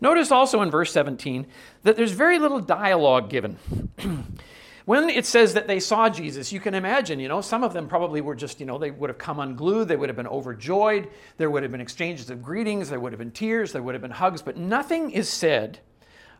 Notice 0.00 0.30
also 0.30 0.62
in 0.62 0.70
verse 0.70 0.92
17 0.92 1.46
that 1.82 1.96
there's 1.96 2.12
very 2.12 2.38
little 2.38 2.60
dialogue 2.60 3.30
given. 3.30 3.56
when 4.84 5.08
it 5.08 5.26
says 5.26 5.54
that 5.54 5.66
they 5.66 5.80
saw 5.80 6.08
Jesus, 6.08 6.52
you 6.52 6.60
can 6.60 6.74
imagine, 6.74 7.20
you 7.20 7.28
know, 7.28 7.40
some 7.40 7.64
of 7.64 7.72
them 7.72 7.88
probably 7.88 8.20
were 8.20 8.34
just, 8.34 8.60
you 8.60 8.66
know, 8.66 8.78
they 8.78 8.90
would 8.90 9.10
have 9.10 9.18
come 9.18 9.40
unglued, 9.40 9.88
they 9.88 9.96
would 9.96 10.08
have 10.08 10.16
been 10.16 10.26
overjoyed, 10.26 11.08
there 11.36 11.50
would 11.50 11.62
have 11.62 11.72
been 11.72 11.80
exchanges 11.80 12.30
of 12.30 12.42
greetings, 12.42 12.90
there 12.90 13.00
would 13.00 13.12
have 13.12 13.18
been 13.18 13.30
tears, 13.30 13.72
there 13.72 13.82
would 13.82 13.94
have 13.94 14.02
been 14.02 14.10
hugs, 14.10 14.42
but 14.42 14.56
nothing 14.56 15.10
is 15.10 15.28
said 15.28 15.80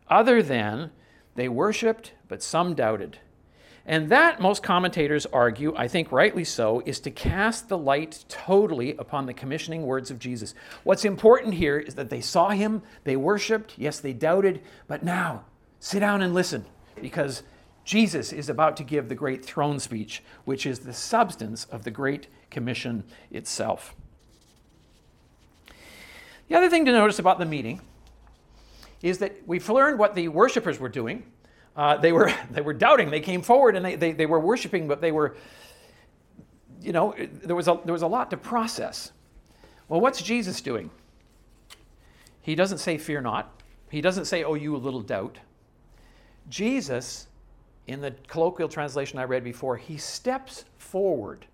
other 0.09 0.41
than 0.41 0.91
they 1.35 1.47
worshiped, 1.47 2.13
but 2.27 2.43
some 2.43 2.75
doubted. 2.75 3.17
And 3.85 4.07
that, 4.09 4.39
most 4.39 4.63
commentators 4.63 5.25
argue, 5.25 5.75
I 5.75 5.89
think 5.89 6.11
rightly 6.11 6.45
so, 6.45 6.81
is 6.85 7.01
to 7.01 7.11
cast 7.11 7.67
the 7.67 7.77
light 7.77 8.23
totally 8.29 8.95
upon 8.95 9.25
the 9.25 9.33
commissioning 9.33 9.85
words 9.85 10.09
of 10.09 10.19
Jesus. 10.19 10.55
What's 10.83 11.03
important 11.03 11.55
here 11.55 11.77
is 11.77 11.95
that 11.95 12.09
they 12.09 12.21
saw 12.21 12.49
him, 12.49 12.81
they 13.03 13.17
worshiped, 13.17 13.73
yes, 13.77 13.99
they 13.99 14.13
doubted, 14.13 14.61
but 14.87 15.03
now 15.03 15.43
sit 15.79 15.99
down 15.99 16.21
and 16.21 16.33
listen 16.33 16.65
because 17.01 17.43
Jesus 17.83 18.31
is 18.31 18.47
about 18.47 18.77
to 18.77 18.83
give 18.83 19.09
the 19.09 19.15
great 19.15 19.43
throne 19.43 19.79
speech, 19.79 20.23
which 20.45 20.65
is 20.65 20.79
the 20.79 20.93
substance 20.93 21.65
of 21.65 21.83
the 21.83 21.91
Great 21.91 22.27
Commission 22.49 23.03
itself. 23.31 23.93
The 26.47 26.55
other 26.55 26.69
thing 26.69 26.85
to 26.85 26.91
notice 26.93 27.19
about 27.19 27.39
the 27.39 27.45
meeting 27.45 27.81
is 29.01 29.17
that 29.17 29.45
we've 29.45 29.67
learned 29.69 29.99
what 29.99 30.15
the 30.15 30.29
worshippers 30.29 30.79
were 30.79 30.87
doing 30.87 31.23
uh, 31.75 31.97
they, 31.97 32.11
were, 32.11 32.33
they 32.51 32.61
were 32.61 32.73
doubting. 32.73 33.09
They 33.09 33.21
came 33.21 33.41
forward 33.41 33.75
and 33.75 33.85
they, 33.85 33.95
they, 33.95 34.11
they 34.11 34.25
were 34.25 34.39
worshiping, 34.39 34.87
but 34.87 35.01
they 35.01 35.11
were, 35.11 35.35
you 36.81 36.91
know, 36.91 37.15
there 37.17 37.55
was, 37.55 37.67
a, 37.67 37.79
there 37.85 37.93
was 37.93 38.01
a 38.01 38.07
lot 38.07 38.29
to 38.31 38.37
process. 38.37 39.11
Well, 39.87 40.01
what's 40.01 40.21
Jesus 40.21 40.61
doing? 40.61 40.89
He 42.41 42.55
doesn't 42.55 42.79
say, 42.79 42.97
Fear 42.97 43.21
not. 43.21 43.61
He 43.89 44.01
doesn't 44.01 44.25
say, 44.25 44.43
Oh, 44.43 44.53
you 44.53 44.75
a 44.75 44.77
little 44.77 45.01
doubt. 45.01 45.39
Jesus, 46.49 47.27
in 47.87 48.01
the 48.01 48.11
colloquial 48.27 48.69
translation 48.69 49.17
I 49.17 49.23
read 49.23 49.43
before, 49.43 49.77
he 49.77 49.97
steps 49.97 50.65
forward. 50.77 51.45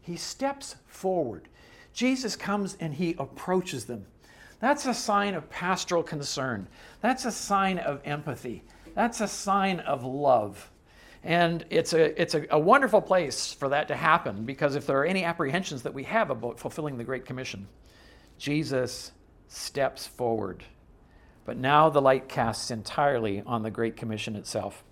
He 0.00 0.16
steps 0.16 0.76
forward. 0.86 1.48
Jesus 1.92 2.36
comes 2.36 2.76
and 2.80 2.94
he 2.94 3.16
approaches 3.18 3.84
them. 3.84 4.06
That's 4.60 4.86
a 4.86 4.94
sign 4.94 5.34
of 5.34 5.48
pastoral 5.50 6.02
concern. 6.02 6.68
That's 7.00 7.24
a 7.24 7.32
sign 7.32 7.78
of 7.78 8.00
empathy. 8.04 8.62
That's 8.94 9.20
a 9.20 9.28
sign 9.28 9.80
of 9.80 10.04
love. 10.04 10.70
And 11.22 11.64
it's, 11.68 11.92
a, 11.92 12.20
it's 12.20 12.34
a, 12.34 12.46
a, 12.50 12.58
wonderful 12.58 13.02
place 13.02 13.52
for 13.52 13.68
that 13.68 13.88
to 13.88 13.96
happen 13.96 14.44
because 14.44 14.74
if 14.74 14.86
there 14.86 14.98
are 14.98 15.04
any 15.04 15.22
apprehensions 15.22 15.82
that 15.82 15.92
we 15.92 16.04
have 16.04 16.30
about 16.30 16.58
fulfilling 16.58 16.96
the 16.96 17.04
Great 17.04 17.26
Commission, 17.26 17.68
Jesus 18.38 19.12
steps 19.48 20.06
forward. 20.06 20.64
But 21.44 21.58
now 21.58 21.90
the 21.90 22.00
light 22.00 22.28
casts 22.28 22.70
entirely 22.70 23.42
on 23.44 23.62
the 23.62 23.70
Great 23.70 23.96
Commission 23.96 24.34
itself. 24.34 24.82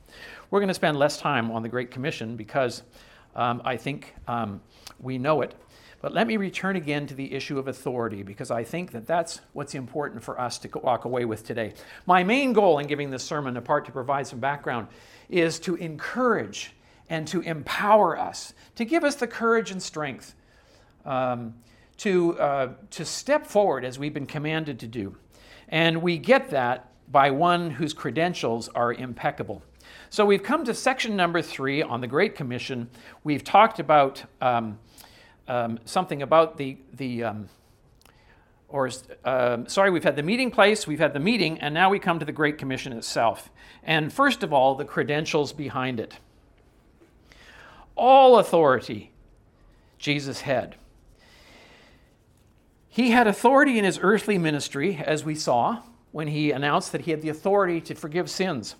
We're 0.50 0.60
going 0.60 0.68
to 0.68 0.74
spend 0.74 0.98
less 0.98 1.18
time 1.18 1.50
on 1.50 1.62
the 1.62 1.68
Great 1.68 1.90
Commission 1.90 2.36
because 2.36 2.82
um, 3.34 3.62
I 3.64 3.76
think 3.76 4.14
um, 4.26 4.60
we 5.00 5.16
know 5.16 5.40
it. 5.40 5.54
But 6.00 6.14
let 6.14 6.28
me 6.28 6.36
return 6.36 6.76
again 6.76 7.08
to 7.08 7.14
the 7.14 7.32
issue 7.32 7.58
of 7.58 7.66
authority 7.66 8.22
because 8.22 8.50
I 8.52 8.62
think 8.62 8.92
that 8.92 9.06
that's 9.06 9.40
what's 9.52 9.74
important 9.74 10.22
for 10.22 10.40
us 10.40 10.58
to 10.58 10.70
walk 10.78 11.04
away 11.04 11.24
with 11.24 11.44
today. 11.44 11.74
My 12.06 12.22
main 12.22 12.52
goal 12.52 12.78
in 12.78 12.86
giving 12.86 13.10
this 13.10 13.24
sermon, 13.24 13.56
apart 13.56 13.84
to 13.86 13.92
provide 13.92 14.26
some 14.26 14.38
background, 14.38 14.88
is 15.28 15.58
to 15.60 15.74
encourage 15.74 16.72
and 17.10 17.26
to 17.28 17.40
empower 17.40 18.16
us, 18.16 18.52
to 18.76 18.84
give 18.84 19.02
us 19.02 19.16
the 19.16 19.26
courage 19.26 19.72
and 19.72 19.82
strength 19.82 20.34
um, 21.04 21.54
to, 21.96 22.38
uh, 22.38 22.72
to 22.90 23.04
step 23.04 23.46
forward 23.46 23.84
as 23.84 23.98
we've 23.98 24.14
been 24.14 24.26
commanded 24.26 24.78
to 24.80 24.86
do. 24.86 25.16
And 25.68 26.00
we 26.00 26.16
get 26.16 26.50
that 26.50 26.92
by 27.10 27.30
one 27.32 27.70
whose 27.70 27.92
credentials 27.92 28.68
are 28.68 28.92
impeccable. 28.92 29.62
So 30.10 30.24
we've 30.24 30.42
come 30.42 30.64
to 30.64 30.74
section 30.74 31.16
number 31.16 31.42
three 31.42 31.82
on 31.82 32.00
the 32.00 32.06
Great 32.06 32.36
Commission. 32.36 32.88
We've 33.24 33.42
talked 33.42 33.80
about. 33.80 34.22
Um, 34.40 34.78
um, 35.48 35.78
something 35.84 36.22
about 36.22 36.56
the, 36.56 36.76
the 36.92 37.24
um, 37.24 37.48
or 38.68 38.90
uh, 39.24 39.58
sorry, 39.66 39.90
we've 39.90 40.04
had 40.04 40.16
the 40.16 40.22
meeting 40.22 40.50
place, 40.50 40.86
we've 40.86 40.98
had 40.98 41.14
the 41.14 41.20
meeting, 41.20 41.58
and 41.60 41.72
now 41.72 41.90
we 41.90 41.98
come 41.98 42.18
to 42.18 42.24
the 42.24 42.32
Great 42.32 42.58
Commission 42.58 42.92
itself. 42.92 43.50
And 43.82 44.12
first 44.12 44.42
of 44.42 44.52
all, 44.52 44.74
the 44.74 44.84
credentials 44.84 45.52
behind 45.52 45.98
it. 45.98 46.18
All 47.96 48.38
authority 48.38 49.10
Jesus 49.98 50.42
had. 50.42 50.76
He 52.88 53.10
had 53.10 53.26
authority 53.26 53.78
in 53.78 53.84
his 53.84 53.98
earthly 54.00 54.38
ministry, 54.38 55.02
as 55.04 55.24
we 55.24 55.34
saw 55.34 55.82
when 56.10 56.28
he 56.28 56.50
announced 56.50 56.92
that 56.92 57.02
he 57.02 57.10
had 57.10 57.22
the 57.22 57.28
authority 57.28 57.80
to 57.82 57.94
forgive 57.94 58.30
sins. 58.30 58.76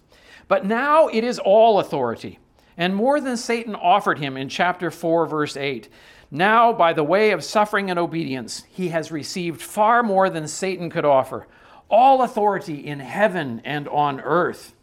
But 0.49 0.65
now 0.65 1.09
it 1.09 1.25
is 1.25 1.39
all 1.39 1.79
authority, 1.79 2.39
and 2.77 2.95
more 2.95 3.21
than 3.21 3.37
Satan 3.37 3.75
offered 3.75 4.19
him 4.19 4.37
in 4.37 4.49
chapter 4.49 4.91
4, 4.91 5.27
verse 5.27 5.57
8. 5.57 5.89
Now, 6.31 6.73
by 6.73 6.93
the 6.93 7.05
way 7.05 7.31
of 7.31 7.43
suffering 7.43 7.91
and 7.91 7.99
obedience, 7.99 8.65
he 8.71 8.89
has 8.89 9.11
received 9.11 9.63
far 9.63 10.03
more 10.03 10.29
than 10.29 10.47
Satan 10.47 10.91
could 10.91 11.05
offer 11.05 11.47
all 11.91 12.23
authority 12.23 12.87
in 12.87 13.01
heaven 13.01 13.63
and 13.65 13.89
on 13.89 14.21
earth. 14.21 14.75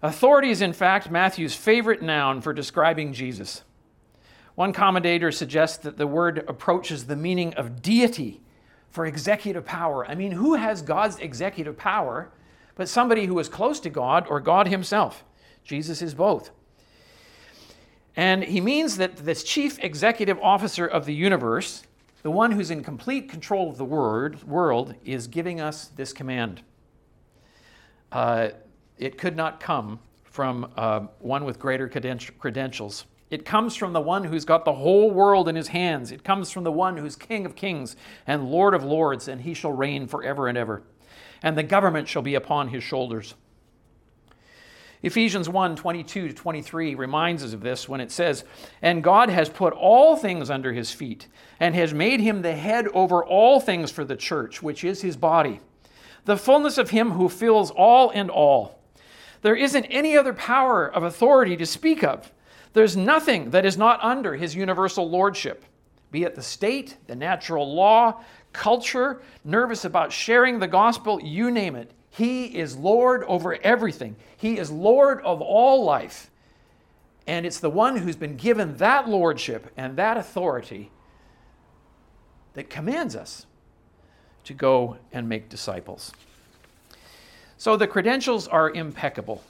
Authority 0.00 0.50
is, 0.50 0.62
in 0.62 0.72
fact, 0.72 1.10
Matthew's 1.10 1.54
favorite 1.54 2.02
noun 2.02 2.40
for 2.40 2.52
describing 2.52 3.12
Jesus. 3.12 3.62
One 4.54 4.72
commentator 4.72 5.30
suggests 5.30 5.78
that 5.78 5.96
the 5.96 6.06
word 6.06 6.44
approaches 6.48 7.06
the 7.06 7.16
meaning 7.16 7.54
of 7.54 7.82
deity 7.82 8.40
for 8.90 9.06
executive 9.06 9.64
power. 9.64 10.06
I 10.06 10.14
mean, 10.14 10.32
who 10.32 10.54
has 10.54 10.82
God's 10.82 11.18
executive 11.18 11.76
power 11.76 12.30
but 12.74 12.88
somebody 12.88 13.26
who 13.26 13.38
is 13.38 13.48
close 13.48 13.80
to 13.80 13.90
God 13.90 14.26
or 14.28 14.40
God 14.40 14.68
Himself? 14.68 15.24
Jesus 15.62 16.02
is 16.02 16.14
both. 16.14 16.50
And 18.16 18.44
he 18.44 18.60
means 18.60 18.96
that 18.98 19.16
this 19.16 19.42
chief 19.42 19.78
executive 19.82 20.38
officer 20.40 20.86
of 20.86 21.06
the 21.06 21.14
universe, 21.14 21.84
the 22.22 22.30
one 22.30 22.52
who's 22.52 22.70
in 22.70 22.84
complete 22.84 23.28
control 23.28 23.70
of 23.70 23.78
the 23.78 23.84
word, 23.84 24.42
world, 24.44 24.94
is 25.04 25.26
giving 25.26 25.60
us 25.60 25.86
this 25.86 26.12
command. 26.12 26.62
Uh, 28.10 28.50
it 28.98 29.16
could 29.16 29.36
not 29.36 29.60
come 29.60 29.98
from 30.24 30.70
uh, 30.76 31.00
one 31.18 31.44
with 31.44 31.58
greater 31.58 31.88
credentials. 31.88 33.06
It 33.30 33.46
comes 33.46 33.74
from 33.74 33.94
the 33.94 34.00
one 34.00 34.24
who's 34.24 34.44
got 34.44 34.66
the 34.66 34.74
whole 34.74 35.10
world 35.10 35.48
in 35.48 35.56
his 35.56 35.68
hands. 35.68 36.12
It 36.12 36.22
comes 36.22 36.50
from 36.50 36.64
the 36.64 36.72
one 36.72 36.98
who's 36.98 37.16
King 37.16 37.46
of 37.46 37.56
kings 37.56 37.96
and 38.26 38.50
Lord 38.50 38.74
of 38.74 38.84
lords, 38.84 39.26
and 39.26 39.40
he 39.40 39.54
shall 39.54 39.72
reign 39.72 40.06
forever 40.06 40.48
and 40.48 40.58
ever. 40.58 40.82
And 41.42 41.56
the 41.56 41.62
government 41.62 42.08
shall 42.08 42.20
be 42.20 42.34
upon 42.34 42.68
his 42.68 42.84
shoulders. 42.84 43.34
Ephesians 45.02 45.48
1 45.48 45.76
22 45.76 46.28
to 46.28 46.34
23 46.34 46.94
reminds 46.94 47.42
us 47.42 47.52
of 47.52 47.60
this 47.60 47.88
when 47.88 48.00
it 48.00 48.12
says, 48.12 48.44
And 48.80 49.02
God 49.02 49.28
has 49.28 49.48
put 49.48 49.72
all 49.72 50.16
things 50.16 50.48
under 50.48 50.72
his 50.72 50.92
feet, 50.92 51.26
and 51.58 51.74
has 51.74 51.92
made 51.92 52.20
him 52.20 52.42
the 52.42 52.54
head 52.54 52.86
over 52.88 53.24
all 53.24 53.58
things 53.58 53.90
for 53.90 54.04
the 54.04 54.16
church, 54.16 54.62
which 54.62 54.84
is 54.84 55.02
his 55.02 55.16
body, 55.16 55.60
the 56.24 56.36
fullness 56.36 56.78
of 56.78 56.90
him 56.90 57.12
who 57.12 57.28
fills 57.28 57.70
all 57.72 58.10
and 58.10 58.30
all. 58.30 58.78
There 59.42 59.56
isn't 59.56 59.86
any 59.86 60.16
other 60.16 60.32
power 60.32 60.86
of 60.86 61.02
authority 61.02 61.56
to 61.56 61.66
speak 61.66 62.04
of. 62.04 62.30
There's 62.72 62.96
nothing 62.96 63.50
that 63.50 63.66
is 63.66 63.76
not 63.76 64.02
under 64.02 64.36
his 64.36 64.54
universal 64.54 65.10
lordship, 65.10 65.64
be 66.12 66.22
it 66.22 66.36
the 66.36 66.42
state, 66.42 66.96
the 67.08 67.16
natural 67.16 67.74
law, 67.74 68.22
culture, 68.52 69.20
nervous 69.44 69.84
about 69.84 70.12
sharing 70.12 70.60
the 70.60 70.68
gospel, 70.68 71.20
you 71.20 71.50
name 71.50 71.74
it. 71.74 71.90
He 72.12 72.44
is 72.44 72.76
Lord 72.76 73.24
over 73.24 73.54
everything. 73.62 74.16
He 74.36 74.58
is 74.58 74.70
Lord 74.70 75.20
of 75.22 75.40
all 75.40 75.82
life. 75.82 76.30
And 77.26 77.46
it's 77.46 77.58
the 77.58 77.70
one 77.70 77.96
who's 77.96 78.16
been 78.16 78.36
given 78.36 78.76
that 78.76 79.08
lordship 79.08 79.72
and 79.76 79.96
that 79.96 80.18
authority 80.18 80.90
that 82.52 82.68
commands 82.68 83.16
us 83.16 83.46
to 84.44 84.52
go 84.52 84.98
and 85.10 85.26
make 85.26 85.48
disciples. 85.48 86.12
So 87.56 87.76
the 87.76 87.86
credentials 87.86 88.46
are 88.46 88.70
impeccable. 88.70 89.42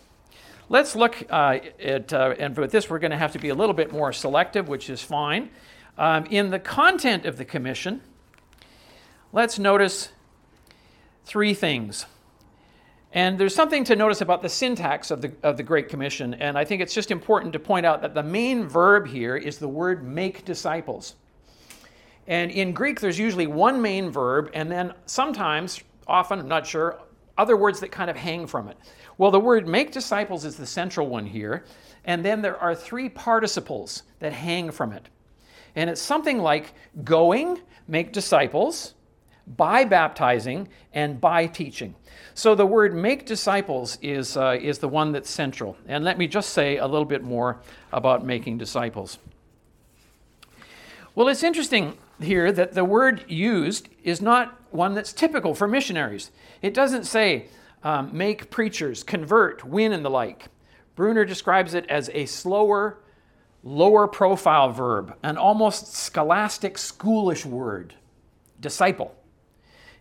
Let's 0.68 0.94
look 0.94 1.24
uh, 1.30 1.58
at, 1.82 2.12
uh, 2.12 2.34
and 2.38 2.56
with 2.56 2.70
this, 2.70 2.88
we're 2.88 3.00
going 3.00 3.10
to 3.10 3.16
have 3.16 3.32
to 3.32 3.38
be 3.40 3.48
a 3.48 3.54
little 3.54 3.74
bit 3.74 3.90
more 3.90 4.12
selective, 4.12 4.68
which 4.68 4.88
is 4.88 5.02
fine. 5.02 5.50
Um, 5.98 6.26
in 6.26 6.50
the 6.50 6.60
content 6.60 7.26
of 7.26 7.38
the 7.38 7.44
commission, 7.44 8.02
let's 9.32 9.58
notice 9.58 10.10
three 11.24 11.54
things. 11.54 12.06
And 13.12 13.38
there's 13.38 13.54
something 13.54 13.84
to 13.84 13.96
notice 13.96 14.22
about 14.22 14.40
the 14.40 14.48
syntax 14.48 15.10
of 15.10 15.20
the, 15.20 15.32
of 15.42 15.58
the 15.58 15.62
Great 15.62 15.90
Commission, 15.90 16.32
and 16.34 16.56
I 16.56 16.64
think 16.64 16.80
it's 16.80 16.94
just 16.94 17.10
important 17.10 17.52
to 17.52 17.58
point 17.58 17.84
out 17.84 18.00
that 18.00 18.14
the 18.14 18.22
main 18.22 18.66
verb 18.66 19.06
here 19.06 19.36
is 19.36 19.58
the 19.58 19.68
word 19.68 20.02
make 20.02 20.46
disciples. 20.46 21.16
And 22.26 22.50
in 22.50 22.72
Greek, 22.72 23.00
there's 23.00 23.18
usually 23.18 23.46
one 23.46 23.82
main 23.82 24.10
verb, 24.10 24.50
and 24.54 24.70
then 24.70 24.94
sometimes, 25.04 25.82
often, 26.06 26.40
I'm 26.40 26.48
not 26.48 26.66
sure, 26.66 27.00
other 27.36 27.56
words 27.56 27.80
that 27.80 27.90
kind 27.90 28.08
of 28.08 28.16
hang 28.16 28.46
from 28.46 28.68
it. 28.68 28.78
Well, 29.18 29.30
the 29.30 29.40
word 29.40 29.68
make 29.68 29.92
disciples 29.92 30.46
is 30.46 30.56
the 30.56 30.66
central 30.66 31.06
one 31.06 31.26
here, 31.26 31.64
and 32.06 32.24
then 32.24 32.40
there 32.40 32.56
are 32.56 32.74
three 32.74 33.10
participles 33.10 34.04
that 34.20 34.32
hang 34.32 34.70
from 34.70 34.92
it. 34.92 35.08
And 35.76 35.90
it's 35.90 36.00
something 36.00 36.38
like 36.38 36.72
going, 37.04 37.60
make 37.88 38.12
disciples, 38.12 38.94
by 39.46 39.84
baptizing, 39.84 40.68
and 40.92 41.20
by 41.20 41.46
teaching. 41.46 41.94
So 42.34 42.54
the 42.54 42.66
word 42.66 42.94
make 42.94 43.26
disciples 43.26 43.98
is, 44.00 44.36
uh, 44.36 44.58
is 44.60 44.78
the 44.78 44.88
one 44.88 45.12
that's 45.12 45.30
central. 45.30 45.76
And 45.86 46.04
let 46.04 46.16
me 46.18 46.26
just 46.26 46.50
say 46.50 46.78
a 46.78 46.86
little 46.86 47.04
bit 47.04 47.22
more 47.22 47.60
about 47.92 48.24
making 48.24 48.58
disciples. 48.58 49.18
Well, 51.14 51.28
it's 51.28 51.42
interesting 51.42 51.98
here 52.20 52.52
that 52.52 52.72
the 52.72 52.84
word 52.84 53.24
used 53.28 53.88
is 54.02 54.22
not 54.22 54.58
one 54.70 54.94
that's 54.94 55.12
typical 55.12 55.54
for 55.54 55.68
missionaries. 55.68 56.30
It 56.62 56.72
doesn't 56.72 57.04
say 57.04 57.48
um, 57.82 58.16
make 58.16 58.50
preachers, 58.50 59.02
convert, 59.02 59.64
win, 59.64 59.92
and 59.92 60.04
the 60.04 60.10
like. 60.10 60.46
Bruner 60.94 61.24
describes 61.24 61.74
it 61.74 61.84
as 61.88 62.10
a 62.14 62.26
slower, 62.26 62.98
lower 63.62 64.06
profile 64.08 64.70
verb, 64.70 65.14
an 65.22 65.36
almost 65.36 65.94
scholastic, 65.94 66.74
schoolish 66.74 67.44
word, 67.44 67.94
disciple. 68.60 69.14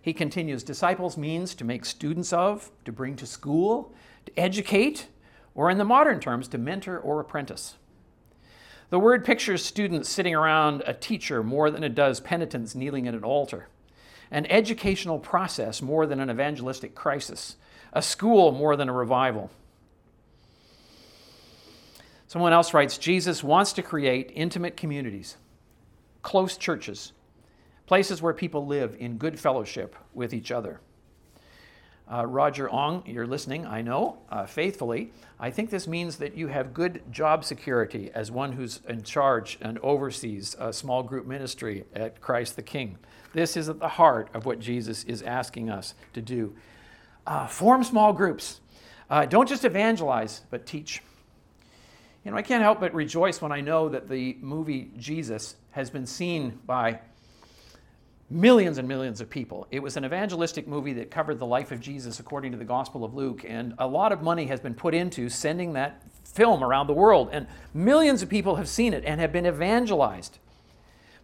He 0.02 0.14
continues 0.14 0.64
disciples 0.64 1.16
means 1.16 1.54
to 1.56 1.64
make 1.64 1.86
students 1.86 2.34
of, 2.34 2.72
to 2.86 2.92
bring 2.92 3.16
to 3.18 3.28
school, 3.28 3.94
to 4.26 4.40
educate, 4.40 5.08
or 5.54 5.70
in 5.70 5.78
the 5.78 5.86
modern 5.86 6.20
terms, 6.20 6.48
to 6.50 6.58
mentor 6.58 6.98
or 6.98 7.20
apprentice. 7.20 7.76
The 8.90 9.00
word 9.00 9.24
pictures 9.24 9.64
students 9.64 10.10
sitting 10.10 10.36
around 10.36 10.84
a 10.86 10.94
teacher 10.94 11.44
more 11.44 11.70
than 11.70 11.84
it 11.84 11.96
does 11.96 12.20
penitents 12.20 12.76
kneeling 12.76 13.08
at 13.08 13.14
an 13.14 13.24
altar, 13.24 13.70
an 14.32 14.46
educational 14.48 15.20
process 15.20 15.82
more 15.82 16.06
than 16.06 16.20
an 16.20 16.30
evangelistic 16.30 16.96
crisis, 16.96 17.56
a 17.94 18.02
school 18.02 18.52
more 18.52 18.76
than 18.76 18.90
a 18.90 18.94
revival. 18.94 19.52
Someone 22.28 22.54
else 22.54 22.74
writes 22.74 22.98
Jesus 22.98 23.44
wants 23.44 23.72
to 23.74 23.84
create 23.84 24.32
intimate 24.36 24.76
communities, 24.76 25.38
close 26.22 26.58
churches, 26.58 27.12
places 27.92 28.22
where 28.22 28.34
people 28.34 28.66
live 28.66 28.96
in 29.00 29.18
good 29.18 29.38
fellowship 29.38 29.98
with 30.14 30.34
each 30.34 30.50
other. 30.50 30.80
Uh, 32.10 32.26
Roger 32.26 32.72
Ong, 32.72 33.04
you're 33.06 33.28
listening, 33.28 33.66
I 33.66 33.82
know, 33.82 34.20
uh, 34.30 34.46
faithfully. 34.46 35.12
I 35.38 35.50
think 35.52 35.70
this 35.70 35.90
means 35.90 36.16
that 36.16 36.38
you 36.38 36.48
have 36.48 36.74
good 36.74 37.02
job 37.12 37.44
security 37.44 38.10
as 38.16 38.32
one 38.32 38.54
who's 38.54 38.80
in 38.88 39.04
charge 39.04 39.58
and 39.60 39.78
oversees 39.80 40.56
a 40.58 40.72
small 40.72 41.04
group 41.04 41.28
ministry 41.28 41.84
at 41.94 42.22
Christ 42.22 42.56
the 42.56 42.62
King. 42.62 42.98
This 43.34 43.58
is 43.58 43.68
at 43.68 43.80
the 43.80 43.90
heart 43.90 44.30
of 44.34 44.46
what 44.46 44.62
Jesus 44.62 45.04
is 45.04 45.22
asking 45.22 45.70
us 45.70 45.94
to 46.14 46.22
do. 46.22 46.56
Uh, 47.28 47.46
form 47.46 47.84
small 47.84 48.14
groups. 48.14 48.62
Uh, 49.10 49.26
don't 49.26 49.50
just 49.50 49.66
evangelize, 49.66 50.44
but 50.50 50.66
teach. 50.66 51.02
You 52.24 52.32
know, 52.32 52.38
I 52.38 52.42
can't 52.42 52.64
help 52.64 52.80
but 52.80 52.94
rejoice 52.94 53.42
when 53.42 53.52
I 53.52 53.60
know 53.60 53.90
that 53.90 54.08
the 54.08 54.38
movie 54.40 54.92
Jesus 54.96 55.58
has 55.72 55.90
been 55.90 56.06
seen 56.06 56.58
by 56.66 57.02
millions 58.32 58.78
and 58.78 58.88
millions 58.88 59.20
of 59.20 59.30
people. 59.30 59.68
It 59.72 59.84
was 59.84 59.98
an 59.98 60.06
evangelistic 60.06 60.68
movie 60.68 60.94
that 60.94 61.12
covered 61.12 61.38
the 61.38 61.46
life 61.46 61.72
of 61.72 61.82
Jesus 61.82 62.20
according 62.20 62.54
to 62.54 62.58
the 62.58 62.64
Gospel 62.64 63.04
of 63.04 63.14
Luke, 63.14 63.44
and 63.48 63.74
a 63.78 63.86
lot 63.86 64.12
of 64.12 64.22
money 64.22 64.46
has 64.46 64.60
been 64.60 64.74
put 64.74 64.94
into 64.94 65.28
sending 65.30 65.74
that 65.74 66.02
film 66.24 66.64
around 66.64 66.88
the 66.88 66.94
world, 66.94 67.30
and 67.34 67.46
millions 67.74 68.22
of 68.22 68.30
people 68.30 68.56
have 68.56 68.70
seen 68.70 68.94
it 68.94 69.04
and 69.06 69.20
have 69.20 69.34
been 69.34 69.46
evangelized. 69.46 70.40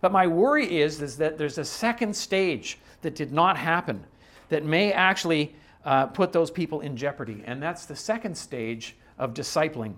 But 0.01 0.11
my 0.11 0.27
worry 0.27 0.79
is, 0.81 1.01
is 1.01 1.17
that 1.17 1.37
there's 1.37 1.57
a 1.57 1.65
second 1.65 2.15
stage 2.15 2.77
that 3.01 3.15
did 3.15 3.31
not 3.31 3.57
happen 3.57 4.03
that 4.49 4.65
may 4.65 4.91
actually 4.91 5.55
uh, 5.85 6.07
put 6.07 6.33
those 6.33 6.51
people 6.51 6.81
in 6.81 6.97
jeopardy, 6.97 7.41
and 7.45 7.63
that's 7.63 7.85
the 7.85 7.95
second 7.95 8.37
stage 8.37 8.97
of 9.17 9.33
discipling. 9.33 9.95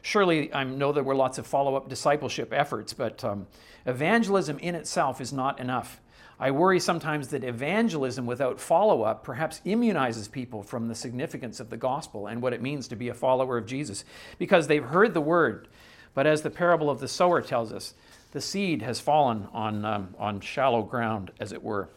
Surely, 0.00 0.52
I 0.54 0.64
know 0.64 0.92
there 0.92 1.02
were 1.02 1.14
lots 1.14 1.36
of 1.36 1.46
follow 1.46 1.74
up 1.74 1.88
discipleship 1.90 2.52
efforts, 2.52 2.94
but 2.94 3.22
um, 3.22 3.46
evangelism 3.84 4.58
in 4.60 4.74
itself 4.74 5.20
is 5.20 5.32
not 5.32 5.60
enough. 5.60 6.00
I 6.40 6.52
worry 6.52 6.78
sometimes 6.78 7.28
that 7.28 7.42
evangelism 7.42 8.24
without 8.24 8.60
follow 8.60 9.02
up 9.02 9.24
perhaps 9.24 9.60
immunizes 9.66 10.30
people 10.30 10.62
from 10.62 10.86
the 10.86 10.94
significance 10.94 11.58
of 11.58 11.68
the 11.68 11.76
gospel 11.76 12.28
and 12.28 12.40
what 12.40 12.52
it 12.52 12.62
means 12.62 12.86
to 12.88 12.96
be 12.96 13.08
a 13.08 13.14
follower 13.14 13.58
of 13.58 13.66
Jesus 13.66 14.04
because 14.38 14.68
they've 14.68 14.84
heard 14.84 15.14
the 15.14 15.20
word. 15.20 15.66
But 16.14 16.26
as 16.26 16.42
the 16.42 16.50
parable 16.50 16.90
of 16.90 17.00
the 17.00 17.08
sower 17.08 17.42
tells 17.42 17.72
us, 17.72 17.94
the 18.32 18.40
seed 18.40 18.82
has 18.82 19.00
fallen 19.00 19.48
on, 19.52 19.84
um, 19.84 20.14
on 20.18 20.40
shallow 20.40 20.82
ground, 20.82 21.30
as 21.40 21.52
it 21.52 21.62
were. 21.62 21.88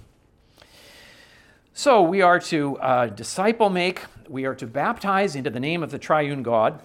So 1.73 2.01
we 2.01 2.21
are 2.21 2.39
to 2.39 2.77
uh, 2.79 3.07
disciple 3.07 3.69
make, 3.69 4.01
we 4.27 4.45
are 4.45 4.55
to 4.55 4.67
baptize 4.67 5.35
into 5.35 5.49
the 5.49 5.59
name 5.59 5.83
of 5.83 5.91
the 5.91 5.99
triune 5.99 6.41
God. 6.41 6.81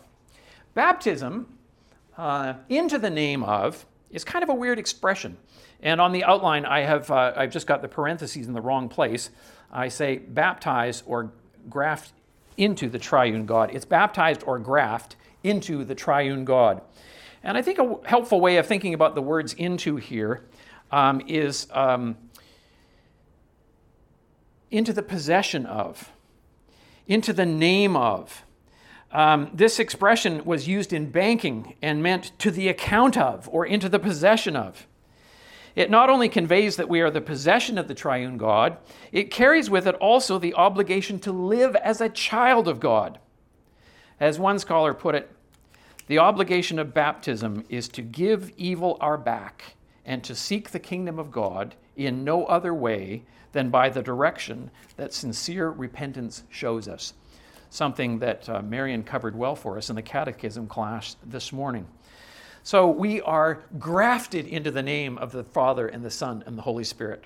Baptism 0.74 1.46
uh, 2.18 2.54
into 2.68 2.98
the 2.98 3.10
name 3.10 3.42
of 3.42 3.86
is 4.10 4.24
kind 4.24 4.42
of 4.42 4.48
a 4.48 4.54
weird 4.54 4.78
expression. 4.78 5.36
And 5.82 6.00
on 6.00 6.12
the 6.12 6.24
outline, 6.24 6.64
I 6.64 6.80
have, 6.80 7.10
uh, 7.10 7.32
I've 7.36 7.50
just 7.50 7.66
got 7.66 7.82
the 7.82 7.88
parentheses 7.88 8.46
in 8.46 8.54
the 8.54 8.60
wrong 8.60 8.88
place. 8.88 9.30
I 9.70 9.88
say 9.88 10.18
baptize 10.18 11.02
or 11.06 11.32
graft 11.68 12.12
into 12.56 12.88
the 12.88 12.98
triune 12.98 13.46
God. 13.46 13.70
It's 13.74 13.84
baptized 13.84 14.42
or 14.44 14.58
graft 14.58 15.16
into 15.42 15.84
the 15.84 15.94
triune 15.94 16.44
God. 16.44 16.80
And 17.42 17.56
I 17.56 17.62
think 17.62 17.78
a 17.78 17.96
helpful 18.04 18.40
way 18.40 18.56
of 18.56 18.66
thinking 18.66 18.94
about 18.94 19.14
the 19.14 19.22
words 19.22 19.52
into 19.54 19.96
here 19.96 20.44
um, 20.90 21.22
is 21.26 21.68
um, 21.72 22.16
into 24.70 24.92
the 24.92 25.02
possession 25.02 25.66
of, 25.66 26.10
into 27.06 27.32
the 27.32 27.46
name 27.46 27.96
of. 27.96 28.42
Um, 29.12 29.50
this 29.54 29.78
expression 29.78 30.44
was 30.44 30.66
used 30.66 30.92
in 30.92 31.10
banking 31.10 31.76
and 31.80 32.02
meant 32.02 32.32
to 32.40 32.50
the 32.50 32.68
account 32.68 33.16
of 33.16 33.48
or 33.52 33.64
into 33.64 33.88
the 33.88 33.98
possession 33.98 34.56
of. 34.56 34.86
It 35.76 35.90
not 35.90 36.08
only 36.08 36.30
conveys 36.30 36.76
that 36.76 36.88
we 36.88 37.02
are 37.02 37.10
the 37.10 37.20
possession 37.20 37.76
of 37.76 37.86
the 37.86 37.94
triune 37.94 38.38
God, 38.38 38.78
it 39.12 39.30
carries 39.30 39.68
with 39.68 39.86
it 39.86 39.94
also 39.96 40.38
the 40.38 40.54
obligation 40.54 41.20
to 41.20 41.32
live 41.32 41.76
as 41.76 42.00
a 42.00 42.08
child 42.08 42.66
of 42.66 42.80
God. 42.80 43.18
As 44.18 44.38
one 44.38 44.58
scholar 44.58 44.94
put 44.94 45.14
it, 45.14 45.30
the 46.06 46.18
obligation 46.18 46.78
of 46.78 46.94
baptism 46.94 47.64
is 47.68 47.88
to 47.88 48.02
give 48.02 48.52
evil 48.56 48.96
our 49.00 49.18
back 49.18 49.76
and 50.06 50.24
to 50.24 50.34
seek 50.34 50.70
the 50.70 50.78
kingdom 50.78 51.18
of 51.18 51.30
God 51.30 51.74
in 51.94 52.24
no 52.24 52.46
other 52.46 52.72
way 52.72 53.24
than 53.52 53.68
by 53.68 53.90
the 53.90 54.02
direction 54.02 54.70
that 54.96 55.12
sincere 55.12 55.68
repentance 55.70 56.44
shows 56.48 56.88
us. 56.88 57.12
Something 57.68 58.20
that 58.20 58.48
uh, 58.48 58.62
Marion 58.62 59.02
covered 59.02 59.36
well 59.36 59.56
for 59.56 59.76
us 59.76 59.90
in 59.90 59.96
the 59.96 60.02
catechism 60.02 60.68
class 60.68 61.16
this 61.24 61.52
morning. 61.52 61.86
So 62.66 62.88
we 62.88 63.20
are 63.20 63.62
grafted 63.78 64.44
into 64.48 64.72
the 64.72 64.82
name 64.82 65.18
of 65.18 65.30
the 65.30 65.44
Father 65.44 65.86
and 65.86 66.04
the 66.04 66.10
Son 66.10 66.42
and 66.46 66.58
the 66.58 66.62
Holy 66.62 66.82
Spirit. 66.82 67.22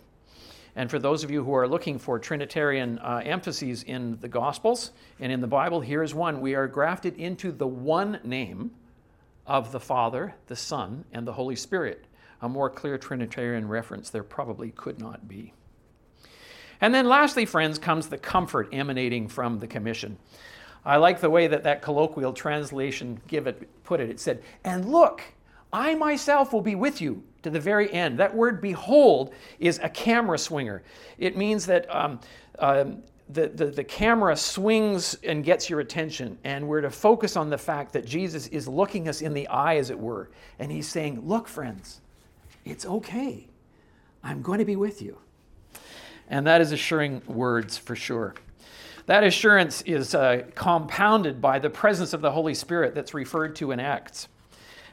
And 0.76 0.90
for 0.90 0.98
those 0.98 1.24
of 1.24 1.30
you 1.30 1.42
who 1.42 1.54
are 1.54 1.66
looking 1.66 1.98
for 1.98 2.18
Trinitarian 2.18 2.98
uh, 2.98 3.22
emphases 3.24 3.82
in 3.82 4.18
the 4.20 4.28
Gospels 4.28 4.90
and 5.18 5.32
in 5.32 5.40
the 5.40 5.46
Bible, 5.46 5.80
here 5.80 6.02
is 6.02 6.14
one. 6.14 6.42
We 6.42 6.56
are 6.56 6.66
grafted 6.66 7.16
into 7.16 7.52
the 7.52 7.66
one 7.66 8.20
name 8.22 8.72
of 9.46 9.72
the 9.72 9.80
Father, 9.80 10.34
the 10.48 10.56
Son, 10.56 11.06
and 11.10 11.26
the 11.26 11.32
Holy 11.32 11.56
Spirit. 11.56 12.04
A 12.42 12.48
more 12.50 12.68
clear 12.68 12.98
Trinitarian 12.98 13.66
reference 13.66 14.10
there 14.10 14.22
probably 14.22 14.72
could 14.72 15.00
not 15.00 15.26
be. 15.26 15.54
And 16.82 16.92
then, 16.92 17.08
lastly, 17.08 17.46
friends, 17.46 17.78
comes 17.78 18.08
the 18.08 18.18
comfort 18.18 18.68
emanating 18.72 19.28
from 19.28 19.58
the 19.58 19.66
commission. 19.66 20.18
I 20.84 20.96
like 20.96 21.20
the 21.20 21.30
way 21.30 21.46
that 21.46 21.62
that 21.64 21.82
colloquial 21.82 22.32
translation 22.32 23.20
give 23.28 23.46
it, 23.46 23.68
put 23.84 24.00
it. 24.00 24.08
It 24.08 24.20
said, 24.20 24.42
And 24.64 24.90
look, 24.90 25.22
I 25.72 25.94
myself 25.94 26.52
will 26.52 26.62
be 26.62 26.74
with 26.74 27.00
you 27.00 27.22
to 27.42 27.50
the 27.50 27.60
very 27.60 27.92
end. 27.92 28.18
That 28.18 28.34
word 28.34 28.60
behold 28.60 29.34
is 29.58 29.78
a 29.82 29.88
camera 29.88 30.38
swinger. 30.38 30.82
It 31.18 31.36
means 31.36 31.66
that 31.66 31.92
um, 31.94 32.20
um, 32.58 33.02
the, 33.28 33.48
the, 33.48 33.66
the 33.66 33.84
camera 33.84 34.36
swings 34.36 35.14
and 35.22 35.44
gets 35.44 35.70
your 35.70 35.80
attention, 35.80 36.38
and 36.44 36.66
we're 36.66 36.80
to 36.80 36.90
focus 36.90 37.36
on 37.36 37.50
the 37.50 37.58
fact 37.58 37.92
that 37.92 38.04
Jesus 38.04 38.48
is 38.48 38.66
looking 38.66 39.08
us 39.08 39.22
in 39.22 39.34
the 39.34 39.46
eye, 39.48 39.76
as 39.76 39.90
it 39.90 39.98
were. 39.98 40.30
And 40.58 40.72
he's 40.72 40.88
saying, 40.88 41.26
Look, 41.26 41.46
friends, 41.46 42.00
it's 42.64 42.84
okay. 42.86 43.46
I'm 44.22 44.42
going 44.42 44.58
to 44.58 44.64
be 44.64 44.76
with 44.76 45.00
you. 45.00 45.18
And 46.28 46.46
that 46.46 46.60
is 46.60 46.72
assuring 46.72 47.22
words 47.26 47.76
for 47.76 47.96
sure. 47.96 48.34
That 49.10 49.24
assurance 49.24 49.82
is 49.82 50.14
uh, 50.14 50.44
compounded 50.54 51.40
by 51.40 51.58
the 51.58 51.68
presence 51.68 52.12
of 52.12 52.20
the 52.20 52.30
Holy 52.30 52.54
Spirit 52.54 52.94
that's 52.94 53.12
referred 53.12 53.56
to 53.56 53.72
in 53.72 53.80
Acts. 53.80 54.28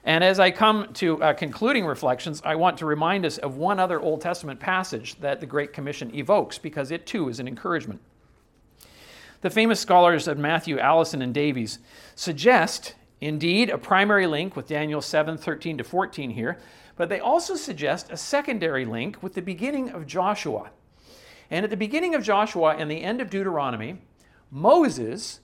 And 0.03 0.24
as 0.24 0.39
I 0.39 0.49
come 0.49 0.91
to 0.93 1.22
uh, 1.22 1.34
concluding 1.34 1.86
reflections, 1.86 2.41
I 2.43 2.55
want 2.55 2.80
to 2.80 2.88
remind 2.88 3.28
us 3.28 3.38
of 3.38 3.57
one 3.57 3.80
other 3.80 3.99
Old 4.01 4.22
Testament 4.22 4.59
passage 4.59 5.20
that 5.20 5.39
the 5.39 5.45
Great 5.45 5.72
Commission 5.72 6.15
evokes, 6.15 6.57
because 6.57 6.89
it 6.89 7.05
too 7.05 7.30
is 7.30 7.39
an 7.39 7.47
encouragement. 7.47 8.01
The 9.41 9.51
famous 9.51 9.80
scholars 9.80 10.28
of 10.28 10.39
Matthew, 10.39 10.80
Allison, 10.80 11.22
and 11.22 11.32
Davies 11.32 11.78
suggest, 12.15 12.95
indeed, 13.22 13.70
a 13.70 13.78
primary 13.78 14.26
link 14.26 14.55
with 14.55 14.65
Daniel 14.65 14.99
7 14.99 15.38
13 15.38 15.78
to 15.78 15.84
14 15.84 16.32
here, 16.32 16.57
but 16.95 17.07
they 17.07 17.20
also 17.20 17.55
suggest 17.55 18.09
a 18.09 18.18
secondary 18.18 18.84
link 18.84 19.22
with 19.22 19.36
the 19.36 19.43
beginning 19.43 19.91
of 19.91 20.07
Joshua. 20.07 20.72
And 21.49 21.63
at 21.63 21.70
the 21.70 21.78
beginning 21.78 22.15
of 22.15 22.24
Joshua 22.24 22.76
and 22.76 22.91
the 22.91 23.03
end 23.03 23.22
of 23.22 23.30
Deuteronomy, 23.30 23.99
Moses 24.51 25.39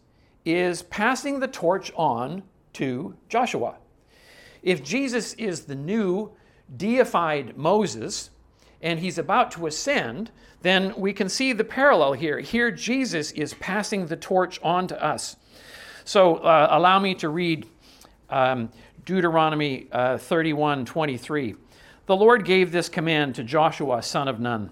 is 0.46 0.84
passing 0.84 1.40
the 1.40 1.48
torch 1.48 1.92
on 1.96 2.44
to 2.74 3.16
Joshua. 3.30 3.76
If 4.62 4.84
Jesus 4.84 5.34
is 5.34 5.66
the 5.66 5.76
new 5.76 6.32
deified 6.76 7.58
Moses 7.58 8.30
and 8.82 9.00
he's 9.00 9.18
about 9.18 9.52
to 9.52 9.68
ascend, 9.68 10.32
then 10.62 10.94
we 10.98 11.14
can 11.14 11.30
see 11.30 11.54
the 11.54 11.64
parallel 11.64 12.14
here. 12.14 12.40
Here, 12.40 12.72
Jesus 12.72 13.32
is 13.32 13.54
passing 13.56 14.08
the 14.08 14.16
torch 14.16 14.60
on 14.64 14.88
to 14.88 15.04
us. 15.04 15.36
So, 16.06 16.38
uh, 16.38 16.68
allow 16.72 17.00
me 17.00 17.16
to 17.16 17.30
read 17.30 17.68
um, 18.30 18.70
Deuteronomy 19.06 19.88
uh, 19.92 20.18
31 20.18 20.86
23. 20.86 21.56
The 22.06 22.16
Lord 22.16 22.44
gave 22.44 22.72
this 22.72 22.90
command 22.90 23.36
to 23.36 23.44
Joshua, 23.44 24.02
son 24.02 24.28
of 24.28 24.40
Nun 24.40 24.70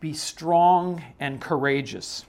Be 0.00 0.12
strong 0.12 1.02
and 1.18 1.40
courageous, 1.40 2.24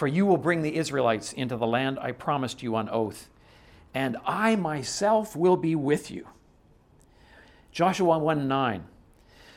for 0.00 0.06
you 0.06 0.24
will 0.24 0.38
bring 0.38 0.62
the 0.62 0.76
Israelites 0.76 1.34
into 1.34 1.58
the 1.58 1.66
land 1.66 1.98
I 2.00 2.12
promised 2.12 2.62
you 2.62 2.74
on 2.74 2.88
oath, 2.88 3.28
and 3.92 4.16
I 4.24 4.56
myself 4.56 5.36
will 5.36 5.58
be 5.58 5.74
with 5.74 6.10
you. 6.10 6.26
Joshua 7.70 8.18
1 8.18 8.48
9. 8.48 8.84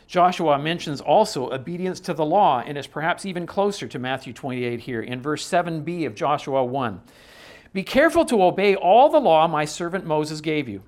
Joshua 0.06 0.60
mentions 0.60 1.00
also 1.00 1.50
obedience 1.50 2.02
to 2.02 2.14
the 2.14 2.26
law 2.26 2.60
and 2.60 2.78
is 2.78 2.88
perhaps 2.88 3.26
even 3.26 3.48
closer 3.48 3.88
to 3.88 3.98
Matthew 3.98 4.34
28 4.34 4.82
here 4.82 5.02
in 5.02 5.22
verse 5.22 5.50
7b 5.50 6.06
of 6.06 6.14
Joshua 6.14 6.66
1. 6.66 7.02
Be 7.72 7.84
careful 7.84 8.26
to 8.26 8.44
obey 8.44 8.76
all 8.76 9.08
the 9.08 9.22
law 9.22 9.48
my 9.48 9.64
servant 9.64 10.06
Moses 10.06 10.42
gave 10.42 10.68
you. 10.68 10.84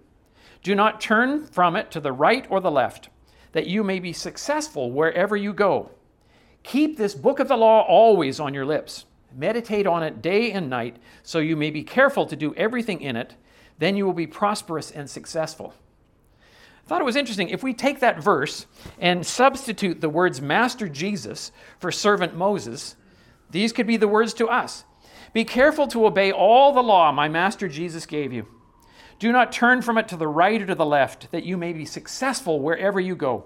Do 0.64 0.76
not 0.76 1.00
turn 1.00 1.48
from 1.48 1.78
it 1.78 1.92
to 1.92 2.02
the 2.02 2.12
right 2.12 2.46
or 2.50 2.60
the 2.60 2.70
left, 2.70 3.08
that 3.54 3.68
you 3.68 3.86
may 3.86 4.02
be 4.02 4.12
successful 4.12 4.92
wherever 4.92 5.38
you 5.38 5.54
go. 5.54 5.92
Keep 6.64 6.98
this 6.98 7.16
book 7.16 7.40
of 7.40 7.48
the 7.48 7.56
law 7.56 7.84
always 7.84 8.42
on 8.42 8.54
your 8.54 8.66
lips. 8.66 9.06
Meditate 9.34 9.88
on 9.88 10.04
it 10.04 10.22
day 10.22 10.52
and 10.52 10.70
night, 10.70 10.98
so 11.24 11.40
you 11.40 11.56
may 11.56 11.72
be 11.72 11.84
careful 11.84 12.26
to 12.26 12.36
do 12.36 12.54
everything 12.56 13.02
in 13.02 13.16
it. 13.16 13.36
Then 13.78 13.98
you 13.98 14.06
will 14.06 14.14
be 14.14 14.28
prosperous 14.28 14.92
and 14.92 15.10
successful. 15.10 15.74
I 16.42 16.88
thought 16.88 17.02
it 17.02 17.06
was 17.06 17.16
interesting. 17.16 17.50
If 17.50 17.64
we 17.64 17.74
take 17.74 18.00
that 18.00 18.22
verse 18.22 18.68
and 19.00 19.26
substitute 19.26 20.02
the 20.02 20.10
words 20.10 20.40
Master 20.40 20.88
Jesus 20.88 21.52
for 21.80 21.92
servant 21.92 22.36
Moses, 22.36 22.96
these 23.50 23.74
could 23.74 23.88
be 23.88 23.98
the 23.98 24.08
words 24.08 24.34
to 24.36 24.48
us. 24.48 24.84
Be 25.34 25.44
careful 25.44 25.88
to 25.88 26.06
obey 26.06 26.32
all 26.32 26.74
the 26.74 26.84
law 26.84 27.12
my 27.12 27.28
Master 27.28 27.68
Jesus 27.68 28.06
gave 28.06 28.32
you. 28.32 28.48
Do 29.18 29.32
not 29.32 29.52
turn 29.52 29.82
from 29.82 29.98
it 29.98 30.08
to 30.10 30.18
the 30.18 30.28
right 30.28 30.62
or 30.62 30.68
to 30.68 30.76
the 30.76 30.86
left, 30.86 31.32
that 31.32 31.44
you 31.44 31.58
may 31.58 31.74
be 31.74 31.86
successful 31.86 32.60
wherever 32.60 33.00
you 33.00 33.16
go. 33.16 33.46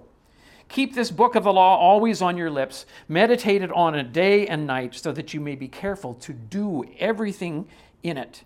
Keep 0.69 0.93
this 0.93 1.09
book 1.09 1.35
of 1.35 1.43
the 1.43 1.51
law 1.51 1.77
always 1.77 2.21
on 2.21 2.37
your 2.37 2.51
lips, 2.51 2.85
meditate 3.07 3.63
it 3.63 3.71
on 3.71 3.95
it 3.95 4.13
day 4.13 4.47
and 4.47 4.65
night, 4.67 4.95
so 4.95 5.11
that 5.11 5.33
you 5.33 5.41
may 5.41 5.55
be 5.55 5.67
careful 5.67 6.13
to 6.13 6.31
do 6.31 6.85
everything 6.99 7.67
in 8.03 8.17
it. 8.17 8.43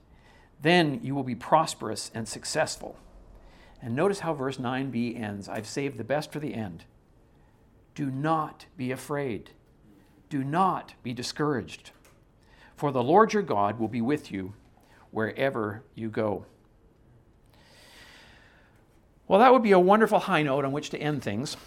Then 0.61 1.01
you 1.03 1.13
will 1.13 1.23
be 1.23 1.35
prosperous 1.35 2.09
and 2.13 2.27
successful. 2.27 2.97
And 3.81 3.93
notice 3.93 4.21
how 4.21 4.33
verse 4.33 4.57
9b 4.57 5.19
ends 5.21 5.49
I've 5.49 5.67
saved 5.67 5.97
the 5.97 6.05
best 6.05 6.31
for 6.31 6.39
the 6.39 6.53
end. 6.53 6.85
Do 7.93 8.09
not 8.09 8.65
be 8.77 8.91
afraid. 8.91 9.51
Do 10.29 10.45
not 10.45 10.93
be 11.03 11.13
discouraged. 11.13 11.91
For 12.77 12.91
the 12.91 13.03
Lord 13.03 13.33
your 13.33 13.43
God 13.43 13.77
will 13.77 13.89
be 13.89 14.01
with 14.01 14.31
you 14.31 14.53
wherever 15.11 15.83
you 15.93 16.09
go. 16.09 16.45
Well, 19.27 19.39
that 19.39 19.51
would 19.51 19.63
be 19.63 19.73
a 19.73 19.79
wonderful 19.79 20.19
high 20.19 20.43
note 20.43 20.65
on 20.65 20.71
which 20.71 20.89
to 20.91 20.97
end 20.97 21.21
things, 21.21 21.57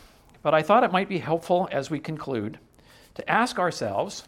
but 0.47 0.55
I 0.55 0.63
thought 0.63 0.85
it 0.85 0.93
might 0.93 1.09
be 1.09 1.19
helpful 1.19 1.69
as 1.73 1.91
we 1.91 1.99
conclude 1.99 2.57
to 3.17 3.29
ask 3.29 3.59
ourselves 3.59 4.23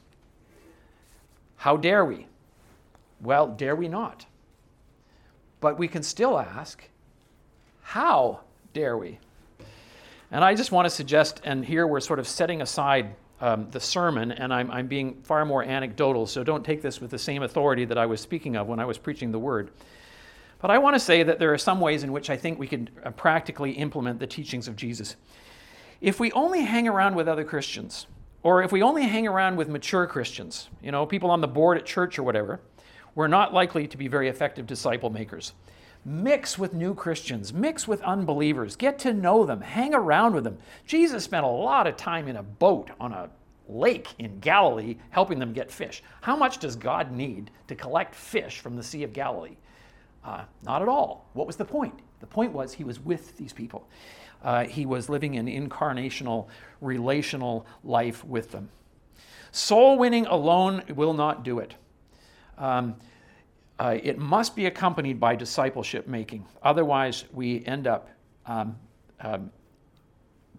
how 1.54 1.76
dare 1.76 2.04
we? 2.04 2.26
Well, 3.20 3.46
dare 3.46 3.76
we 3.76 3.86
not? 3.86 4.26
But 5.60 5.78
we 5.78 5.86
can 5.86 6.02
still 6.02 6.36
ask 6.36 6.82
how 7.82 8.40
dare 8.74 8.98
we? 8.98 9.20
And 10.32 10.42
I 10.42 10.56
just 10.56 10.72
want 10.72 10.86
to 10.86 10.90
suggest, 10.90 11.40
and 11.44 11.64
here 11.64 11.86
we're 11.86 12.00
sort 12.00 12.18
of 12.18 12.26
setting 12.26 12.62
aside 12.62 13.14
um, 13.40 13.68
the 13.70 13.78
sermon, 13.78 14.32
and 14.32 14.52
I'm, 14.52 14.72
I'm 14.72 14.88
being 14.88 15.22
far 15.22 15.44
more 15.44 15.62
anecdotal, 15.62 16.26
so 16.26 16.42
don't 16.42 16.64
take 16.64 16.82
this 16.82 17.00
with 17.00 17.12
the 17.12 17.18
same 17.20 17.44
authority 17.44 17.84
that 17.84 17.96
I 17.96 18.06
was 18.06 18.20
speaking 18.20 18.56
of 18.56 18.66
when 18.66 18.80
I 18.80 18.86
was 18.86 18.98
preaching 18.98 19.30
the 19.30 19.38
word. 19.38 19.70
But 20.60 20.72
I 20.72 20.78
want 20.78 20.96
to 20.96 21.00
say 21.00 21.22
that 21.22 21.38
there 21.38 21.52
are 21.54 21.58
some 21.58 21.80
ways 21.80 22.02
in 22.02 22.10
which 22.10 22.28
I 22.28 22.36
think 22.36 22.58
we 22.58 22.66
can 22.66 22.90
uh, 23.04 23.12
practically 23.12 23.70
implement 23.70 24.18
the 24.18 24.26
teachings 24.26 24.66
of 24.66 24.74
Jesus. 24.74 25.14
If 26.00 26.20
we 26.20 26.30
only 26.32 26.62
hang 26.62 26.86
around 26.86 27.16
with 27.16 27.26
other 27.26 27.44
Christians, 27.44 28.06
or 28.44 28.62
if 28.62 28.70
we 28.70 28.82
only 28.82 29.02
hang 29.02 29.26
around 29.26 29.56
with 29.56 29.68
mature 29.68 30.06
Christians, 30.06 30.68
you 30.80 30.92
know, 30.92 31.04
people 31.04 31.30
on 31.30 31.40
the 31.40 31.48
board 31.48 31.76
at 31.76 31.86
church 31.86 32.18
or 32.18 32.22
whatever, 32.22 32.60
we're 33.16 33.26
not 33.26 33.52
likely 33.52 33.88
to 33.88 33.96
be 33.96 34.06
very 34.06 34.28
effective 34.28 34.64
disciple 34.64 35.10
makers. 35.10 35.54
Mix 36.04 36.56
with 36.56 36.72
new 36.72 36.94
Christians, 36.94 37.52
mix 37.52 37.88
with 37.88 38.00
unbelievers, 38.02 38.76
get 38.76 39.00
to 39.00 39.12
know 39.12 39.44
them, 39.44 39.60
hang 39.60 39.92
around 39.92 40.34
with 40.34 40.44
them. 40.44 40.58
Jesus 40.86 41.24
spent 41.24 41.44
a 41.44 41.48
lot 41.48 41.88
of 41.88 41.96
time 41.96 42.28
in 42.28 42.36
a 42.36 42.44
boat 42.44 42.90
on 43.00 43.12
a 43.12 43.28
lake 43.68 44.14
in 44.20 44.38
Galilee 44.38 44.96
helping 45.10 45.40
them 45.40 45.52
get 45.52 45.68
fish. 45.68 46.04
How 46.20 46.36
much 46.36 46.58
does 46.58 46.76
God 46.76 47.10
need 47.10 47.50
to 47.66 47.74
collect 47.74 48.14
fish 48.14 48.60
from 48.60 48.76
the 48.76 48.84
Sea 48.84 49.02
of 49.02 49.12
Galilee? 49.12 49.56
Uh, 50.24 50.44
not 50.62 50.80
at 50.80 50.88
all. 50.88 51.28
What 51.32 51.48
was 51.48 51.56
the 51.56 51.64
point? 51.64 51.94
The 52.20 52.26
point 52.26 52.52
was 52.52 52.72
he 52.72 52.84
was 52.84 53.00
with 53.00 53.36
these 53.36 53.52
people. 53.52 53.88
Uh, 54.42 54.64
he 54.64 54.86
was 54.86 55.08
living 55.08 55.36
an 55.36 55.46
incarnational, 55.46 56.46
relational 56.80 57.66
life 57.82 58.24
with 58.24 58.52
them. 58.52 58.68
Soul 59.50 59.98
winning 59.98 60.26
alone 60.26 60.82
will 60.94 61.14
not 61.14 61.42
do 61.42 61.58
it. 61.58 61.74
Um, 62.56 62.96
uh, 63.78 63.96
it 64.02 64.18
must 64.18 64.56
be 64.56 64.66
accompanied 64.66 65.20
by 65.20 65.36
discipleship 65.36 66.06
making. 66.06 66.44
Otherwise, 66.62 67.24
we 67.32 67.64
end 67.64 67.86
up 67.86 68.08
um, 68.46 68.76
um, 69.20 69.50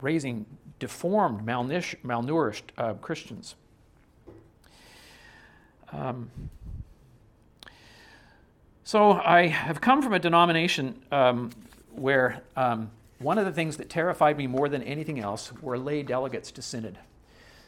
raising 0.01 0.45
deformed, 0.79 1.45
malnourished 1.45 2.63
uh, 2.77 2.93
Christians. 2.95 3.55
Um, 5.91 6.29
so 8.83 9.13
I 9.13 9.47
have 9.47 9.81
come 9.81 10.01
from 10.01 10.13
a 10.13 10.19
denomination 10.19 11.01
um, 11.11 11.51
where 11.91 12.41
um, 12.55 12.89
one 13.19 13.37
of 13.37 13.45
the 13.45 13.51
things 13.51 13.77
that 13.77 13.89
terrified 13.89 14.37
me 14.37 14.47
more 14.47 14.69
than 14.69 14.81
anything 14.83 15.19
else 15.19 15.51
were 15.61 15.77
lay 15.77 16.03
delegates 16.03 16.51
to 16.51 16.61
synod. 16.61 16.97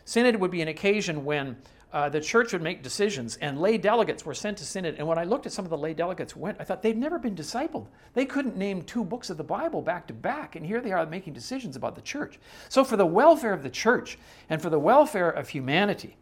Synod 0.05 0.37
would 0.37 0.51
be 0.51 0.61
an 0.61 0.67
occasion 0.67 1.23
when 1.23 1.57
uh, 1.93 2.07
the 2.07 2.21
church 2.21 2.53
would 2.53 2.61
make 2.61 2.81
decisions, 2.81 3.35
and 3.41 3.59
lay 3.59 3.77
delegates 3.77 4.25
were 4.25 4.33
sent 4.33 4.57
to 4.57 4.65
synod. 4.65 4.95
And 4.97 5.05
when 5.05 5.17
I 5.17 5.25
looked 5.25 5.45
at 5.45 5.51
some 5.51 5.65
of 5.65 5.69
the 5.69 5.77
lay 5.77 5.93
delegates 5.93 6.35
went, 6.35 6.57
I 6.59 6.63
thought 6.63 6.81
they'd 6.81 6.97
never 6.97 7.19
been 7.19 7.35
discipled. 7.35 7.87
They 8.13 8.25
couldn't 8.25 8.55
name 8.55 8.81
two 8.81 9.03
books 9.03 9.29
of 9.29 9.37
the 9.37 9.43
Bible 9.43 9.81
back 9.81 10.07
to 10.07 10.13
back, 10.13 10.55
and 10.55 10.65
here 10.65 10.79
they 10.79 10.93
are 10.93 11.05
making 11.05 11.33
decisions 11.33 11.75
about 11.75 11.95
the 11.95 12.01
church. 12.01 12.39
So, 12.69 12.85
for 12.85 12.95
the 12.95 13.05
welfare 13.05 13.53
of 13.53 13.63
the 13.63 13.69
church 13.69 14.17
and 14.49 14.61
for 14.61 14.69
the 14.69 14.79
welfare 14.79 15.29
of 15.29 15.49
humanity, 15.49 16.15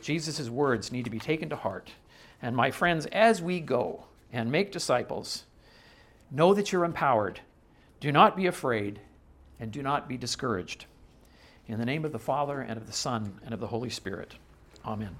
Jesus' 0.00 0.48
words 0.48 0.90
need 0.90 1.04
to 1.04 1.10
be 1.10 1.18
taken 1.18 1.50
to 1.50 1.56
heart. 1.56 1.90
And 2.40 2.56
my 2.56 2.70
friends, 2.70 3.04
as 3.06 3.42
we 3.42 3.60
go 3.60 4.04
and 4.32 4.50
make 4.50 4.72
disciples, 4.72 5.44
know 6.30 6.54
that 6.54 6.72
you're 6.72 6.84
empowered. 6.84 7.40
Do 8.04 8.12
not 8.12 8.36
be 8.36 8.48
afraid, 8.48 9.00
and 9.58 9.72
do 9.72 9.82
not 9.82 10.10
be 10.10 10.18
discouraged. 10.18 10.84
In 11.66 11.78
the 11.78 11.86
name 11.86 12.04
of 12.04 12.12
the 12.12 12.18
Father, 12.18 12.60
and 12.60 12.76
of 12.76 12.86
the 12.86 12.92
Son, 12.92 13.40
and 13.42 13.54
of 13.54 13.60
the 13.60 13.66
Holy 13.66 13.88
Spirit. 13.88 14.34
Amen. 14.84 15.16